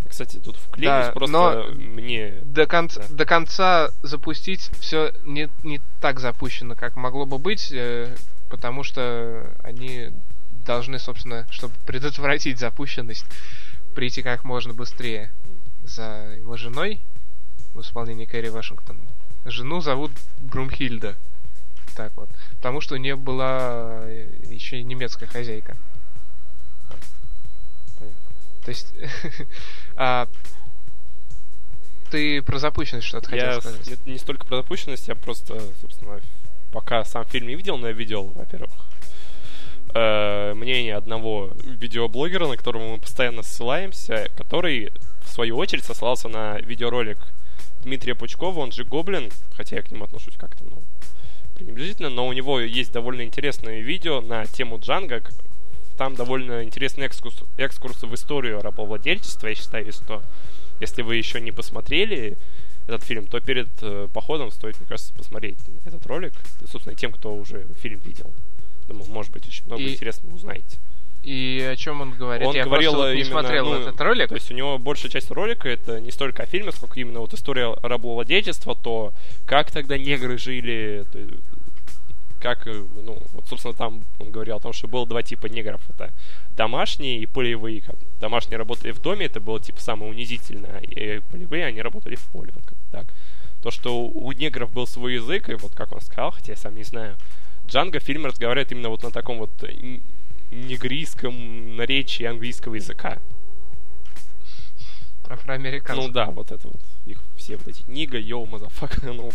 Кстати, 0.07 0.37
тут 0.37 0.57
вклеюсь 0.57 1.07
да, 1.07 1.11
просто 1.13 1.31
но 1.31 1.65
мне... 1.73 2.33
До, 2.43 2.65
конца, 2.65 3.01
да. 3.09 3.15
до 3.15 3.25
конца 3.25 3.91
запустить 4.01 4.69
все 4.79 5.13
не, 5.23 5.49
не 5.63 5.79
так 6.01 6.19
запущено, 6.19 6.75
как 6.75 6.97
могло 6.97 7.25
бы 7.25 7.37
быть, 7.37 7.71
э, 7.71 8.13
потому 8.49 8.83
что 8.83 9.55
они 9.63 10.09
должны, 10.65 10.99
собственно, 10.99 11.47
чтобы 11.49 11.73
предотвратить 11.85 12.59
запущенность, 12.59 13.25
прийти 13.95 14.21
как 14.21 14.43
можно 14.43 14.73
быстрее 14.73 15.31
за 15.83 16.35
его 16.37 16.57
женой 16.57 16.99
в 17.73 17.81
исполнении 17.81 18.25
Кэрри 18.25 18.49
Вашингтон. 18.49 18.97
Жену 19.45 19.81
зовут 19.81 20.11
Брумхильда. 20.41 21.15
Так 21.95 22.15
вот. 22.15 22.29
Потому 22.57 22.81
что 22.81 22.95
у 22.95 22.97
нее 22.97 23.15
была 23.15 24.01
э, 24.03 24.27
еще 24.43 24.79
и 24.79 24.83
немецкая 24.83 25.27
хозяйка. 25.27 25.77
То 28.63 28.69
есть... 28.69 28.93
а, 29.95 30.27
ты 32.11 32.41
про 32.41 32.59
запущенность 32.59 33.07
что-то 33.07 33.29
хотел 33.29 33.45
я 33.45 33.61
сказать? 33.61 33.87
Это 33.87 34.09
не 34.09 34.17
столько 34.17 34.45
про 34.45 34.57
запущенность, 34.57 35.07
я 35.07 35.15
просто, 35.15 35.59
собственно, 35.81 36.19
пока 36.71 37.05
сам 37.05 37.25
фильм 37.25 37.47
не 37.47 37.55
видел, 37.55 37.77
но 37.77 37.87
я 37.87 37.93
видел, 37.93 38.25
во-первых, 38.35 38.71
э, 39.93 40.53
мнение 40.53 40.95
одного 40.95 41.51
видеоблогера, 41.63 42.47
на 42.47 42.57
которого 42.57 42.91
мы 42.91 42.97
постоянно 42.99 43.43
ссылаемся, 43.43 44.27
который, 44.35 44.91
в 45.21 45.29
свою 45.29 45.57
очередь, 45.57 45.85
сослался 45.85 46.27
на 46.27 46.59
видеоролик 46.59 47.17
Дмитрия 47.83 48.13
Пучкова, 48.13 48.59
он 48.59 48.71
же 48.71 48.83
Гоблин, 48.83 49.31
хотя 49.55 49.77
я 49.77 49.81
к 49.81 49.91
нему 49.91 50.03
отношусь 50.03 50.35
как-то, 50.35 50.63
ну, 50.63 50.83
пренебрежительно, 51.61 52.09
но 52.09 52.27
у 52.27 52.33
него 52.33 52.59
есть 52.59 52.91
довольно 52.91 53.21
интересное 53.21 53.81
видео 53.81 54.21
на 54.21 54.45
тему 54.45 54.79
Джанга. 54.79 55.23
Там 55.97 56.15
довольно 56.15 56.63
интересный 56.63 57.05
экскурс, 57.05 57.35
экскурс 57.57 58.01
в 58.01 58.13
историю 58.15 58.61
рабовладельчества. 58.61 59.47
Я 59.47 59.55
считаю, 59.55 59.91
что 59.91 60.23
если 60.79 61.03
вы 61.03 61.15
еще 61.15 61.39
не 61.39 61.51
посмотрели 61.51 62.37
этот 62.87 63.03
фильм, 63.03 63.27
то 63.27 63.39
перед 63.39 63.69
э, 63.81 64.07
походом 64.11 64.49
стоит, 64.51 64.79
мне 64.79 64.87
кажется, 64.87 65.13
посмотреть 65.13 65.59
этот 65.85 66.05
ролик. 66.07 66.33
Собственно, 66.67 66.95
тем, 66.95 67.11
кто 67.11 67.35
уже 67.35 67.67
фильм 67.79 67.99
видел. 67.99 68.33
Думаю, 68.87 69.09
может 69.11 69.31
быть, 69.31 69.47
очень 69.47 69.65
много 69.67 69.83
и... 69.83 69.93
интересного 69.93 70.33
узнаете. 70.33 70.77
И 71.23 71.67
о 71.71 71.75
чем 71.75 72.01
он 72.01 72.11
говорит? 72.13 72.47
Он 72.47 72.55
Я 72.55 72.65
говорил 72.65 72.95
вот 72.95 73.13
не 73.13 73.21
именно, 73.21 73.25
смотрел 73.25 73.65
ну, 73.65 73.75
этот 73.75 74.01
ролик. 74.01 74.29
То 74.29 74.35
есть 74.35 74.51
у 74.51 74.55
него 74.55 74.79
большая 74.79 75.11
часть 75.11 75.29
ролика 75.29 75.69
это 75.69 75.99
не 75.99 76.11
столько 76.11 76.43
о 76.43 76.45
фильме, 76.47 76.71
сколько 76.71 76.99
именно 76.99 77.19
вот 77.19 77.33
история 77.33 77.75
рабовладельчества, 77.83 78.75
то 78.75 79.13
как 79.45 79.71
тогда 79.71 79.97
негры 79.97 80.37
жили, 80.39 81.05
то, 81.11 81.19
как, 82.41 82.65
ну, 82.65 83.21
вот, 83.33 83.47
собственно, 83.47 83.73
там 83.75 84.03
он 84.19 84.31
говорил 84.31 84.55
о 84.55 84.59
том, 84.59 84.73
что 84.73 84.87
было 84.87 85.05
два 85.05 85.21
типа 85.21 85.45
негров. 85.45 85.81
Это 85.91 86.11
домашние 86.57 87.19
и 87.19 87.27
полевые. 87.27 87.83
Домашние 88.19 88.57
работали 88.57 88.91
в 88.91 88.99
доме, 88.99 89.27
это 89.27 89.39
было, 89.39 89.59
типа, 89.59 89.79
самое 89.79 90.11
унизительное. 90.11 90.79
И 90.79 91.21
полевые, 91.31 91.65
они 91.65 91.81
работали 91.81 92.15
в 92.15 92.25
поле. 92.31 92.51
Вот 92.55 92.65
как 92.65 92.77
так. 92.91 93.13
То, 93.61 93.69
что 93.69 94.01
у 94.01 94.31
негров 94.31 94.73
был 94.73 94.87
свой 94.87 95.13
язык, 95.13 95.49
и 95.49 95.53
вот 95.53 95.75
как 95.75 95.91
он 95.91 96.01
сказал, 96.01 96.31
хотя 96.31 96.53
я 96.53 96.57
сам 96.57 96.75
не 96.75 96.83
знаю, 96.83 97.15
Джанго 97.67 97.99
в 97.99 98.03
фильме 98.03 98.27
разговаривает 98.27 98.71
именно 98.71 98.89
вот 98.89 99.03
на 99.03 99.11
таком 99.11 99.37
вот 99.37 99.51
негрийском 100.51 101.75
наречии 101.75 102.25
английского 102.25 102.75
языка. 102.75 103.19
Афроамериканцев. 105.27 106.07
Ну 106.07 106.11
да, 106.11 106.25
вот 106.25 106.51
это 106.51 106.67
вот. 106.67 106.81
Их 107.05 107.17
все 107.37 107.55
вот 107.57 107.67
эти 107.67 107.83
nigga, 107.89 108.19
yo, 108.19 108.45
motherfucker, 108.45 108.99
ну. 109.13 109.31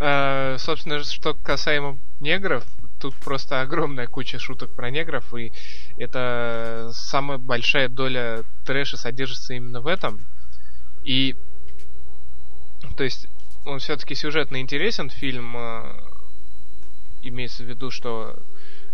Э, 0.00 0.56
собственно, 0.58 1.02
что 1.02 1.34
касаемо 1.34 1.98
негров, 2.20 2.64
тут 3.00 3.14
просто 3.16 3.60
огромная 3.60 4.06
куча 4.06 4.38
шуток 4.38 4.70
про 4.70 4.90
негров, 4.90 5.34
и 5.34 5.52
это 5.96 6.90
самая 6.94 7.38
большая 7.38 7.88
доля 7.88 8.44
трэша 8.64 8.96
содержится 8.96 9.54
именно 9.54 9.80
в 9.80 9.86
этом. 9.88 10.24
И, 11.04 11.36
то 12.96 13.04
есть, 13.04 13.28
он 13.64 13.80
все-таки 13.80 14.14
сюжетно 14.14 14.60
интересен, 14.60 15.10
фильм 15.10 15.56
э, 15.56 16.00
имеется 17.22 17.64
в 17.64 17.66
виду, 17.66 17.90
что 17.90 18.38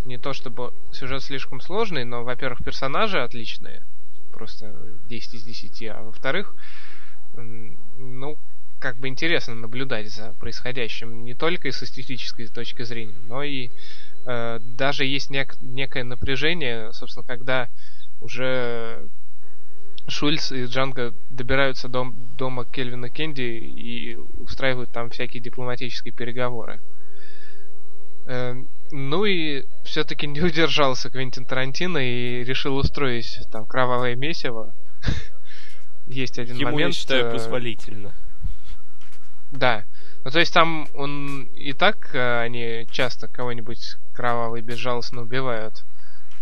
не 0.04 0.18
то 0.18 0.32
чтобы 0.32 0.72
сюжет 0.92 1.22
слишком 1.22 1.60
сложный, 1.60 2.04
но, 2.04 2.24
во-первых, 2.24 2.64
персонажи 2.64 3.22
отличные, 3.22 3.82
просто 4.32 4.74
10 5.08 5.34
из 5.34 5.42
10, 5.44 5.82
а 5.88 6.02
во-вторых, 6.02 6.54
ну, 7.36 8.38
как 8.78 8.98
бы 8.98 9.08
интересно 9.08 9.54
наблюдать 9.54 10.12
за 10.12 10.32
происходящим 10.34 11.24
не 11.24 11.34
только 11.34 11.72
с 11.72 11.82
эстетической 11.82 12.46
точки 12.48 12.82
зрения, 12.82 13.14
но 13.28 13.42
и 13.42 13.70
э, 14.26 14.58
даже 14.76 15.06
есть 15.06 15.30
нек- 15.30 15.56
некое 15.62 16.04
напряжение, 16.04 16.92
собственно, 16.92 17.26
когда 17.26 17.68
уже 18.20 19.08
Шульц 20.06 20.52
и 20.52 20.66
Джанго 20.66 21.14
добираются 21.30 21.88
до 21.88 22.12
дома 22.36 22.66
Кельвина 22.66 23.08
Кенди 23.08 23.40
и 23.40 24.16
устраивают 24.16 24.90
там 24.92 25.08
всякие 25.08 25.42
дипломатические 25.42 26.12
переговоры. 26.12 26.80
Э, 28.26 28.54
ну 28.94 29.24
и 29.24 29.64
все-таки 29.82 30.28
не 30.28 30.40
удержался 30.40 31.10
Квентин 31.10 31.44
Тарантино 31.44 31.98
и 31.98 32.44
решил 32.44 32.76
устроить 32.76 33.40
там 33.50 33.66
кровавое 33.66 34.14
месиво. 34.14 34.72
Есть 36.06 36.38
один 36.38 36.56
Ему, 36.56 36.70
момент. 36.70 36.94
я 36.94 37.00
считаю, 37.00 37.26
э, 37.26 37.32
позволительно. 37.32 38.14
Да. 39.50 39.82
Ну, 40.24 40.30
то 40.30 40.38
есть 40.38 40.54
там 40.54 40.86
он 40.94 41.48
и 41.56 41.72
так 41.72 42.14
э, 42.14 42.40
они 42.40 42.86
часто 42.88 43.26
кого-нибудь 43.26 43.96
кроваво 44.14 44.56
и 44.56 44.62
безжалостно 44.62 45.22
убивают. 45.22 45.84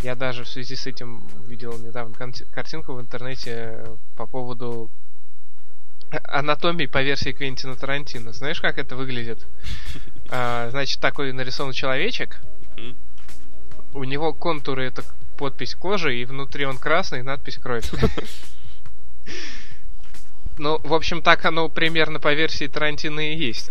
Я 0.02 0.14
даже 0.14 0.44
в 0.44 0.48
связи 0.48 0.76
с 0.76 0.86
этим 0.86 1.26
видел 1.46 1.78
недавно 1.78 2.14
картинку 2.52 2.92
в 2.92 3.00
интернете 3.00 3.82
по 4.14 4.26
поводу 4.26 4.90
анатомии 6.24 6.84
по 6.84 7.02
версии 7.02 7.32
Квентина 7.32 7.76
Тарантино. 7.76 8.32
Знаешь, 8.32 8.60
как 8.60 8.78
это 8.78 8.94
выглядит? 8.94 9.46
А, 10.34 10.70
значит, 10.70 10.98
такой 10.98 11.32
нарисован 11.32 11.72
человечек. 11.72 12.40
У 13.92 14.04
него 14.04 14.32
контуры 14.32 14.86
это 14.86 15.04
подпись 15.36 15.74
кожи, 15.74 16.16
и 16.16 16.24
внутри 16.24 16.64
он 16.64 16.78
красный, 16.78 17.22
надпись 17.22 17.58
кровь. 17.58 17.84
Ну, 20.58 20.78
в 20.84 20.94
общем, 20.94 21.22
так 21.22 21.44
оно 21.44 21.68
примерно 21.68 22.18
по 22.18 22.32
версии 22.32 22.66
Тарантино 22.66 23.20
и 23.20 23.36
есть. 23.36 23.70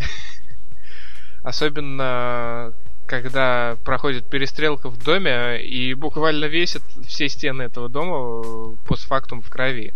Особенно 1.44 2.74
когда 3.08 3.78
проходит 3.84 4.30
перестрелка 4.30 4.90
в 4.90 4.98
доме 5.04 5.64
и 5.64 5.94
буквально 5.96 6.46
весит 6.46 6.84
все 7.08 7.28
стены 7.28 7.64
этого 7.64 7.90
дома 7.90 8.76
постфактум 8.88 9.42
в 9.42 9.50
крови. 9.50 9.94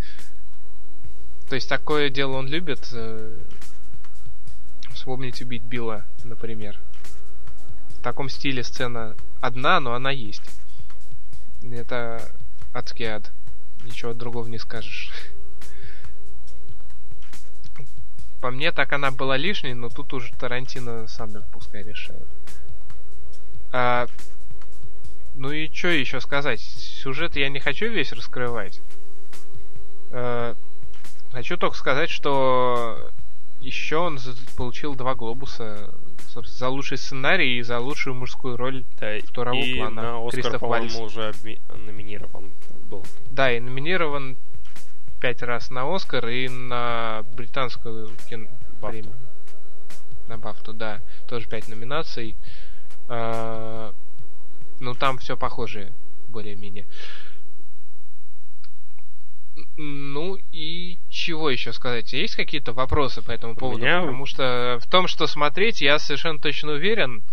То 1.48 1.56
есть 1.56 1.70
такое 1.70 2.10
дело 2.10 2.38
он 2.38 2.48
любит. 2.48 2.90
э, 2.92 3.38
Вспомнить 4.94 5.42
убить 5.42 5.64
Билла, 5.64 6.06
например. 6.26 6.80
В 8.00 8.04
таком 8.04 8.30
стиле 8.30 8.64
сцена 8.64 9.16
одна, 9.42 9.80
но 9.80 9.94
она 9.94 10.12
есть. 10.12 10.44
Это 11.64 12.22
адский 12.74 13.06
ад. 13.06 13.32
Ничего 13.84 14.14
другого 14.14 14.48
не 14.48 14.58
скажешь. 14.58 15.12
По 18.42 18.52
мне, 18.52 18.72
так 18.72 18.94
она 18.94 19.12
была 19.12 19.38
лишней, 19.38 19.74
но 19.74 19.90
тут 19.90 20.14
уже 20.14 20.32
Тарантино 20.34 21.08
сам 21.08 21.32
пускай 21.52 21.84
решает. 21.84 22.28
А, 23.72 24.08
ну 25.36 25.52
и 25.52 25.68
что 25.74 25.88
еще 25.88 26.22
сказать? 26.22 26.62
Сюжет 26.62 27.36
я 27.36 27.50
не 27.50 27.60
хочу 27.60 27.88
весь 27.88 28.14
раскрывать. 28.14 28.82
А, 30.12 30.56
хочу 31.32 31.58
только 31.58 31.76
сказать, 31.76 32.10
что 32.10 33.12
еще 33.62 33.98
он 33.98 34.20
получил 34.56 34.96
два 34.96 35.16
глобуса 35.16 35.92
собственно, 36.36 36.60
за 36.60 36.70
лучший 36.70 36.98
сценарий 36.98 37.58
и 37.58 37.62
за 37.62 37.80
лучшую 37.80 38.14
мужскую 38.16 38.58
роль 38.58 38.84
Да, 39.00 39.18
второго 39.26 39.56
и 39.56 39.78
плана. 39.78 40.02
на 40.02 40.28
Оскар, 40.28 40.42
Кристоф 40.42 40.62
по-моему, 40.62 41.04
уже 41.04 41.34
номинирован 41.88 42.52
был. 42.90 43.04
Да, 43.32 43.52
и 43.52 43.60
номинирован 43.60 44.38
пять 45.22 45.42
раз 45.42 45.72
на 45.72 45.94
Оскар 45.96 46.28
и 46.28 46.48
на 46.50 47.24
британскую 47.36 48.10
кин... 48.30 48.50
премию. 48.82 49.14
На 50.28 50.38
Бафту, 50.38 50.74
да. 50.74 51.02
Тоже 51.28 51.48
пять 51.48 51.68
номинаций. 51.68 52.36
А, 53.08 53.94
Ну, 54.80 54.94
там 54.94 55.18
все 55.20 55.38
похоже, 55.38 55.94
более-менее. 56.28 56.86
Ну 59.78 60.38
и 60.52 60.98
чего 61.10 61.50
еще 61.50 61.72
сказать? 61.74 62.12
Есть 62.14 62.36
какие-то 62.36 62.74
вопросы 62.74 63.22
по 63.22 63.32
этому 63.32 63.56
поводу? 63.56 63.80
меня- 63.80 64.02
Потому 64.02 64.26
что 64.26 64.80
в 64.82 64.88
том, 64.88 65.08
что 65.08 65.28
смотреть, 65.28 65.82
я 65.82 65.98
совершенно 66.00 66.40
точно 66.40 66.74
уверен. 66.74 67.24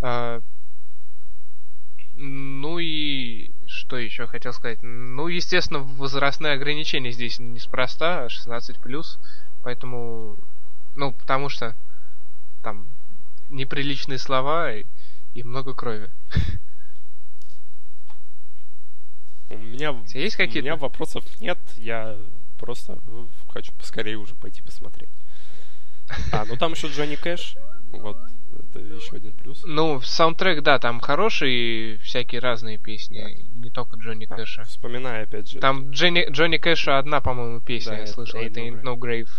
А, 0.00 0.40
Ну 2.16 2.78
и 2.78 3.50
что 3.66 3.96
еще 3.96 4.26
хотел 4.26 4.52
сказать? 4.52 4.82
Ну, 4.82 5.28
естественно, 5.28 5.78
возрастные 5.80 6.52
ограничения 6.52 7.12
здесь 7.12 7.38
неспроста, 7.38 8.28
16+, 8.28 9.18
поэтому, 9.62 10.36
ну, 10.96 11.12
потому 11.12 11.48
что 11.48 11.74
там 12.62 12.86
неприличные 13.48 14.18
слова 14.18 14.72
и, 14.74 14.84
и 15.34 15.42
много 15.44 15.72
крови. 15.74 16.10
У 19.50 19.58
меня, 19.58 19.94
есть 20.14 20.36
у 20.36 20.38
какие-то? 20.38 20.60
меня 20.60 20.76
вопросов 20.76 21.24
нет, 21.40 21.58
я 21.76 22.16
просто 22.58 22.98
хочу 23.48 23.72
поскорее 23.78 24.16
уже 24.16 24.34
пойти 24.34 24.62
посмотреть. 24.62 25.08
А, 26.32 26.44
ну 26.44 26.56
там 26.56 26.72
еще 26.72 26.88
Джонни 26.88 27.16
Кэш, 27.16 27.56
вот, 27.92 28.16
это 28.58 28.78
еще 28.78 29.16
один 29.16 29.32
плюс. 29.32 29.62
Ну, 29.64 30.00
саундтрек, 30.00 30.62
да, 30.62 30.78
там 30.78 31.00
хорошие 31.00 31.98
всякие 31.98 32.40
разные 32.40 32.78
песни, 32.78 33.46
не 33.56 33.70
только 33.70 33.96
Джонни 33.96 34.26
А, 34.30 34.36
Кэша. 34.36 34.64
Вспоминаю 34.64 35.24
опять 35.24 35.50
же. 35.50 35.58
Там 35.58 35.90
Джонни, 35.90 36.26
Джонни 36.30 36.56
Кэша 36.56 36.98
одна, 36.98 37.20
по-моему, 37.20 37.60
песня, 37.60 37.92
Да, 37.92 37.98
я 37.98 38.06
слышал, 38.06 38.40
это 38.40 38.60
No 38.60 38.68
Ain't 38.70 38.82
No 38.82 38.96
Grave, 38.96 39.30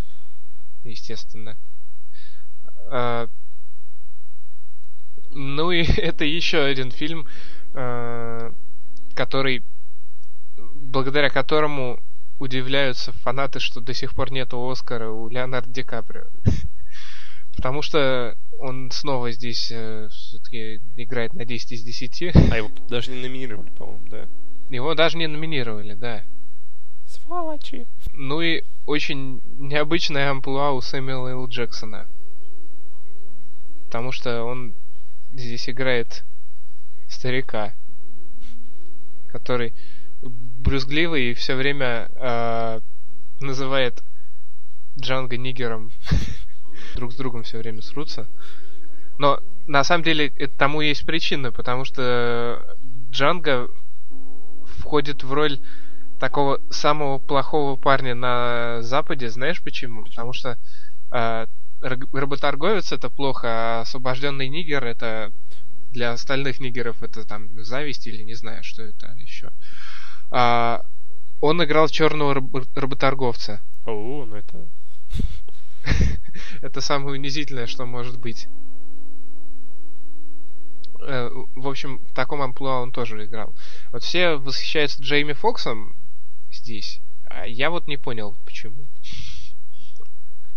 естественно. 0.83 1.57
А, 2.89 3.27
ну 5.31 5.71
и 5.71 5.83
это 5.97 6.25
еще 6.25 6.61
один 6.63 6.91
фильм, 6.91 7.25
а, 7.73 8.53
который, 9.15 9.63
благодаря 10.91 11.29
которому 11.29 11.99
удивляются 12.39 13.11
фанаты, 13.11 13.59
что 13.59 13.81
до 13.81 13.93
сих 13.93 14.13
пор 14.13 14.31
нету 14.31 14.69
Оскара 14.69 15.09
у 15.09 15.29
Леонардо 15.29 15.71
Ди 15.71 15.83
Каприо. 15.83 16.25
Потому 17.55 17.81
что 17.81 18.37
он 18.59 18.91
снова 18.91 19.31
здесь 19.31 19.65
все-таки 19.65 20.81
играет 20.95 21.33
на 21.33 21.45
10 21.45 21.71
из 21.71 21.83
10. 21.83 22.35
А 22.51 22.57
его 22.57 22.69
даже 22.89 23.11
не 23.11 23.21
номинировали, 23.21 23.69
по-моему, 23.69 24.07
да? 24.09 24.27
Его 24.69 24.93
даже 24.95 25.17
не 25.17 25.27
номинировали, 25.27 25.93
да. 25.93 26.23
Сволочи. 27.07 27.87
Ну 28.13 28.41
и 28.41 28.63
очень 28.85 29.41
необычная 29.59 30.31
амплуа 30.31 30.71
у 30.71 30.81
Сэмюэла 30.81 31.29
Л. 31.29 31.47
Джексона. 31.47 32.07
Потому 33.85 34.11
что 34.11 34.43
он 34.43 34.73
здесь 35.33 35.69
играет 35.69 36.23
старика, 37.09 37.73
который 39.27 39.73
брюзгливый 40.63 41.31
и 41.31 41.33
все 41.33 41.55
время 41.55 42.09
э, 42.15 42.79
называет 43.39 44.03
Джанго 44.99 45.37
нигером. 45.37 45.91
Друг 46.95 47.13
с 47.13 47.15
другом 47.15 47.43
все 47.43 47.57
время 47.57 47.81
срутся. 47.81 48.27
Но 49.17 49.39
на 49.67 49.83
самом 49.83 50.03
деле 50.03 50.31
это 50.37 50.57
тому 50.57 50.81
есть 50.81 51.05
причина, 51.05 51.51
потому 51.51 51.85
что 51.85 52.77
Джанго 53.11 53.69
входит 54.79 55.23
в 55.23 55.33
роль 55.33 55.59
такого 56.19 56.59
самого 56.69 57.17
плохого 57.17 57.75
парня 57.75 58.15
на 58.15 58.81
Западе. 58.81 59.29
Знаешь 59.29 59.61
почему? 59.61 60.03
Потому 60.03 60.33
что 60.33 60.57
э, 61.11 61.45
работорговец 61.81 62.91
это 62.91 63.09
плохо, 63.09 63.47
а 63.47 63.81
освобожденный 63.81 64.47
нигер 64.47 64.83
это 64.85 65.31
для 65.91 66.11
остальных 66.11 66.59
нигеров 66.59 67.03
это 67.03 67.27
там 67.27 67.63
зависть 67.63 68.07
или 68.07 68.21
не 68.21 68.33
знаю, 68.33 68.63
что 68.63 68.83
это 68.83 69.07
еще. 69.19 69.51
А, 70.31 70.81
он 71.41 71.63
играл 71.63 71.87
черного 71.89 72.35
раб- 72.35 72.67
работорговца. 72.75 73.61
О, 73.85 74.25
ну 74.25 74.35
это... 74.35 74.67
Это 76.61 76.81
самое 76.81 77.13
унизительное, 77.19 77.67
что 77.67 77.85
может 77.85 78.19
быть. 78.19 78.47
Э, 81.01 81.29
В 81.55 81.67
общем, 81.67 81.99
в 81.99 82.13
таком 82.13 82.41
амплуа 82.41 82.81
он 82.81 82.91
тоже 82.91 83.25
играл. 83.25 83.53
Вот 83.91 84.03
все 84.03 84.35
восхищаются 84.35 85.01
Джейми 85.01 85.33
Фоксом 85.33 85.95
здесь, 86.51 86.99
а 87.25 87.47
я 87.47 87.69
вот 87.71 87.87
не 87.87 87.97
понял, 87.97 88.35
почему. 88.45 88.85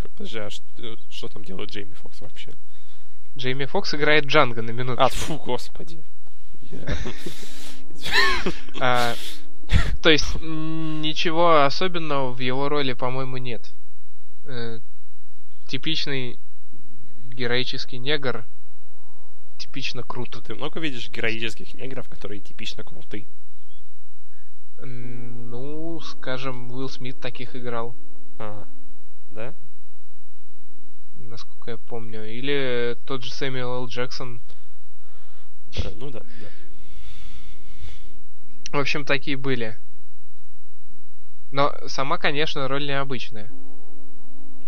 Подожди, 0.02 0.38
а 0.38 0.50
что, 0.50 0.96
что 1.10 1.28
там 1.28 1.44
делает 1.44 1.70
Джейми 1.70 1.94
Фокс 1.94 2.20
вообще? 2.20 2.52
Джейми 3.36 3.64
Фокс 3.64 3.94
играет 3.94 4.26
Джанго 4.26 4.62
на 4.62 4.70
минуту. 4.70 5.02
А, 5.02 5.08
фу, 5.08 5.38
господи. 5.38 6.02
А, 9.68 9.96
то 10.02 10.10
есть 10.10 10.36
ничего 10.40 11.64
особенного 11.64 12.32
в 12.32 12.38
его 12.40 12.68
роли, 12.68 12.92
по-моему, 12.92 13.36
нет. 13.38 13.70
Э, 14.44 14.78
типичный 15.66 16.38
героический 17.30 17.98
негр, 17.98 18.44
типично 19.58 20.02
круто. 20.02 20.40
Ты 20.40 20.54
много 20.54 20.80
видишь 20.80 21.08
героических 21.08 21.74
негров, 21.74 22.08
которые 22.08 22.40
типично 22.40 22.84
круты? 22.84 23.26
Ну, 24.78 26.00
скажем, 26.00 26.70
Уилл 26.70 26.88
Смит 26.88 27.20
таких 27.20 27.56
играл, 27.56 27.94
А, 28.38 28.66
да? 29.30 29.54
насколько 31.16 31.70
я 31.72 31.78
помню. 31.78 32.24
Или 32.30 32.98
тот 33.06 33.24
же 33.24 33.32
Сэмюэл 33.32 33.82
Л. 33.82 33.86
Джексон. 33.86 34.40
Э, 35.76 35.90
Ну 35.96 36.10
да, 36.10 36.20
да. 36.20 36.48
В 38.74 38.78
общем, 38.78 39.04
такие 39.04 39.36
были. 39.36 39.76
Но 41.52 41.72
сама, 41.86 42.18
конечно, 42.18 42.66
роль 42.66 42.84
необычная. 42.88 43.48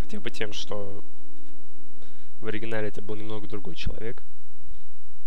Хотя 0.00 0.20
бы 0.20 0.30
тем, 0.30 0.52
что 0.52 1.02
в 2.40 2.46
оригинале 2.46 2.86
это 2.86 3.02
был 3.02 3.16
немного 3.16 3.48
другой 3.48 3.74
человек. 3.74 4.22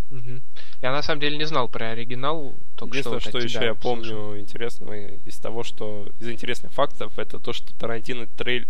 Мгм. 0.08 0.40
Я 0.80 0.92
на 0.92 1.02
самом 1.02 1.20
деле 1.20 1.36
не 1.36 1.44
знал 1.44 1.68
про 1.68 1.90
оригинал, 1.90 2.54
только 2.74 2.98
что, 3.02 3.10
Единственное, 3.10 3.14
вот 3.16 3.22
что, 3.28 3.38
еще 3.38 3.64
я 3.66 3.74
помню 3.74 4.40
интересного 4.40 4.94
из 5.26 5.36
того, 5.36 5.62
что 5.62 6.08
из 6.18 6.30
интересных 6.30 6.72
фактов, 6.72 7.18
это 7.18 7.38
то, 7.38 7.52
что 7.52 7.78
Тарантино 7.78 8.28
трейль- 8.38 8.66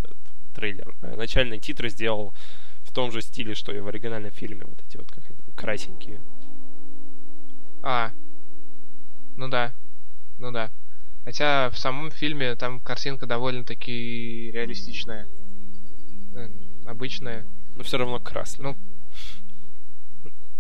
трейлер, 0.57 0.93
э, 1.03 1.15
начальные 1.15 1.61
титры 1.61 1.89
сделал 1.89 2.35
в 2.83 2.93
том 2.93 3.13
же 3.13 3.23
стиле, 3.23 3.55
что 3.55 3.71
и 3.71 3.79
в 3.79 3.87
оригинальном 3.87 4.33
фильме, 4.33 4.65
вот 4.65 4.83
эти 4.89 4.97
вот 4.97 5.09
как 5.09 5.25
они 5.29 5.39
там, 5.39 5.55
красненькие. 5.55 6.21
А, 7.85 8.11
ну 9.37 9.49
да, 9.49 9.73
ну 10.41 10.51
да. 10.51 10.71
Хотя 11.25 11.71
в 11.71 11.79
самом 11.79 12.11
фильме 12.11 12.57
там 12.57 12.81
картинка 12.81 13.27
довольно-таки 13.27 14.51
реалистичная. 14.53 15.29
Э, 16.35 16.49
Обычная. 16.87 17.47
Но 17.77 17.85
все 17.85 17.99
равно 17.99 18.19
красный. 18.19 18.65
Ну, 18.65 18.77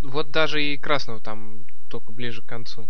вот 0.02 0.30
даже 0.30 0.62
и 0.62 0.76
красного 0.76 1.20
там 1.20 1.64
только 1.88 2.12
ближе 2.12 2.42
к 2.42 2.46
концу. 2.46 2.88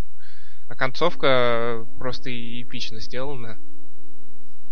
А 0.69 0.75
концовка 0.75 1.87
просто 1.99 2.29
и 2.31 2.63
эпично 2.63 3.01
сделана. 3.01 3.59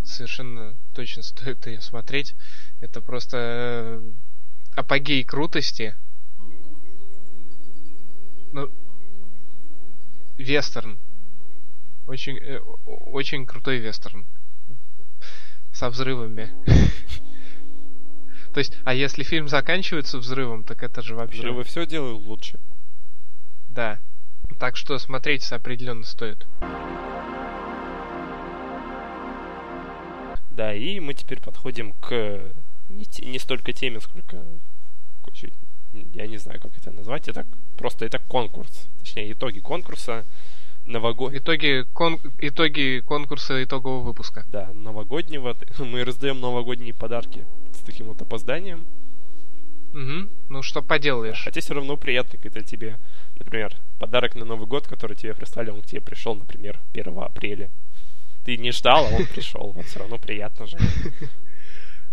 Совершенно 0.05 0.77
точно 0.95 1.23
стоит 1.23 1.67
ее 1.67 1.81
смотреть. 1.81 2.35
Это 2.81 3.01
просто 3.01 3.37
э, 3.39 4.13
апогей 4.75 5.25
крутости. 5.25 5.95
вестерн. 10.39 10.99
Очень, 12.09 12.39
э, 12.39 12.59
очень 12.87 13.45
крутой 13.45 13.79
вестерн. 13.79 14.25
Со 15.73 15.91
взрывами. 15.91 16.49
То 18.55 18.59
есть, 18.59 18.79
а 18.85 18.95
если 18.95 19.23
фильм 19.23 19.47
заканчивается 19.47 20.17
взрывом, 20.19 20.65
так 20.65 20.83
это 20.83 21.03
же 21.03 21.15
вообще... 21.15 21.41
Взрывы 21.41 21.65
все 21.65 21.87
делают 21.87 22.23
лучше. 22.23 22.59
Да. 23.69 23.99
Так 24.59 24.77
что 24.77 24.99
смотреть 24.99 25.53
определенно 25.53 26.05
стоит. 26.05 26.47
Да, 30.53 30.75
и 30.75 30.99
мы 31.01 31.13
теперь 31.13 31.41
подходим 31.43 31.93
к 31.93 32.41
не, 32.89 33.05
те, 33.05 33.27
не 33.27 33.39
столько 33.39 33.75
теме, 33.75 34.01
сколько 34.01 34.43
я 35.93 36.27
не 36.27 36.39
знаю, 36.39 36.59
как 36.61 36.77
это 36.77 36.91
назвать. 36.91 37.29
Это 37.29 37.47
просто 37.77 38.07
это 38.07 38.19
конкурс. 38.19 38.89
Точнее, 39.01 39.31
итоги 39.33 39.61
конкурса 39.61 40.25
новогод... 40.89 41.35
Итоги, 41.35 41.85
кон... 41.93 42.19
итоги 42.39 43.01
конкурса 43.01 43.63
итогового 43.63 44.03
выпуска. 44.03 44.45
Да, 44.51 44.71
новогоднего. 44.75 45.57
Мы 45.79 46.05
раздаем 46.05 46.41
новогодние 46.41 46.95
подарки 46.95 47.45
с 47.73 47.79
таким 47.79 48.07
вот 48.07 48.21
опозданием. 48.21 48.87
Угу. 49.93 50.29
Ну, 50.51 50.63
что 50.63 50.83
поделаешь. 50.83 51.43
Хотя 51.43 51.61
все 51.61 51.75
равно 51.75 51.97
приятно, 51.97 52.39
когда 52.39 52.61
тебе, 52.63 52.99
например, 53.39 53.75
подарок 53.99 54.35
на 54.35 54.45
Новый 54.45 54.67
год, 54.67 54.87
который 54.87 55.17
тебе 55.17 55.35
прислали, 55.35 55.71
он 55.71 55.83
к 55.83 55.87
тебе 55.87 56.01
пришел, 56.01 56.35
например, 56.35 56.79
1 56.93 57.19
апреля. 57.19 57.71
Ты 58.45 58.57
не 58.57 58.73
ждал, 58.73 59.07
а 59.07 59.17
он 59.17 59.27
пришел. 59.35 59.73
Вот 59.73 59.87
все 59.87 60.01
равно 60.01 60.19
приятно 60.19 60.67
же. 60.67 60.77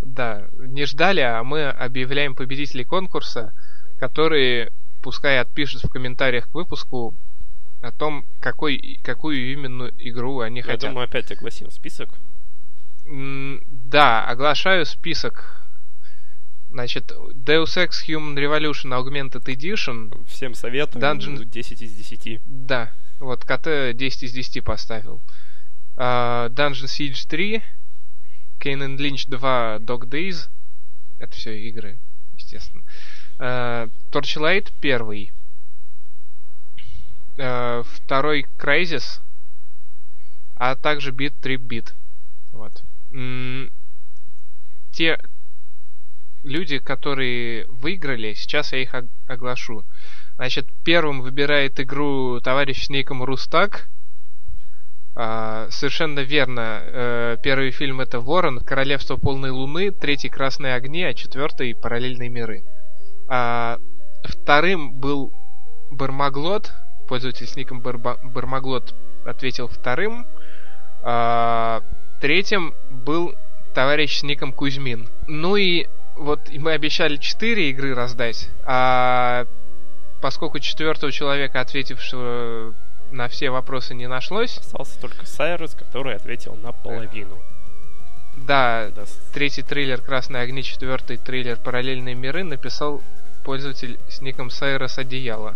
Да, 0.02 0.46
не 0.60 0.86
ждали, 0.86 1.22
а 1.22 1.42
мы 1.44 1.64
объявляем 1.64 2.36
победителей 2.36 2.84
конкурса, 2.84 3.54
которые, 3.98 4.72
пускай 5.02 5.40
отпишут 5.40 5.84
в 5.84 5.90
комментариях 5.90 6.48
к 6.50 6.54
выпуску 6.54 7.16
о 7.82 7.92
том, 7.92 8.26
какой, 8.40 9.00
какую 9.04 9.52
именно 9.52 9.92
игру 10.00 10.40
они 10.40 10.58
Я 10.58 10.64
хотят. 10.64 10.84
Я 10.84 10.90
думаю, 10.90 11.06
опять 11.06 11.32
огласим 11.32 11.70
список. 11.72 12.10
Да, 13.06 14.26
оглашаю 14.26 14.86
список. 14.86 15.62
Значит, 16.72 17.12
Deus 17.12 17.78
Ex 17.78 18.06
Human 18.08 18.36
Revolution 18.36 18.92
Augmented 18.92 19.46
Edition. 19.46 20.26
Всем 20.28 20.54
советую. 20.56 21.02
Dungeon... 21.02 21.46
10 21.46 21.82
из 21.82 21.94
10. 21.94 22.42
Да, 22.46 22.92
вот 23.20 23.46
КТ 23.46 23.96
10 23.96 24.24
из 24.24 24.32
10 24.34 24.64
поставил. 24.64 25.22
Uh, 25.96 26.50
Dungeon 26.50 26.88
Siege 26.88 27.26
3, 27.30 27.64
Kane 28.60 28.98
Lynch 28.98 29.30
2 29.30 29.78
Dog 29.80 30.10
Days. 30.10 30.50
Это 31.20 31.34
все 31.34 31.58
игры, 31.58 31.98
естественно. 32.36 32.84
Uh, 33.40 33.90
Torchlight 34.12 34.74
1. 34.82 35.32
Uh, 37.38 37.84
второй 37.84 38.46
Crysis. 38.58 39.20
А 40.56 40.76
также 40.76 41.12
Beat 41.12 41.34
Trip 41.42 41.60
Beat. 41.60 41.94
Вот. 42.54 42.82
Mm, 43.12 43.72
те 44.94 45.20
люди, 46.46 46.80
которые 46.80 47.66
выиграли, 47.68 48.34
сейчас 48.34 48.72
я 48.72 48.82
их 48.82 48.96
оглашу. 49.28 49.84
Значит, 50.38 50.68
первым 50.84 51.22
выбирает 51.22 51.80
игру 51.80 52.40
товарищ 52.40 52.86
с 52.86 52.90
ником 52.90 53.24
Рустак. 53.24 53.88
А, 55.16 55.68
совершенно 55.72 56.20
верно. 56.20 56.82
Э, 56.84 57.38
первый 57.42 57.72
фильм 57.72 58.02
это 58.02 58.20
Ворон, 58.20 58.60
Королевство 58.60 59.16
полной 59.16 59.50
луны, 59.50 59.92
третий 59.92 60.30
Красные 60.30 60.76
огни, 60.76 61.04
а 61.04 61.14
четвертый 61.14 61.74
Параллельные 61.74 62.30
миры. 62.30 62.64
А, 63.28 63.80
вторым 64.24 64.94
был 65.00 65.34
Бармаглот. 65.90 66.74
Пользователь 67.08 67.48
с 67.48 67.56
ником 67.56 67.80
Бармаглот 67.82 68.94
ответил 69.26 69.68
вторым. 69.68 70.28
А, 71.04 71.82
третьим 72.22 72.74
был 72.90 73.36
товарищ 73.74 74.20
с 74.20 74.24
ником 74.24 74.52
Кузьмин. 74.52 75.10
Ну 75.28 75.56
и 75.56 75.88
вот 76.16 76.50
мы 76.50 76.72
обещали 76.72 77.18
4 77.18 77.70
игры 77.70 77.94
раздать, 77.94 78.50
а 78.64 79.46
поскольку 80.22 80.60
четвертого 80.60 81.12
человека, 81.12 81.60
ответившего 81.60 82.74
на 83.12 83.28
все 83.28 83.50
вопросы, 83.50 83.94
не 83.94 84.08
нашлось... 84.08 84.58
Остался 84.58 85.00
только 85.00 85.26
Сайрус, 85.26 85.76
который 85.76 86.16
ответил 86.16 86.56
на 86.56 86.72
половину. 86.72 87.38
Да, 88.36 88.90
да, 88.96 89.04
третий 89.34 89.62
трейлер 89.62 90.02
«Красные 90.02 90.44
огни», 90.44 90.64
четвертый 90.64 91.18
трейлер 91.18 91.58
«Параллельные 91.58 92.16
миры» 92.16 92.44
написал 92.44 93.02
пользователь 93.44 94.00
с 94.10 94.22
ником 94.22 94.50
Сайрос 94.50 94.98
Одеяло. 94.98 95.56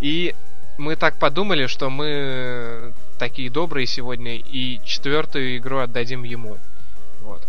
И 0.00 0.34
мы 0.78 0.96
так 0.96 1.18
подумали, 1.18 1.66
что 1.66 1.90
мы 1.90 2.92
такие 3.18 3.50
добрые 3.50 3.86
сегодня, 3.86 4.36
и 4.36 4.80
четвертую 4.84 5.56
игру 5.56 5.78
отдадим 5.78 6.22
ему. 6.22 6.58
Вот. 7.22 7.42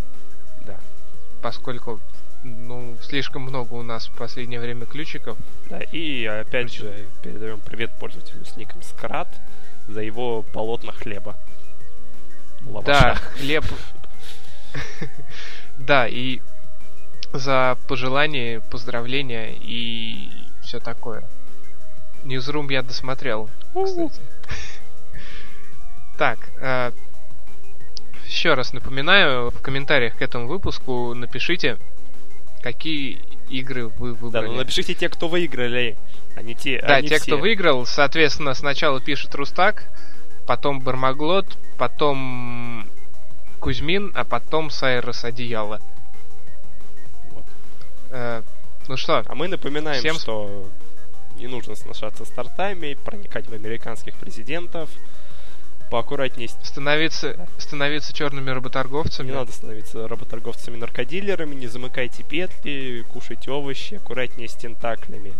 Да. 0.62 0.78
Поскольку 1.42 2.00
ну, 2.44 2.98
слишком 3.02 3.44
много 3.44 3.74
у 3.74 3.84
нас 3.84 4.08
в 4.08 4.12
последнее 4.14 4.60
время 4.60 4.86
ключиков. 4.86 5.38
Да, 5.70 5.80
и 5.80 6.26
опять 6.26 6.68
Ключ... 6.68 6.80
же 6.80 7.06
передаем 7.22 7.60
привет 7.60 7.92
пользователю 8.00 8.46
с 8.46 8.56
ником 8.56 8.82
Скрат 8.82 9.28
за 9.88 10.02
его 10.02 10.42
полотна 10.42 10.92
хлеба. 10.92 11.36
Лаваша. 12.66 12.86
Да, 12.86 13.16
хлеб. 13.16 13.66
Да, 15.78 16.08
и 16.08 16.42
за 17.32 17.78
пожелания, 17.88 18.60
поздравления 18.60 19.56
и 19.56 20.30
все 20.62 20.80
такое. 20.80 21.24
Ньюзрум 22.24 22.70
я 22.70 22.82
досмотрел, 22.82 23.50
кстати. 23.74 24.22
Так, 26.18 26.38
э, 26.60 26.92
еще 28.26 28.54
раз 28.54 28.74
напоминаю, 28.74 29.52
в 29.52 29.62
комментариях 29.62 30.18
к 30.18 30.22
этому 30.22 30.48
выпуску 30.48 31.14
напишите, 31.14 31.78
какие 32.62 33.22
игры 33.50 33.88
вы 33.88 34.14
выбрали. 34.14 34.46
Да, 34.46 34.52
ну 34.52 34.58
напишите 34.58 34.94
те, 34.94 35.10
кто 35.10 35.28
выиграли, 35.28 35.98
а 36.36 36.42
не 36.42 36.56
те, 36.56 36.82
Да, 36.82 36.98
а 36.98 37.02
не 37.02 37.08
те, 37.08 37.16
все. 37.16 37.24
кто 37.24 37.38
выиграл, 37.38 37.86
соответственно, 37.86 38.54
сначала 38.54 39.00
пишет 39.00 39.34
Рустак, 39.34 39.86
потом 40.46 40.82
Бармаглот, 40.82 41.58
потом 41.78 42.88
Кузьмин, 43.60 44.12
а 44.16 44.26
потом 44.26 44.70
Сайрос 44.70 45.24
Одеяло. 45.24 45.80
Вот. 47.32 47.46
Э, 48.12 48.42
ну 48.88 48.98
что? 48.98 49.24
А 49.26 49.36
мы 49.36 49.48
напоминаем, 49.48 50.00
Всем... 50.00 50.16
что 50.16 50.70
не 51.40 51.48
нужно 51.48 51.76
сношаться 51.76 52.26
с 52.26 52.30
тортами, 52.30 52.98
проникать 53.06 53.48
в 53.48 53.54
американских 53.54 54.16
президентов, 54.16 54.90
поаккуратнее. 55.90 56.50
Становиться, 56.50 57.34
да. 57.34 57.48
становиться 57.58 58.14
черными 58.14 58.50
работорговцами. 58.50 59.28
Не 59.28 59.34
надо 59.34 59.52
становиться 59.52 60.08
работорговцами-наркодилерами, 60.08 61.56
не 61.56 61.68
замыкайте 61.68 62.24
петли, 62.24 63.04
кушайте 63.10 63.52
овощи, 63.52 63.96
аккуратнее 63.96 64.48
с 64.48 64.56
тентаклями. 64.56 65.34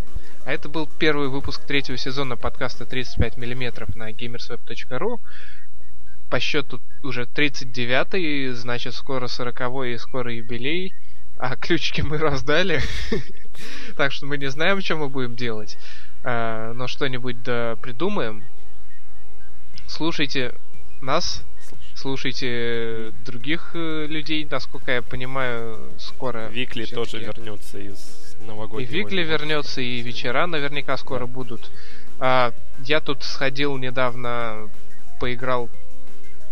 А 0.46 0.54
это 0.54 0.70
был 0.70 0.88
первый 0.88 1.28
выпуск 1.28 1.64
третьего 1.66 1.98
сезона 1.98 2.36
подкаста 2.36 2.86
35 2.86 3.38
мм 3.38 3.86
на 3.96 4.12
gamersweb.ru. 4.12 5.20
По 6.30 6.40
счету 6.40 6.80
уже 7.04 7.24
39-й, 7.24 8.54
значит 8.54 8.94
скоро 8.94 9.26
40-й 9.26 9.94
и 9.94 9.98
скоро 9.98 10.34
юбилей. 10.34 10.94
А 11.38 11.56
ключики 11.56 12.02
мы 12.02 12.18
раздали. 12.18 12.82
так 13.98 14.12
что 14.12 14.26
мы 14.26 14.38
не 14.38 14.50
знаем, 14.50 14.82
что 14.82 14.96
мы 14.96 15.10
будем 15.10 15.36
делать. 15.36 15.78
А, 16.24 16.74
но 16.74 16.88
что-нибудь 16.88 17.42
да 17.44 17.78
придумаем. 17.82 18.44
Слушайте 19.88 20.54
нас, 21.02 21.44
слушайте 21.96 23.14
других 23.26 23.72
э, 23.74 24.06
людей, 24.08 24.48
насколько 24.50 24.92
я 24.92 25.02
понимаю, 25.02 25.80
скоро. 25.98 26.48
Викли 26.50 26.86
тоже 26.86 27.20
вернется 27.20 27.80
из 27.80 28.36
новогоднего. 28.42 28.90
И 28.90 28.94
Викли 28.94 29.24
вернется, 29.24 29.82
и 29.82 30.02
вечера 30.02 30.46
наверняка 30.46 30.98
скоро 30.98 31.26
да. 31.26 31.26
будут. 31.28 31.72
А, 32.20 32.54
я 32.84 33.00
тут 33.00 33.24
сходил 33.24 33.78
недавно, 33.78 34.70
поиграл 35.20 35.70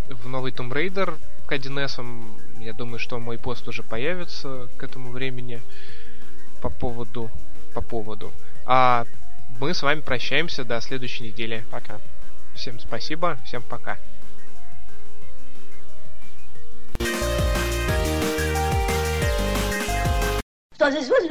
в 0.09 0.27
новый 0.27 0.51
Tomb 0.51 0.71
Raider 0.71 1.17
к 1.45 1.51
1С. 1.51 2.03
Я 2.59 2.73
думаю, 2.73 2.99
что 2.99 3.19
мой 3.19 3.37
пост 3.37 3.67
уже 3.67 3.83
появится 3.83 4.69
к 4.77 4.83
этому 4.83 5.11
времени 5.11 5.61
по 6.61 6.69
поводу 6.69 7.29
по 7.73 7.81
поводу. 7.81 8.33
А 8.65 9.05
мы 9.59 9.73
с 9.73 9.83
вами 9.83 10.01
прощаемся 10.01 10.63
до 10.63 10.81
следующей 10.81 11.25
недели. 11.25 11.63
Пока. 11.71 11.99
Всем 12.55 12.79
спасибо, 12.79 13.37
всем 13.45 13.61
пока. 13.61 13.97
Что 20.73 20.89
здесь 20.89 21.07
возле 21.07 21.29